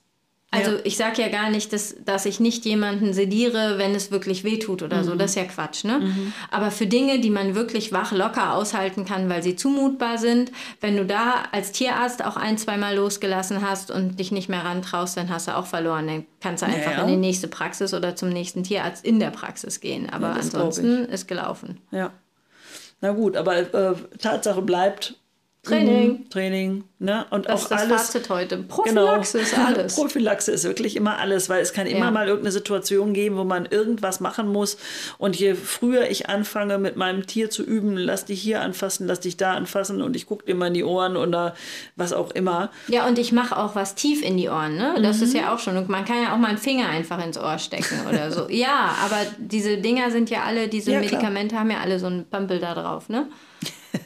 Also 0.54 0.72
Ja. 0.72 0.78
ich 0.84 0.98
sage 0.98 1.22
ja 1.22 1.30
gar 1.30 1.50
nicht, 1.50 1.74
dass, 1.74 1.96
dass 2.06 2.26
ich 2.28 2.39
nicht 2.39 2.63
jemanden 2.66 3.12
sediere, 3.13 3.80
wenn 3.80 3.96
es 3.96 4.12
wirklich 4.12 4.44
wehtut 4.44 4.84
oder 4.84 4.98
Mhm. 5.00 5.04
so. 5.04 5.16
Das 5.16 5.32
ist 5.32 5.36
ja 5.36 5.46
Quatsch, 5.46 5.84
ne? 5.84 6.00
Aber 6.52 6.70
für 6.70 6.86
Dinge, 6.86 7.20
die 7.20 7.32
man 7.32 7.56
wirklich 7.56 7.92
wach 7.92 8.12
locker 8.12 8.54
aushalten 8.54 9.04
kann, 9.04 9.30
weil 9.30 9.42
sie 9.42 9.56
zumutbar 9.56 10.18
sind, 10.20 10.52
wenn 10.80 10.96
du 10.96 11.06
da 11.06 11.44
als 11.52 11.72
Tierarzt 11.72 12.24
auch 12.24 12.38
ein, 12.38 12.58
zweimal 12.60 12.96
losgelassen 12.96 13.68
hast 13.68 13.89
und 13.89 14.20
dich 14.20 14.32
nicht 14.32 14.48
mehr 14.48 14.63
rantraust, 14.63 15.18
dann 15.18 15.30
hast 15.30 15.48
du 15.48 15.58
auch 15.58 15.66
verloren. 15.66 16.06
Dann 16.08 16.26
kannst 16.39 16.62
du 16.62 16.68
einfach 16.68 16.92
Ja. 16.92 17.02
in 17.02 17.08
die 17.08 17.16
nächste 17.18 17.48
Praxis 17.48 17.94
oder 17.94 18.16
zum 18.16 18.30
nächsten 18.30 18.63
Tierarzt 18.63 19.04
in 19.04 19.20
der 19.20 19.32
Praxis 19.32 19.80
gehen. 19.80 20.10
Aber 20.12 20.28
Ja, 20.30 20.34
ansonsten 20.36 21.06
ist 21.06 21.28
gelaufen. 21.28 21.80
Ja. 21.92 22.12
Na 23.02 23.12
gut, 23.12 23.36
aber 23.36 23.58
äh, 23.74 23.96
Tatsache 24.20 24.62
bleibt. 24.62 25.16
Training. 25.65 26.10
Mhm, 26.12 26.30
Training, 26.30 26.84
ne? 26.99 27.26
Und 27.30 27.45
Das 27.45 27.54
auch 27.54 27.63
ist 27.63 27.71
das 27.71 27.82
alles. 27.84 28.02
Fazit 28.08 28.30
heute. 28.30 28.58
Prophylaxe 28.58 29.39
ist 29.39 29.58
alles. 29.58 29.95
Prophylaxe 29.95 30.52
ist 30.52 30.65
wirklich 30.65 30.97
immer 30.97 31.19
alles, 31.19 31.47
weil 31.47 31.62
es 31.62 31.71
kann 31.71 31.88
immer 31.88 32.08
Ja. 32.08 32.12
mal 32.12 32.28
irgendeine 32.28 32.52
Situation 32.52 33.13
geben, 33.13 33.38
wo 33.38 33.45
man 33.45 33.65
irgendwas 33.65 34.19
machen 34.19 34.49
muss. 34.49 34.78
Und 35.19 35.38
je 35.38 35.54
früher 35.56 36.10
ich 36.10 36.28
anfange, 36.28 36.78
mit 36.80 36.97
meinem 36.97 37.26
Tier 37.28 37.49
zu 37.49 37.63
üben, 37.63 37.95
lass 37.95 38.26
dich 38.26 38.41
hier 38.41 38.60
anfassen, 38.62 39.08
lass 39.08 39.21
dich 39.21 39.38
da 39.38 39.54
anfassen 39.54 40.02
und 40.02 40.17
ich 40.17 40.26
gucke 40.26 40.45
dir 40.45 40.54
mal 40.56 40.67
in 40.67 40.73
die 40.73 40.84
Ohren 40.84 41.15
oder 41.15 41.56
was 41.95 42.12
auch 42.12 42.32
immer. 42.32 42.69
Ja, 42.89 43.08
und 43.08 43.17
ich 43.17 43.32
mache 43.32 43.56
auch 43.56 43.73
was 43.73 43.95
tief 43.95 44.21
in 44.21 44.36
die 44.36 44.49
Ohren, 44.49 44.76
ne? 44.76 44.95
Das 45.02 45.19
Mhm. 45.19 45.23
ist 45.23 45.34
ja 45.34 45.54
auch 45.56 45.60
schon. 45.60 45.78
Und 45.78 45.88
man 45.88 46.04
kann 46.04 46.21
ja 46.21 46.34
auch 46.34 46.38
mal 46.38 46.49
einen 46.49 46.58
Finger 46.58 46.89
einfach 46.89 47.23
ins 47.26 47.38
Ohr 47.38 47.58
stecken 47.58 48.02
oder 48.10 48.32
so. 48.32 48.47
Ja, 48.54 48.95
aber 49.06 49.17
diese 49.38 49.78
Dinger 49.78 50.12
sind 50.12 50.30
ja 50.30 50.43
alle, 50.43 50.67
diese 50.67 50.91
Ja, 50.91 50.99
klar. 50.99 51.10
Medikamente 51.12 51.58
haben 51.58 51.71
ja 51.71 51.78
alle 51.80 51.99
so 51.99 52.08
einen 52.08 52.26
Pampel 52.30 52.60
da 52.60 52.73
drauf, 52.73 53.08
ne? 53.08 53.28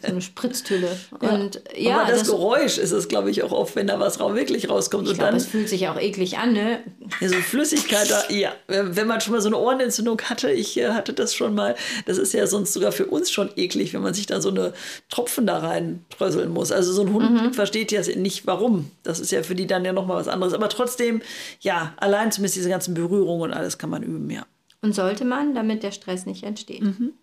So 0.02 0.08
eine 0.08 0.22
Spritztülle. 0.22 0.98
Und 1.20 1.62
ja, 1.76 2.02
Aber 2.02 2.12
das, 2.12 2.28
Geräusch 2.28 2.78
ist 2.78 2.92
es, 2.92 3.08
glaube 3.08 3.32
ich, 3.32 3.44
auch 3.44 3.52
oft, 3.52 3.76
wenn 3.76 3.88
da 3.88 4.00
was 4.00 4.20
wirklich 4.20 4.70
rauskommt. 4.70 5.06
ich 5.06 5.12
und 5.12 5.16
glaube, 5.18 5.32
dann 5.32 5.38
es 5.38 5.46
fühlt 5.46 5.70
sich 5.70 5.88
auch 5.88 6.00
eklig 6.00 6.38
an, 6.38 6.54
ne? 6.54 6.80
Ja, 7.22 7.30
so 7.30 7.36
Flüssigkeit, 7.36 8.10
da, 8.10 8.30
ja, 8.34 8.54
wenn 8.68 9.08
man 9.08 9.22
schon 9.22 9.34
mal 9.34 9.42
so 9.42 9.48
eine 9.48 9.58
Ohrenentzündung 9.58 10.22
hatte, 10.24 10.52
ich 10.52 10.78
äh, 10.78 10.90
hatte 10.90 11.14
das 11.14 11.34
schon 11.34 11.56
mal, 11.56 11.76
das 12.06 12.18
ist 12.18 12.34
ja 12.34 12.48
sonst 12.48 12.74
sogar 12.74 12.92
für 12.92 13.06
uns 13.06 13.32
schon 13.32 13.50
eklig, 13.56 13.94
wenn 13.94 14.02
man 14.02 14.14
sich 14.14 14.26
da 14.26 14.42
so 14.42 14.50
eine 14.50 14.74
Tropfen 15.10 15.46
da 15.48 15.60
reinprösseln 15.60 16.50
muss. 16.52 16.72
Also 16.72 16.92
so 16.94 17.02
ein 17.04 17.14
Hund 17.14 17.28
Mhm. 17.28 17.54
versteht 17.54 17.92
ja 17.92 18.02
nicht 18.16 18.48
warum. 18.48 18.92
Das 19.04 19.20
ist 19.20 19.32
ja 19.32 19.44
für 19.44 19.56
die 19.56 19.68
dann 19.68 19.84
ja 19.86 19.94
nochmal 19.94 20.18
was 20.18 20.28
anderes. 20.28 20.54
Aber 20.54 20.70
trotzdem, 20.70 21.22
ja, 21.60 21.94
allein 21.98 22.32
zumindest 22.32 22.56
diese 22.56 22.70
ganzen 22.70 22.94
Berührungen 22.94 23.44
und 23.52 23.54
alles 23.54 23.78
kann 23.78 23.90
man 23.90 24.04
üben, 24.04 24.30
ja. 24.30 24.46
Und 24.82 24.94
sollte 24.94 25.26
man, 25.26 25.56
damit 25.56 25.84
der 25.84 25.92
Stress 25.92 26.26
nicht 26.26 26.44
entsteht. 26.44 26.82
Mhm. 26.82 27.14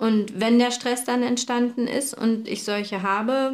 Und 0.00 0.40
wenn 0.40 0.58
der 0.58 0.70
Stress 0.70 1.04
dann 1.04 1.22
entstanden 1.22 1.86
ist 1.86 2.14
und 2.16 2.48
ich 2.48 2.64
solche 2.64 3.02
habe, 3.02 3.52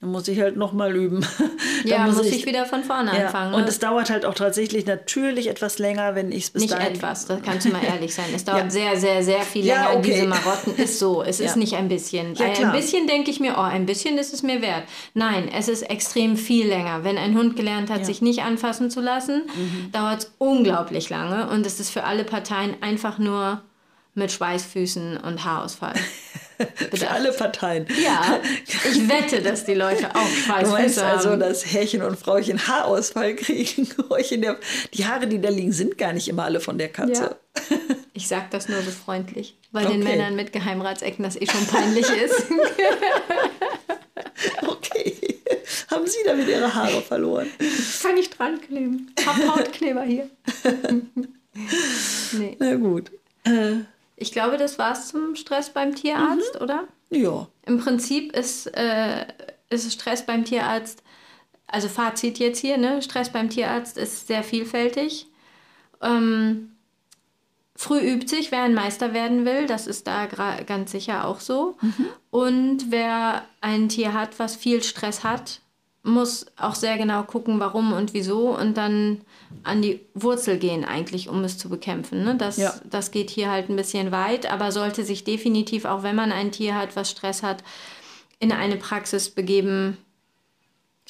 Dann 0.00 0.10
muss 0.12 0.28
ich 0.28 0.40
halt 0.40 0.56
nochmal 0.56 0.94
üben. 0.96 1.20
Dann 1.38 1.50
ja, 1.84 2.06
muss 2.06 2.24
ich, 2.26 2.46
wieder 2.46 2.66
von 2.66 2.84
vorne 2.84 3.16
ja. 3.16 3.26
anfangen. 3.26 3.54
Und 3.54 3.62
ne? 3.62 3.68
es 3.68 3.78
dauert 3.80 4.08
halt 4.10 4.24
auch 4.24 4.34
tatsächlich 4.34 4.86
natürlich 4.86 5.48
etwas 5.48 5.78
länger, 5.80 6.14
wenn 6.14 6.30
ich 6.30 6.44
es 6.44 6.50
bis 6.50 6.62
Nicht 6.62 6.74
dahin... 6.74 6.94
etwas, 6.94 7.26
da 7.26 7.36
kannst 7.44 7.66
du 7.66 7.70
mal 7.70 7.82
ehrlich 7.84 8.14
sein. 8.14 8.26
Es 8.34 8.44
dauert 8.48 8.64
Ja. 8.64 8.70
sehr, 8.70 8.96
sehr, 8.96 9.22
sehr 9.24 9.42
viel 9.42 9.64
Ja, 9.64 9.86
länger. 9.88 9.98
okay. 9.98 10.12
Diese 10.14 10.26
Marotten 10.28 10.74
ist 10.76 10.98
so. 11.00 11.22
Es 11.24 11.38
Ja. 11.40 11.46
ist 11.46 11.56
nicht 11.56 11.74
ein 11.74 11.88
bisschen. 11.88 12.34
Ja, 12.36 12.46
ein 12.46 12.72
bisschen 12.72 13.06
denke 13.08 13.30
ich 13.32 13.40
mir, 13.40 13.54
oh, 13.58 13.62
ein 13.62 13.86
bisschen 13.86 14.18
ist 14.18 14.32
es 14.32 14.42
mir 14.44 14.62
wert. 14.62 14.84
Nein, 15.14 15.48
es 15.52 15.66
ist 15.68 15.82
extrem 15.82 16.36
viel 16.36 16.66
länger. 16.68 17.02
Wenn 17.04 17.18
ein 17.18 17.36
Hund 17.36 17.56
gelernt 17.56 17.90
hat, 17.90 17.98
Ja. 17.98 18.02
Mhm. 18.02 18.06
sich 18.06 18.22
nicht 18.22 18.42
anfassen 18.42 18.88
zu 18.90 19.00
lassen, 19.00 19.42
dauert 19.92 20.20
es 20.20 20.32
unglaublich 20.38 21.10
lange. 21.10 21.48
Und 21.50 21.66
es 21.66 21.80
ist 21.80 21.90
für 21.90 22.04
alle 22.04 22.22
Parteien 22.24 22.76
einfach 22.80 23.18
nur 23.18 23.62
mit 24.14 24.30
Schweißfüßen 24.32 25.16
und 25.18 25.44
Haarausfall. 25.44 25.94
Für 26.94 27.10
alle 27.10 27.32
Parteien. 27.32 27.86
Ja, 28.04 28.38
ich 28.64 29.08
wette, 29.08 29.42
dass 29.42 29.64
die 29.64 29.74
Leute 29.74 30.10
auch 30.14 30.20
Du 30.22 30.48
meinst 30.48 30.70
Schweißfüße 30.96 31.04
also, 31.04 31.30
haben. 31.30 31.40
dass 31.40 31.66
Herrchen 31.72 32.02
und 32.02 32.16
Frauchen 32.16 32.68
Haarausfall 32.68 33.34
kriegen? 33.34 33.88
Euch 34.10 34.30
in 34.30 34.42
der, 34.42 34.58
die 34.94 35.04
Haare, 35.04 35.26
die 35.26 35.40
da 35.40 35.48
liegen, 35.48 35.72
sind 35.72 35.98
gar 35.98 36.12
nicht 36.12 36.28
immer 36.28 36.44
alle 36.44 36.60
von 36.60 36.78
der 36.78 36.88
Katze. 36.90 37.36
Ich 38.12 38.28
sag 38.28 38.50
das 38.52 38.68
nur 38.68 38.80
so 38.82 38.90
freundlich, 38.92 39.56
weil 39.72 39.86
den 39.86 40.02
Okay. 40.02 40.10
Männern 40.12 40.36
mit 40.36 40.52
Geheimratsecken 40.52 41.24
das 41.24 41.34
eh 41.36 41.46
schon 41.46 41.66
peinlich 41.66 42.06
ist. 42.08 42.44
Okay. 44.66 45.16
Haben 45.90 46.06
Sie 46.06 46.18
damit 46.24 46.48
Ihre 46.48 46.72
Haare 46.74 47.02
verloren? 47.02 47.48
Kann 48.02 48.16
ich 48.16 48.30
dran 48.30 48.60
kleben. 48.60 49.12
Hab 49.26 49.36
Hautkleber 49.56 50.02
hier. 50.02 50.30
nee. 52.32 52.56
Na 52.58 52.74
gut. 52.76 53.10
Äh, 53.44 53.80
Ich 54.22 54.30
glaube, 54.30 54.56
das 54.56 54.78
war's 54.78 55.08
zum 55.08 55.34
Stress 55.34 55.70
beim 55.70 55.96
Tierarzt, 55.96 56.60
oder? 56.60 56.84
ja. 57.10 57.48
Im 57.66 57.78
Prinzip 57.78 58.34
ist, 58.36 58.66
äh, 58.68 59.26
ist 59.68 59.92
Stress 59.92 60.24
beim 60.24 60.44
Tierarzt, 60.44 61.02
also 61.66 61.88
Fazit 61.88 62.38
jetzt 62.38 62.60
hier, 62.60 62.78
ne? 62.78 63.02
Stress 63.02 63.30
beim 63.30 63.50
Tierarzt 63.50 63.98
ist 63.98 64.28
sehr 64.28 64.44
vielfältig. 64.44 65.26
Ähm, 66.00 66.72
früh 67.74 67.98
übt 67.98 68.28
sich, 68.28 68.52
wer 68.52 68.62
ein 68.62 68.74
Meister 68.74 69.12
werden 69.12 69.44
will, 69.44 69.66
das 69.66 69.86
ist 69.86 70.06
da 70.06 70.26
ganz 70.26 70.92
sicher 70.92 71.26
auch 71.26 71.40
so. 71.40 71.76
Und 72.30 72.90
wer 72.90 73.44
ein 73.60 73.88
Tier 73.88 74.12
hat, 74.12 74.38
was 74.38 74.54
viel 74.54 74.82
Stress 74.82 75.24
hat, 75.24 75.60
muss 76.04 76.46
auch 76.56 76.74
sehr 76.74 76.98
genau 76.98 77.22
gucken, 77.22 77.60
warum 77.60 77.92
und 77.92 78.12
wieso 78.12 78.56
und 78.58 78.76
dann 78.76 79.20
an 79.62 79.82
die 79.82 80.00
Wurzel 80.14 80.58
gehen 80.58 80.84
eigentlich, 80.84 81.28
um 81.28 81.44
es 81.44 81.58
zu 81.58 81.68
bekämpfen. 81.68 82.24
Ne? 82.24 82.34
Das, 82.36 82.56
Ja. 82.56 82.74
das 82.90 83.12
geht 83.12 83.30
hier 83.30 83.50
halt 83.50 83.68
ein 83.70 83.76
bisschen 83.76 84.10
weit, 84.10 84.50
aber 84.50 84.72
sollte 84.72 85.04
sich 85.04 85.22
definitiv, 85.24 85.84
auch 85.84 86.02
wenn 86.02 86.16
man 86.16 86.32
ein 86.32 86.50
Tier 86.50 86.74
hat, 86.76 86.96
was 86.96 87.10
Stress 87.10 87.42
hat, 87.44 87.62
in 88.40 88.50
eine 88.50 88.76
Praxis 88.76 89.30
begeben, 89.30 89.96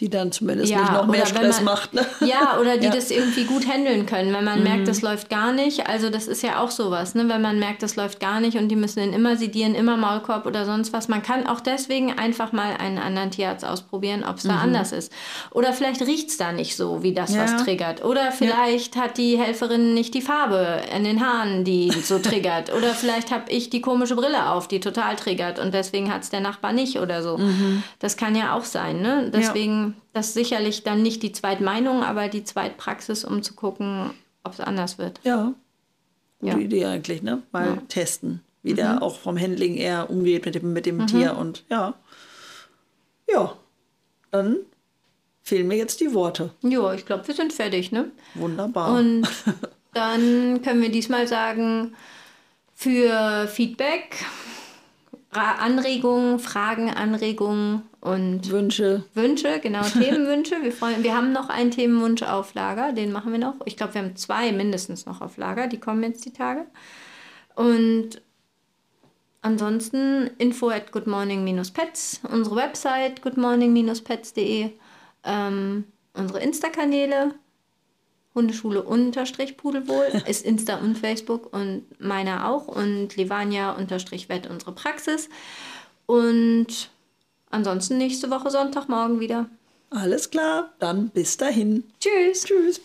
Die 0.00 0.08
dann 0.08 0.32
zumindest 0.32 0.70
Ja, 0.70 0.80
nicht 0.80 0.92
noch 0.92 1.06
mehr 1.06 1.26
Stress 1.26 1.56
man- 1.56 1.64
macht. 1.66 1.92
Ne? 1.92 2.04
ja, 2.20 2.58
oder 2.58 2.78
die 2.78 2.84
Ja. 2.86 2.90
Mhm. 2.90 2.94
das 2.94 3.10
irgendwie 3.10 3.44
gut 3.44 3.68
handeln 3.68 4.06
können, 4.06 4.32
wenn 4.32 4.42
man 4.42 4.62
merkt, 4.62 4.88
das 4.88 5.02
läuft 5.02 5.28
gar 5.28 5.52
nicht. 5.52 5.86
Also 5.86 6.08
das 6.08 6.28
ist 6.28 6.42
ja 6.42 6.60
auch 6.60 6.70
sowas, 6.70 7.14
ne? 7.14 7.28
wenn 7.28 7.42
man 7.42 7.58
merkt, 7.58 7.82
das 7.82 7.94
läuft 7.94 8.18
gar 8.18 8.40
nicht 8.40 8.56
und 8.56 8.68
die 8.68 8.74
müssen 8.74 9.00
ihn 9.02 9.12
immer 9.12 9.36
sedieren, 9.36 9.74
immer 9.74 9.98
Maulkorb 9.98 10.46
oder 10.46 10.64
sonst 10.64 10.94
was. 10.94 11.08
Man 11.08 11.22
kann 11.22 11.46
auch 11.46 11.60
deswegen 11.60 12.18
einfach 12.18 12.52
mal 12.52 12.74
einen 12.78 12.96
anderen 12.98 13.30
Tierarzt 13.32 13.66
ausprobieren, 13.66 14.24
ob 14.28 14.38
es 14.38 14.44
da 14.44 14.56
anders 14.56 14.92
ist. 14.92 15.12
Oder 15.50 15.74
vielleicht 15.74 16.00
riecht 16.00 16.30
es 16.30 16.38
da 16.38 16.52
nicht 16.52 16.74
so, 16.74 17.02
wie 17.02 17.12
das 17.12 17.30
Mhm. 17.30 17.36
Ja. 17.36 17.42
was 17.44 17.62
triggert. 17.62 18.02
Oder 18.02 18.32
vielleicht 18.32 18.96
hat 18.96 19.18
die 19.18 19.38
Helferin 19.38 19.92
nicht 19.92 20.14
die 20.14 20.22
Farbe 20.22 20.80
in 20.96 21.04
den 21.04 21.20
Haaren, 21.24 21.64
die 21.64 21.90
so 21.90 22.18
triggert. 22.18 22.72
Oder 22.76 22.94
vielleicht 22.94 23.30
habe 23.30 23.44
ich 23.50 23.68
die 23.68 23.82
komische 23.82 24.16
Brille 24.16 24.48
auf, 24.48 24.68
die 24.68 24.80
total 24.80 25.16
triggert 25.16 25.58
und 25.58 25.74
deswegen 25.74 26.10
hat 26.12 26.22
es 26.22 26.30
der 26.30 26.40
Nachbar 26.40 26.72
nicht 26.72 26.98
oder 26.98 27.22
so. 27.22 27.36
Mhm. 27.36 27.82
Das 27.98 28.16
kann 28.16 28.34
ja 28.34 28.54
auch 28.56 28.64
sein. 28.64 29.02
Ne? 29.02 29.30
Deswegen 29.32 29.81
das 30.12 30.28
ist 30.28 30.34
sicherlich 30.34 30.82
dann 30.82 31.02
nicht 31.02 31.22
die 31.22 31.32
Zweitmeinung, 31.32 32.02
aber 32.02 32.28
die 32.28 32.44
Zweitpraxis, 32.44 33.24
um 33.24 33.42
zu 33.42 33.54
gucken, 33.54 34.10
ob 34.44 34.52
es 34.52 34.60
anders 34.60 34.98
wird. 34.98 35.20
Ja. 35.24 35.54
Gute 36.40 36.52
Ja. 36.52 36.58
Idee 36.58 36.84
eigentlich, 36.86 37.22
ne? 37.22 37.42
Mal 37.52 37.66
Ja. 37.76 37.82
testen, 37.88 38.40
wie 38.62 38.74
der 38.74 39.02
auch 39.02 39.18
vom 39.18 39.38
Handling 39.38 39.76
eher 39.76 40.10
umgeht 40.10 40.44
mit 40.44 40.54
dem, 40.56 40.72
mit 40.72 40.86
dem 40.86 41.06
Tier 41.06 41.36
und 41.36 41.64
ja. 41.70 41.94
Ja. 43.28 43.56
Dann 44.30 44.56
fehlen 45.42 45.68
mir 45.68 45.76
jetzt 45.76 46.00
die 46.00 46.14
Worte. 46.14 46.50
Ja, 46.62 46.92
ich 46.94 47.04
glaube, 47.06 47.26
wir 47.26 47.34
sind 47.34 47.52
fertig, 47.52 47.92
ne? 47.92 48.10
Wunderbar. 48.34 48.92
Und 48.98 49.26
dann 49.94 50.62
können 50.62 50.80
wir 50.82 50.90
diesmal 50.90 51.26
sagen, 51.28 51.94
für 52.74 53.46
Feedback, 53.48 54.24
Anregungen, 55.32 56.38
Fragen, 56.38 56.90
Anregungen 56.90 57.82
und 58.00 58.50
Wünsche. 58.50 59.04
Wünsche, 59.14 59.60
genau, 59.60 59.82
Themenwünsche. 59.82 60.62
Wir, 60.62 60.72
freuen, 60.72 61.02
wir 61.02 61.16
haben 61.16 61.32
noch 61.32 61.48
einen 61.48 61.70
Themenwunsch 61.70 62.22
auf 62.22 62.52
Lager, 62.54 62.92
den 62.92 63.12
machen 63.12 63.32
wir 63.32 63.38
noch. 63.38 63.54
Ich 63.64 63.76
glaube, 63.76 63.94
wir 63.94 64.02
haben 64.02 64.16
zwei 64.16 64.52
mindestens 64.52 65.06
noch 65.06 65.20
auf 65.22 65.38
Lager, 65.38 65.68
die 65.68 65.80
kommen 65.80 66.02
jetzt 66.02 66.24
die 66.26 66.32
Tage. 66.32 66.66
Und 67.54 68.20
ansonsten 69.40 70.30
info 70.38 70.68
at 70.68 70.92
goodmorning-pets, 70.92 72.20
unsere 72.30 72.56
Website 72.56 73.22
goodmorning-pets.de, 73.22 74.70
ähm, 75.24 75.84
unsere 76.14 76.40
Insta-Kanäle, 76.40 77.34
Hundeschule 78.34 78.82
unterstrich 78.82 79.56
Pudelwohl 79.56 80.06
ist 80.26 80.44
Insta 80.44 80.76
und 80.76 80.96
Facebook 80.96 81.52
und 81.52 81.84
meiner 82.00 82.48
auch 82.48 82.66
und 82.66 83.16
Livania 83.16 83.72
unterstrich 83.72 84.28
Wett 84.28 84.48
unsere 84.48 84.72
Praxis. 84.72 85.28
Und 86.06 86.90
ansonsten 87.50 87.98
nächste 87.98 88.30
Woche 88.30 88.50
Sonntagmorgen 88.50 89.20
wieder. 89.20 89.48
Alles 89.90 90.30
klar, 90.30 90.72
dann 90.78 91.10
bis 91.10 91.36
dahin. 91.36 91.84
Tschüss. 92.00 92.44
Tschüss. 92.44 92.80